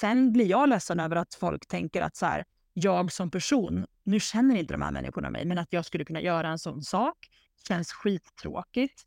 Sen 0.00 0.32
blir 0.32 0.46
jag 0.46 0.68
ledsen 0.68 1.00
över 1.00 1.16
att 1.16 1.34
folk 1.34 1.66
tänker 1.66 2.02
att 2.02 2.16
så 2.16 2.26
här, 2.26 2.44
jag 2.72 3.12
som 3.12 3.30
person, 3.30 3.86
nu 4.04 4.20
känner 4.20 4.56
inte 4.56 4.74
de 4.74 4.82
här 4.82 4.90
människorna 4.90 5.30
mig, 5.30 5.44
men 5.44 5.58
att 5.58 5.72
jag 5.72 5.84
skulle 5.84 6.04
kunna 6.04 6.20
göra 6.20 6.48
en 6.48 6.58
sån 6.58 6.82
sak 6.82 7.16
känns 7.68 7.92
skittråkigt. 7.92 9.02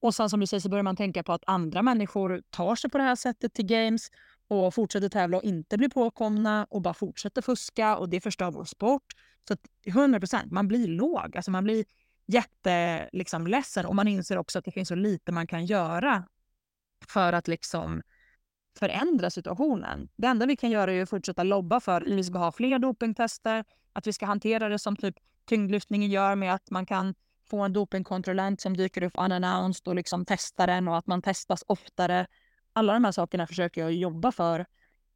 Och 0.00 0.14
sen 0.14 0.30
som 0.30 0.40
du 0.40 0.46
säger 0.46 0.60
så 0.60 0.68
börjar 0.68 0.82
man 0.82 0.96
tänka 0.96 1.22
på 1.22 1.32
att 1.32 1.42
andra 1.46 1.82
människor 1.82 2.42
tar 2.50 2.74
sig 2.74 2.90
på 2.90 2.98
det 2.98 3.04
här 3.04 3.16
sättet 3.16 3.54
till 3.54 3.66
games 3.66 4.08
och 4.48 4.74
fortsätter 4.74 5.08
tävla 5.08 5.36
och 5.36 5.44
inte 5.44 5.78
blir 5.78 5.88
påkomna 5.88 6.66
och 6.70 6.82
bara 6.82 6.94
fortsätter 6.94 7.42
fuska 7.42 7.96
och 7.96 8.08
det 8.08 8.20
förstör 8.20 8.50
vår 8.50 8.64
sport. 8.64 9.04
Så 9.48 9.54
att 9.54 9.60
100 9.86 10.20
procent, 10.20 10.52
man 10.52 10.68
blir 10.68 10.88
låg. 10.88 11.36
Alltså 11.36 11.50
man 11.50 11.64
blir 11.64 11.84
jätteledsen 12.26 13.44
liksom, 13.44 13.86
och 13.86 13.94
man 13.94 14.08
inser 14.08 14.38
också 14.38 14.58
att 14.58 14.64
det 14.64 14.70
finns 14.70 14.88
så 14.88 14.94
lite 14.94 15.32
man 15.32 15.46
kan 15.46 15.66
göra 15.66 16.24
för 17.08 17.32
att 17.32 17.48
liksom 17.48 18.02
förändra 18.78 19.30
situationen. 19.30 20.08
Det 20.16 20.26
enda 20.26 20.46
vi 20.46 20.56
kan 20.56 20.70
göra 20.70 20.92
är 20.92 21.02
att 21.02 21.10
fortsätta 21.10 21.42
lobba 21.42 21.80
för 21.80 22.00
att 22.00 22.08
vi 22.08 22.24
ska 22.24 22.38
ha 22.38 22.52
fler 22.52 22.78
dopingtester, 22.78 23.64
att 23.92 24.06
vi 24.06 24.12
ska 24.12 24.26
hantera 24.26 24.68
det 24.68 24.78
som 24.78 24.96
typ 24.96 25.14
tyngdlyftningen 25.44 26.10
gör 26.10 26.34
med 26.34 26.54
att 26.54 26.70
man 26.70 26.86
kan 26.86 27.14
få 27.50 27.60
en 27.60 27.72
dopingkontrollant 27.72 28.60
som 28.60 28.76
dyker 28.76 29.02
upp 29.02 29.12
unannounced 29.18 29.88
och 29.88 29.94
liksom 29.94 30.24
testar 30.24 30.66
den 30.66 30.88
och 30.88 30.96
att 30.96 31.06
man 31.06 31.22
testas 31.22 31.64
oftare. 31.66 32.26
Alla 32.72 32.92
de 32.92 33.04
här 33.04 33.12
sakerna 33.12 33.46
försöker 33.46 33.80
jag 33.80 33.92
jobba 33.92 34.32
för. 34.32 34.66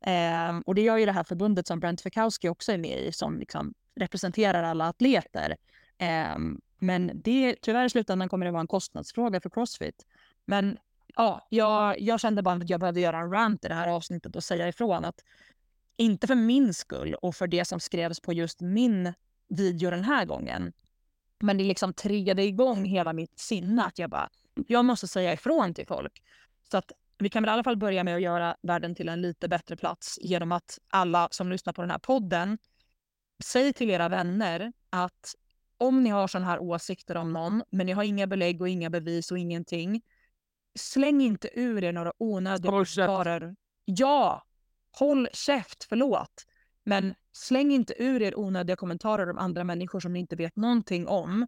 Eh, 0.06 0.58
och 0.66 0.74
det 0.74 0.82
gör 0.82 0.96
ju 0.96 1.06
det 1.06 1.12
här 1.12 1.24
förbundet 1.24 1.66
som 1.66 1.80
Brent 1.80 2.00
Fikowski 2.00 2.48
också 2.48 2.72
är 2.72 2.78
med 2.78 3.00
i 3.00 3.12
som 3.12 3.38
liksom 3.38 3.74
representerar 3.94 4.62
alla 4.62 4.88
atleter. 4.88 5.56
Eh, 5.98 6.38
men 6.78 7.10
det, 7.14 7.56
tyvärr 7.62 7.84
i 7.84 7.90
slutändan 7.90 8.28
kommer 8.28 8.46
det 8.46 8.52
vara 8.52 8.60
en 8.60 8.66
kostnadsfråga 8.66 9.40
för 9.40 9.50
Crossfit. 9.50 10.06
Men 10.44 10.78
ja, 11.16 11.46
jag, 11.48 12.00
jag 12.00 12.20
kände 12.20 12.42
bara 12.42 12.54
att 12.54 12.70
jag 12.70 12.80
behövde 12.80 13.00
göra 13.00 13.18
en 13.18 13.30
rant 13.30 13.64
i 13.64 13.68
det 13.68 13.74
här 13.74 13.88
avsnittet 13.88 14.36
och 14.36 14.44
säga 14.44 14.68
ifrån 14.68 15.04
att 15.04 15.24
inte 15.96 16.26
för 16.26 16.34
min 16.34 16.74
skull 16.74 17.14
och 17.14 17.34
för 17.34 17.46
det 17.46 17.64
som 17.64 17.80
skrevs 17.80 18.20
på 18.20 18.32
just 18.32 18.60
min 18.60 19.12
video 19.48 19.90
den 19.90 20.04
här 20.04 20.24
gången. 20.24 20.72
Men 21.40 21.58
det 21.58 21.64
liksom 21.64 21.94
triggade 21.94 22.42
igång 22.42 22.84
hela 22.84 23.12
mitt 23.12 23.38
sinne 23.38 23.84
att 23.84 23.98
jag 23.98 24.10
bara, 24.10 24.30
jag 24.66 24.84
måste 24.84 25.08
säga 25.08 25.32
ifrån 25.32 25.74
till 25.74 25.86
folk. 25.86 26.22
Så 26.70 26.76
att 26.76 26.92
vi 27.18 27.30
kan 27.30 27.42
väl 27.42 27.48
i 27.48 27.52
alla 27.52 27.64
fall 27.64 27.76
börja 27.76 28.04
med 28.04 28.14
att 28.14 28.22
göra 28.22 28.56
världen 28.62 28.94
till 28.94 29.08
en 29.08 29.22
lite 29.22 29.48
bättre 29.48 29.76
plats 29.76 30.18
genom 30.22 30.52
att 30.52 30.78
alla 30.88 31.28
som 31.30 31.48
lyssnar 31.48 31.72
på 31.72 31.82
den 31.82 31.90
här 31.90 31.98
podden, 31.98 32.58
säg 33.44 33.72
till 33.72 33.90
era 33.90 34.08
vänner 34.08 34.72
att 34.90 35.34
om 35.78 36.02
ni 36.02 36.10
har 36.10 36.28
sådana 36.28 36.46
här 36.46 36.58
åsikter 36.58 37.16
om 37.16 37.32
någon, 37.32 37.62
men 37.70 37.86
ni 37.86 37.92
har 37.92 38.02
inga 38.02 38.26
belägg 38.26 38.60
och 38.60 38.68
inga 38.68 38.90
bevis 38.90 39.30
och 39.30 39.38
ingenting, 39.38 40.02
släng 40.74 41.22
inte 41.22 41.50
ur 41.54 41.84
er 41.84 41.92
några 41.92 42.12
onödiga 42.18 42.70
kommentarer. 42.70 43.56
Ja, 43.84 44.42
håll 44.98 45.28
käft, 45.32 45.84
förlåt. 45.84 46.46
Men 46.84 47.14
släng 47.32 47.72
inte 47.72 47.94
ur 48.02 48.22
er 48.22 48.38
onödiga 48.38 48.76
kommentarer 48.76 49.30
om 49.30 49.38
andra 49.38 49.64
människor 49.64 50.00
som 50.00 50.12
ni 50.12 50.18
inte 50.18 50.36
vet 50.36 50.56
någonting 50.56 51.08
om. 51.08 51.46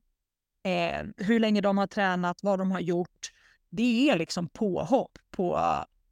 Eh, 0.63 1.07
hur 1.17 1.41
länge 1.41 1.61
de 1.61 1.79
har 1.79 1.87
tränat, 1.87 2.43
vad 2.43 2.59
de 2.59 2.71
har 2.71 2.81
gjort. 2.81 3.31
Det 3.71 4.11
är 4.11 4.19
liksom 4.19 4.49
påhopp 4.49 5.19
på, 5.31 5.61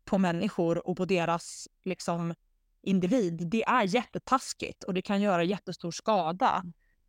på 0.05 0.19
människor 0.19 0.87
och 0.87 0.97
på 0.97 1.05
deras 1.05 1.69
liksom, 1.85 2.35
individ. 2.83 3.49
Det 3.51 3.65
är 3.65 3.83
jättetaskigt 3.83 4.85
och 4.85 4.95
det 4.95 5.03
kan 5.03 5.21
göra 5.21 5.45
jättestor 5.45 5.91
skada. 5.91 6.63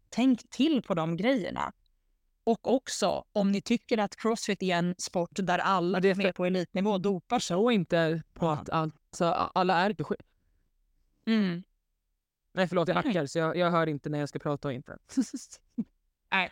Tänk 0.09 0.49
till 0.49 0.81
på 0.81 0.93
de 0.93 1.17
grejerna. 1.17 1.73
Och 2.43 2.73
också 2.73 3.25
om 3.31 3.51
ni 3.51 3.61
tycker 3.61 3.97
att 3.97 4.15
crossfit 4.15 4.63
är 4.63 4.75
en 4.75 4.95
sport 4.97 5.29
där 5.33 5.59
alla 5.59 5.99
det 5.99 6.09
är 6.09 6.15
med 6.15 6.35
på 6.35 6.45
elitnivå 6.45 6.97
dopar 6.97 7.39
sig. 7.39 7.55
Så 7.55 7.71
inte 7.71 8.23
på 8.33 8.49
att 8.49 8.69
alltså, 8.69 9.25
alla 9.53 9.75
är 9.75 9.89
inte 9.89 10.03
mm. 11.25 11.63
Nej 12.53 12.67
förlåt 12.67 12.87
jag 12.87 12.95
hackar 12.95 13.25
så 13.25 13.39
jag, 13.39 13.57
jag 13.57 13.71
hör 13.71 13.87
inte 13.87 14.09
när 14.09 14.19
jag 14.19 14.29
ska 14.29 14.39
prata 14.39 14.67
och 14.67 14.73
inte. 14.73 14.97
nej. 16.31 16.51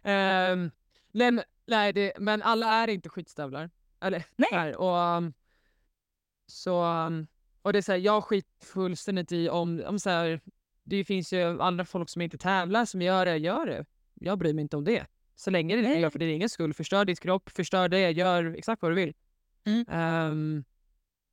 Um, 0.52 0.72
nej, 1.12 1.44
nej 1.66 1.94
det, 1.94 2.14
men 2.20 2.42
alla 2.42 2.74
är 2.74 2.88
inte 2.88 3.10
skitstövlar. 3.10 3.70
Eller 4.00 4.26
nej. 4.36 4.50
Här, 4.52 4.78
och, 4.78 5.18
um, 5.18 5.34
så, 6.48 6.84
um, 6.84 7.28
och 7.62 7.74
det 7.74 7.80
är 7.80 7.82
så 7.82 7.92
här, 7.92 8.00
jag 8.00 8.24
skiter 8.24 8.66
fullständigt 8.66 9.32
i 9.32 9.50
om, 9.50 9.84
om 9.86 10.00
så 10.00 10.10
här, 10.10 10.42
det 10.84 11.06
finns 11.06 11.34
ju 11.34 11.62
andra 11.62 11.86
folk 11.86 12.10
som 12.10 12.22
inte 12.22 12.38
tävlar 12.38 12.86
som 12.86 13.02
gör 13.02 13.26
det, 13.26 13.38
gör 13.38 13.66
det. 13.66 13.86
Jag 14.14 14.38
bryr 14.38 14.54
mig 14.54 14.62
inte 14.62 14.78
om 14.78 14.84
det. 14.84 15.08
Så 15.42 15.50
länge 15.50 15.76
det 15.76 16.00
gör 16.00 16.10
för 16.10 16.20
din 16.20 16.30
egen 16.30 16.50
skull. 16.50 16.74
Förstör 16.74 17.06
ditt 17.06 17.20
kropp, 17.20 17.50
förstör 17.50 17.90
det, 17.90 18.12
gör 18.12 18.56
exakt 18.58 18.82
vad 18.82 18.92
du 18.92 18.96
vill. 18.96 19.14
Mm. 19.66 20.32
Um, 20.32 20.64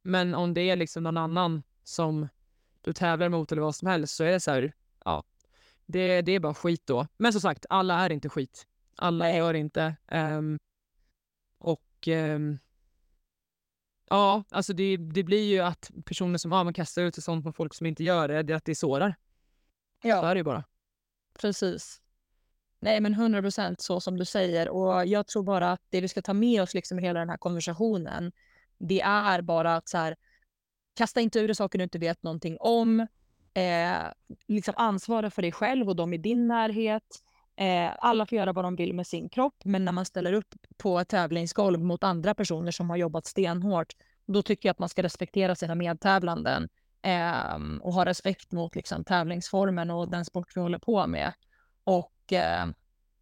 men 0.02 0.34
om 0.34 0.54
det 0.54 0.70
är 0.70 0.76
liksom 0.76 1.02
någon 1.02 1.16
annan 1.16 1.62
som 1.84 2.28
du 2.80 2.92
tävlar 2.92 3.28
mot 3.28 3.52
eller 3.52 3.62
vad 3.62 3.74
som 3.74 3.88
helst 3.88 4.14
så 4.14 4.24
är 4.24 4.32
det 4.32 4.40
så 4.40 4.50
här, 4.50 4.72
ja, 5.04 5.24
det, 5.86 6.22
det 6.22 6.32
är 6.32 6.40
bara 6.40 6.54
skit 6.54 6.82
då. 6.86 7.06
Men 7.16 7.32
som 7.32 7.40
sagt, 7.40 7.66
alla 7.68 7.94
är 7.94 8.12
inte 8.12 8.28
skit. 8.28 8.66
Alla 8.96 9.32
gör 9.32 9.54
inte. 9.54 9.96
Um, 10.12 10.58
och 11.58 12.08
um, 12.08 12.58
ja, 14.10 14.44
alltså 14.50 14.72
det, 14.72 14.96
det 14.96 15.22
blir 15.22 15.44
ju 15.44 15.58
att 15.58 15.90
personer 16.04 16.38
som 16.38 16.52
ja, 16.52 16.64
man 16.64 16.74
kastar 16.74 17.02
ut 17.02 17.14
sig 17.14 17.22
sånt 17.22 17.44
på 17.44 17.52
folk 17.52 17.74
som 17.74 17.86
inte 17.86 18.04
gör 18.04 18.28
det, 18.28 18.42
det 18.42 18.54
att 18.54 18.64
det 18.64 18.74
sårar. 18.74 19.14
Ja. 20.02 20.20
Så 20.20 20.26
är 20.26 20.34
det 20.34 20.38
ju 20.38 20.44
bara. 20.44 20.64
Precis. 21.38 22.00
Nej, 22.80 23.00
men 23.00 23.12
100 23.12 23.42
procent 23.42 23.80
så 23.80 24.00
som 24.00 24.16
du 24.16 24.24
säger. 24.24 24.68
Och 24.68 25.06
jag 25.06 25.26
tror 25.26 25.42
bara 25.42 25.72
att 25.72 25.80
det 25.90 26.00
vi 26.00 26.08
ska 26.08 26.22
ta 26.22 26.34
med 26.34 26.62
oss 26.62 26.74
liksom 26.74 26.98
i 26.98 27.02
hela 27.02 27.20
den 27.20 27.30
här 27.30 27.36
konversationen, 27.36 28.32
det 28.78 29.00
är 29.00 29.42
bara 29.42 29.76
att 29.76 29.88
så 29.88 29.98
här, 29.98 30.16
kasta 30.94 31.20
inte 31.20 31.40
ur 31.40 31.48
dig 31.48 31.54
saker 31.54 31.78
du 31.78 31.84
inte 31.84 31.98
vet 31.98 32.22
någonting 32.22 32.56
om. 32.60 33.06
Eh, 33.54 33.98
liksom 34.48 34.74
ansvara 34.76 35.30
för 35.30 35.42
dig 35.42 35.52
själv 35.52 35.88
och 35.88 35.96
de 35.96 36.14
i 36.14 36.18
din 36.18 36.48
närhet. 36.48 37.22
Eh, 37.56 37.90
alla 37.98 38.26
får 38.26 38.38
göra 38.38 38.52
vad 38.52 38.64
de 38.64 38.76
vill 38.76 38.94
med 38.94 39.06
sin 39.06 39.28
kropp, 39.28 39.64
men 39.64 39.84
när 39.84 39.92
man 39.92 40.04
ställer 40.04 40.32
upp 40.32 40.54
på 40.76 40.98
ett 40.98 41.08
tävlingsgolv 41.08 41.80
mot 41.80 42.04
andra 42.04 42.34
personer 42.34 42.70
som 42.70 42.90
har 42.90 42.96
jobbat 42.96 43.26
stenhårt, 43.26 43.92
då 44.26 44.42
tycker 44.42 44.68
jag 44.68 44.72
att 44.72 44.78
man 44.78 44.88
ska 44.88 45.02
respektera 45.02 45.54
sina 45.54 45.74
medtävlanden 45.74 46.68
eh, 47.02 47.80
och 47.80 47.92
ha 47.92 48.04
respekt 48.04 48.52
mot 48.52 48.76
liksom, 48.76 49.04
tävlingsformen 49.04 49.90
och 49.90 50.10
den 50.10 50.24
sport 50.24 50.52
vi 50.54 50.60
håller 50.60 50.78
på 50.78 51.06
med. 51.06 51.32
Och 51.84 52.12
eh, 52.32 52.66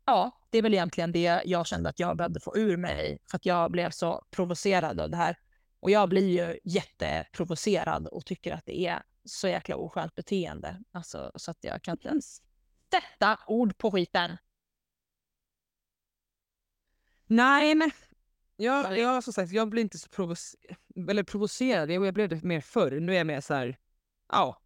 ja, 0.04 0.40
det 0.50 0.58
är 0.58 0.62
väl 0.62 0.74
egentligen 0.74 1.12
det 1.12 1.42
jag 1.44 1.66
kände 1.66 1.88
att 1.88 1.98
jag 1.98 2.16
behövde 2.16 2.40
få 2.40 2.56
ur 2.56 2.76
mig 2.76 3.18
för 3.30 3.36
att 3.36 3.46
jag 3.46 3.70
blev 3.70 3.90
så 3.90 4.24
provocerad 4.30 5.00
av 5.00 5.10
det 5.10 5.16
här. 5.16 5.38
Och 5.80 5.90
jag 5.90 6.08
blir 6.08 6.28
ju 6.28 6.58
jätteprovocerad 6.64 8.06
och 8.06 8.26
tycker 8.26 8.52
att 8.52 8.66
det 8.66 8.86
är 8.86 9.02
så 9.24 9.48
jäkla 9.48 9.76
oskönt 9.76 10.14
beteende. 10.14 10.82
Alltså, 10.92 11.32
så 11.34 11.50
att 11.50 11.58
jag 11.60 11.82
kan 11.82 11.92
inte 11.92 12.08
ens 12.08 12.42
sätta 12.90 13.38
ord 13.46 13.78
på 13.78 13.90
skiten. 13.90 14.36
Nej, 17.26 17.74
men 17.74 17.90
jag, 18.56 18.98
jag, 18.98 19.24
som 19.24 19.32
sagt, 19.32 19.52
jag 19.52 19.68
blir 19.68 19.82
inte 19.82 19.98
så 19.98 20.08
provocerad. 20.08 20.76
Eller 21.10 21.22
provocerad, 21.22 21.90
jag, 21.90 22.06
jag 22.06 22.14
blev 22.14 22.28
det 22.28 22.42
mer 22.42 22.60
förr. 22.60 23.00
Nu 23.00 23.12
är 23.12 23.16
jag 23.16 23.26
mer 23.26 23.40
så 23.40 23.54
här, 23.54 23.78
ja. 24.32 24.62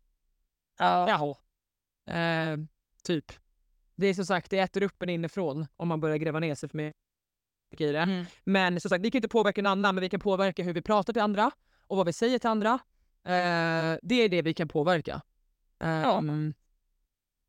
Ja. 0.78 1.08
Jaha. 1.08 1.36
Eh, 2.16 2.58
typ. 3.02 3.32
Det 4.00 4.06
är 4.06 4.14
som 4.14 4.26
sagt, 4.26 4.50
det 4.50 4.58
äter 4.58 4.82
upp 4.82 5.02
en 5.02 5.08
inifrån 5.08 5.66
om 5.76 5.88
man 5.88 6.00
börjar 6.00 6.16
gräva 6.16 6.38
ner 6.38 6.54
sig 6.54 6.68
för 6.68 6.76
mycket 6.78 7.80
i 7.80 7.92
det. 7.92 7.98
Mm. 7.98 8.26
Men 8.44 8.80
som 8.80 8.88
sagt, 8.88 9.04
vi 9.04 9.10
kan 9.10 9.18
inte 9.18 9.28
påverka 9.28 9.62
någon 9.62 9.70
annan, 9.72 9.94
men 9.94 10.02
vi 10.02 10.08
kan 10.08 10.20
påverka 10.20 10.62
hur 10.62 10.72
vi 10.72 10.82
pratar 10.82 11.12
till 11.12 11.22
andra 11.22 11.50
och 11.86 11.96
vad 11.96 12.06
vi 12.06 12.12
säger 12.12 12.38
till 12.38 12.50
andra. 12.50 12.72
Eh, 13.24 13.98
det 14.02 14.14
är 14.14 14.28
det 14.28 14.42
vi 14.42 14.54
kan 14.54 14.68
påverka. 14.68 15.22
Eh, 15.80 16.00
Ja. 16.00 16.22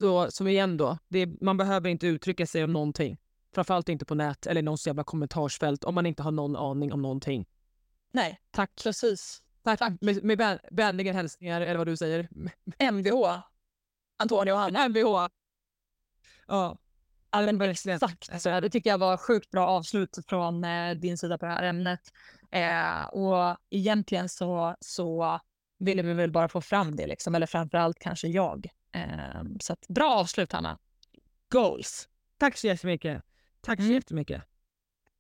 Så, 0.02 0.32
som 0.32 0.48
igen 0.48 0.78
då, 0.78 0.98
det, 1.08 1.42
man 1.42 1.58
behöver 1.58 1.90
inte 1.90 2.08
uttrycka 2.08 2.48
sig 2.48 2.64
om 2.64 2.74
någonting. 2.74 3.18
Framförallt 3.54 3.90
inte 3.90 4.06
på 4.06 4.16
nät 4.16 4.48
eller 4.48 4.62
någons 4.62 4.88
jävla 4.88 5.04
kommentarsfält 5.04 5.84
om 5.84 5.96
man 5.96 6.06
inte 6.06 6.24
har 6.24 6.32
någon 6.32 6.56
aning 6.56 6.94
om 6.94 7.02
någonting. 7.02 7.48
Nej, 8.12 8.40
Tack. 8.52 8.72
precis. 8.84 9.44
Tack. 9.64 10.02
Med, 10.02 10.24
med 10.24 10.38
vän, 10.38 10.60
vänliga 10.72 11.14
hälsningar 11.14 11.62
eller 11.62 11.78
vad 11.78 11.88
du 11.88 11.98
säger. 11.98 12.30
Mvh. 12.92 13.40
Antonio 14.18 14.52
och 14.52 14.58
Hanna. 14.58 14.86
Mvh. 14.90 15.28
Ja. 16.52 16.78
Ja, 17.32 17.42
men. 17.52 17.62
Exakt. 17.62 18.42
Så 18.42 18.60
det 18.60 18.70
tycker 18.70 18.90
jag 18.90 18.98
var 18.98 19.18
sjukt 19.18 19.52
bra 19.52 19.68
avslut 19.68 20.18
från 20.28 20.64
eh, 20.64 20.92
din 20.96 21.18
sida 21.18 21.38
på 21.38 21.46
det 21.46 21.52
här 21.52 21.64
ämnet. 21.64 22.00
Eh, 22.52 23.04
och 23.06 23.58
egentligen 23.70 24.30
så, 24.30 24.76
så 24.80 25.40
ville 25.80 26.02
vi 26.02 26.14
väl 26.14 26.32
bara 26.32 26.50
få 26.50 26.62
fram 26.62 26.96
det, 26.96 27.08
liksom, 27.08 27.36
eller 27.36 27.46
framförallt 27.48 28.00
kanske 28.00 28.28
jag. 28.28 28.68
Eh, 28.92 29.44
så 29.62 29.74
att, 29.74 29.88
bra 29.88 30.14
avslut, 30.16 30.52
Hanna. 30.52 30.78
Goals. 31.50 32.10
Tack 32.38 32.58
så 32.58 32.68
jättemycket. 32.68 33.24
Tack 33.62 33.80
så 33.80 33.84
Mm. 33.84 33.94
jättemycket. 33.96 34.44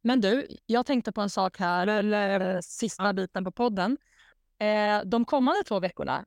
Men 0.02 0.22
du, 0.22 0.48
jag 0.66 0.86
tänkte 0.86 1.12
på 1.12 1.22
en 1.22 1.30
sak 1.30 1.60
här, 1.60 1.88
eller 1.88 2.62
sista 2.62 3.14
biten 3.14 3.44
på 3.44 3.52
podden. 3.52 3.98
Eh, 4.60 5.02
de 5.06 5.26
kommande 5.26 5.64
två 5.64 5.80
veckorna, 5.80 6.26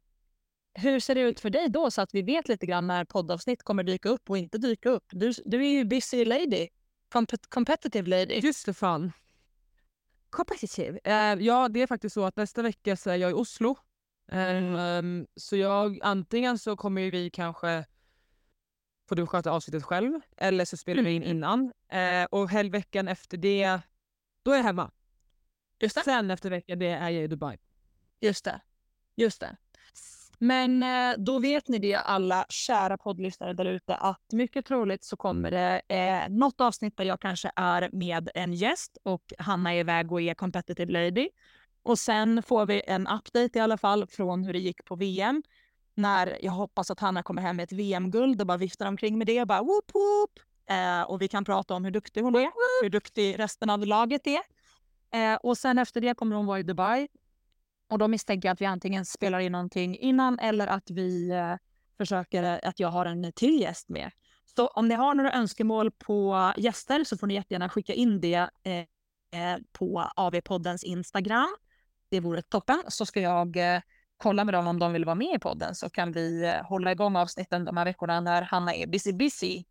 hur 0.74 1.00
ser 1.00 1.14
det 1.14 1.20
ut 1.20 1.40
för 1.40 1.50
dig 1.50 1.68
då 1.68 1.90
så 1.90 2.00
att 2.02 2.14
vi 2.14 2.22
vet 2.22 2.48
lite 2.48 2.66
grann 2.66 2.86
när 2.86 3.04
poddavsnitt 3.04 3.62
kommer 3.62 3.82
dyka 3.82 4.08
upp 4.08 4.30
och 4.30 4.38
inte 4.38 4.58
dyka 4.58 4.88
upp? 4.90 5.04
Du, 5.10 5.32
du 5.44 5.64
är 5.66 5.70
ju 5.70 5.84
busy 5.84 6.24
lady, 6.24 6.68
Compet- 7.12 7.48
competitive 7.48 8.08
lady. 8.10 8.34
Just 8.34 8.66
det 8.66 8.74
fan. 8.74 9.12
Competitive. 10.30 10.98
Eh, 11.04 11.34
ja, 11.44 11.68
det 11.68 11.82
är 11.82 11.86
faktiskt 11.86 12.14
så 12.14 12.24
att 12.24 12.36
nästa 12.36 12.62
vecka 12.62 12.96
så 12.96 13.10
är 13.10 13.16
jag 13.16 13.30
i 13.30 13.34
Oslo. 13.34 13.76
Mm. 14.28 14.76
Ehm, 14.76 15.26
så 15.36 15.56
jag, 15.56 15.98
antingen 16.02 16.58
så 16.58 16.76
kommer 16.76 17.10
vi 17.10 17.30
kanske 17.30 17.84
får 19.08 19.16
du 19.16 19.26
sköta 19.26 19.50
avsnittet 19.50 19.84
själv 19.84 20.20
eller 20.36 20.64
så 20.64 20.76
spelar 20.76 21.02
vi 21.02 21.10
in 21.12 21.22
Mm. 21.22 21.36
innan. 21.36 21.72
Eh, 21.88 22.24
och 22.30 22.50
helgveckan 22.50 23.08
efter 23.08 23.36
det, 23.36 23.80
då 24.42 24.50
är 24.50 24.56
jag 24.56 24.64
hemma. 24.64 24.90
Just 25.80 25.94
det. 25.94 26.02
Sen 26.04 26.30
efter 26.30 26.50
veckan 26.50 26.78
det 26.78 26.86
är 26.88 27.10
jag 27.10 27.24
i 27.24 27.26
Dubai. 27.26 27.58
Just 28.20 28.44
det. 28.44 28.60
Just 29.16 29.40
det. 29.40 29.56
Men 30.44 30.82
eh, 30.82 31.18
då 31.18 31.38
vet 31.38 31.68
ni 31.68 31.78
det 31.78 31.94
alla 31.94 32.46
kära 32.48 32.98
poddlyssnare 32.98 33.52
där 33.52 33.64
ute 33.64 33.94
att 33.94 34.32
mycket 34.32 34.66
troligt 34.66 35.04
så 35.04 35.16
kommer 35.16 35.50
det 35.50 35.82
eh, 35.88 36.28
något 36.28 36.60
avsnitt 36.60 36.96
där 36.96 37.04
jag 37.04 37.20
kanske 37.20 37.50
är 37.56 37.90
med 37.92 38.30
en 38.34 38.52
gäst 38.52 38.98
och 39.02 39.32
Hanna 39.38 39.74
är 39.74 39.78
iväg 39.80 40.12
och 40.12 40.20
är 40.20 40.34
competitive 40.34 40.92
lady. 40.92 41.28
Och 41.82 41.98
sen 41.98 42.42
får 42.42 42.66
vi 42.66 42.82
en 42.86 43.06
update 43.06 43.58
i 43.58 43.60
alla 43.60 43.78
fall 43.78 44.06
från 44.06 44.44
hur 44.44 44.52
det 44.52 44.58
gick 44.58 44.84
på 44.84 44.96
VM. 44.96 45.42
När 45.94 46.38
jag 46.42 46.52
hoppas 46.52 46.90
att 46.90 47.00
Hanna 47.00 47.22
kommer 47.22 47.42
hem 47.42 47.56
med 47.56 47.64
ett 47.64 47.72
VM-guld 47.72 48.40
och 48.40 48.46
bara 48.46 48.58
viftar 48.58 48.86
omkring 48.86 49.18
med 49.18 49.26
det 49.26 49.40
och 49.40 49.46
bara 49.46 49.62
whoop 49.62 49.94
whoop. 49.94 50.30
Eh, 50.70 51.02
och 51.02 51.22
vi 51.22 51.28
kan 51.28 51.44
prata 51.44 51.74
om 51.74 51.84
hur 51.84 51.92
duktig 51.92 52.22
hon 52.22 52.34
är, 52.34 52.50
hur 52.82 52.90
duktig 52.90 53.38
resten 53.38 53.70
av 53.70 53.86
laget 53.86 54.26
är. 54.26 54.42
Eh, 55.14 55.38
och 55.42 55.58
sen 55.58 55.78
efter 55.78 56.00
det 56.00 56.14
kommer 56.14 56.36
hon 56.36 56.46
vara 56.46 56.58
i 56.58 56.62
Dubai 56.62 57.08
och 57.90 57.98
då 57.98 58.08
misstänker 58.08 58.48
jag 58.48 58.52
att 58.52 58.60
vi 58.60 58.66
antingen 58.66 59.04
spelar 59.04 59.38
in 59.38 59.52
någonting 59.52 59.96
innan 59.96 60.38
eller 60.38 60.66
att 60.66 60.90
vi 60.90 61.30
eh, 61.30 61.54
försöker 61.96 62.42
eh, 62.42 62.68
att 62.68 62.80
jag 62.80 62.88
har 62.88 63.06
en 63.06 63.32
till 63.32 63.60
gäst 63.60 63.88
med. 63.88 64.10
Så 64.56 64.66
om 64.66 64.88
ni 64.88 64.94
har 64.94 65.14
några 65.14 65.32
önskemål 65.32 65.90
på 65.90 66.52
gäster 66.56 67.04
så 67.04 67.18
får 67.18 67.26
ni 67.26 67.34
jättegärna 67.34 67.68
skicka 67.68 67.92
in 67.92 68.20
det 68.20 68.50
eh, 68.62 68.78
eh 69.40 69.58
på 69.72 70.10
AV-poddens 70.16 70.84
Instagram. 70.84 71.56
Det 72.08 72.20
vore 72.20 72.42
toppen. 72.42 72.82
Så 72.88 73.06
ska 73.06 73.20
jag 73.20 73.56
eh, 73.56 73.80
kolla 74.16 74.44
med 74.44 74.54
dem 74.54 74.66
om 74.66 74.78
de 74.78 74.92
vill 74.92 75.04
vara 75.04 75.14
med 75.14 75.36
i 75.36 75.38
podden 75.38 75.74
så 75.74 75.90
kan 75.90 76.12
vi 76.12 76.44
eh, 76.44 76.66
hålla 76.66 76.92
igång 76.92 77.16
avsnitten 77.16 77.64
de 77.64 77.76
här 77.76 77.84
veckorna 77.84 78.20
när 78.20 78.42
Hanna 78.42 78.74
är 78.74 78.86
busy 78.86 79.12
busy. 79.12 79.64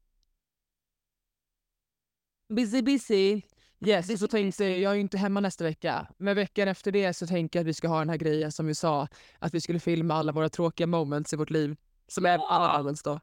Busy 2.50 2.82
busy. 2.82 3.42
Yes, 3.86 4.20
så 4.20 4.28
tänkte 4.28 4.66
jag, 4.66 4.80
jag 4.80 4.92
är 4.92 4.98
inte 4.98 5.18
hemma 5.18 5.40
nästa 5.40 5.64
vecka. 5.64 6.08
Men 6.18 6.36
veckan 6.36 6.68
efter 6.68 6.92
det 6.92 7.14
så 7.14 7.28
tänker 7.28 7.60
jag 7.60 7.64
att 7.64 7.68
vi 7.68 7.74
ska 7.74 7.88
ha 7.88 8.00
den 8.00 8.10
här 8.10 8.18
grejen 8.18 8.52
som 8.52 8.68
vi 8.68 8.76
sa. 8.76 9.08
Att 9.40 9.54
vi 9.54 9.62
skulle 9.62 9.80
filma 9.80 10.14
alla 10.14 10.32
våra 10.32 10.50
tråkiga 10.50 10.88
moments 10.88 11.34
i 11.34 11.36
vårt 11.36 11.50
liv. 11.50 11.76
Som 12.08 12.26
är 12.26 12.40
alla 12.50 12.78
moments 12.78 13.04
då. 13.04 13.20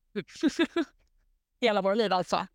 Hela 1.61 1.83
våra 1.83 1.95
liv 1.95 2.13
alltså. 2.13 2.47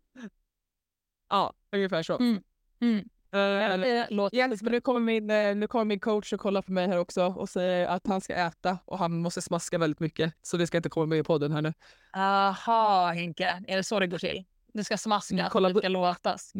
ja, 1.30 1.52
ungefär 1.72 2.02
så. 2.02 2.18
Mm. 2.18 2.42
Mm. 2.80 3.08
Det 3.30 4.06
låter 4.10 4.36
Yes, 4.36 4.62
men 4.62 4.72
nu 4.72 4.80
kommer, 4.80 5.00
min, 5.00 5.30
eh, 5.30 5.56
nu 5.56 5.66
kommer 5.66 5.84
min 5.84 6.00
coach 6.00 6.32
och 6.32 6.40
kollar 6.40 6.62
på 6.62 6.72
mig 6.72 6.86
här 6.88 6.98
också 6.98 7.24
och 7.24 7.48
säger 7.48 7.86
att 7.86 8.06
han 8.06 8.20
ska 8.20 8.34
äta 8.34 8.78
och 8.84 8.98
han 8.98 9.18
måste 9.18 9.42
smaska 9.42 9.78
väldigt 9.78 10.00
mycket. 10.00 10.34
Så 10.42 10.56
det 10.56 10.66
ska 10.66 10.76
inte 10.76 10.88
komma 10.88 11.06
med 11.06 11.18
i 11.18 11.22
podden 11.22 11.52
här 11.52 11.62
nu. 11.62 11.72
Aha, 12.12 13.12
Henke. 13.12 13.64
Är 13.68 13.76
det 13.76 13.84
så 13.84 14.00
det 14.00 14.06
går 14.06 14.18
till? 14.18 14.44
Det 14.72 14.84
ska 14.84 14.96
smaskas 14.98 15.30
Mm, 15.30 15.46
och 15.46 15.52
kolla 15.52 15.70
på- 15.72 15.78
ska 15.78 15.88
låtas. 15.88 16.52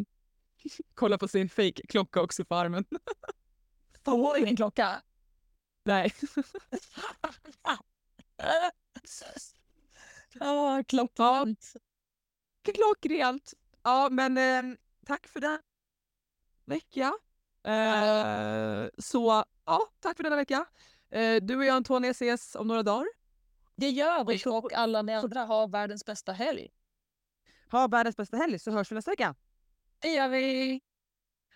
Kolla 0.95 1.17
på 1.17 1.27
sin 1.27 1.49
fake 1.49 1.87
klocka 1.87 2.21
också 2.21 2.45
på 2.45 2.55
armen. 2.55 2.85
Får 4.05 4.41
min 4.41 4.55
klocka? 4.55 5.01
Nej. 5.85 6.13
Ja, 10.39 10.83
klockrent. 10.87 11.73
Klockrent. 12.73 13.53
Ja, 13.83 14.09
men 14.11 14.37
eh, 14.37 14.77
tack 15.05 15.27
för 15.27 15.39
den 15.39 15.59
vecka. 16.65 17.13
Eh, 17.63 18.89
så 18.97 19.43
ja, 19.65 19.81
tack 19.99 20.17
för 20.17 20.23
denna 20.23 20.35
vecka. 20.35 20.65
Eh, 21.09 21.35
du 21.41 21.57
och 21.57 21.65
jag 21.65 21.75
Antonia 21.75 22.11
ses 22.11 22.55
om 22.55 22.67
några 22.67 22.83
dagar. 22.83 23.07
Det 23.75 23.89
gör 23.89 24.25
vi 24.25 24.43
och 24.45 24.73
alla 24.73 25.01
ni 25.01 25.13
andra 25.13 25.41
har 25.45 25.67
världens 25.67 26.05
bästa 26.05 26.31
helg. 26.31 26.69
Ha 27.71 27.87
världens 27.87 28.17
bästa 28.17 28.37
helg 28.37 28.59
så 28.59 28.71
hörs 28.71 28.91
vi 28.91 28.95
nästa 28.95 29.11
vecka. 29.11 29.35
Det 30.01 30.07
gör 30.09 30.29
vi. 30.29 30.81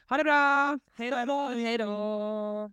Ha 0.10 0.18
det 0.18 0.24
bra! 0.24 0.80
Hej 0.98 1.10
då! 1.26 1.48
Hej 1.48 1.78
då. 1.78 2.72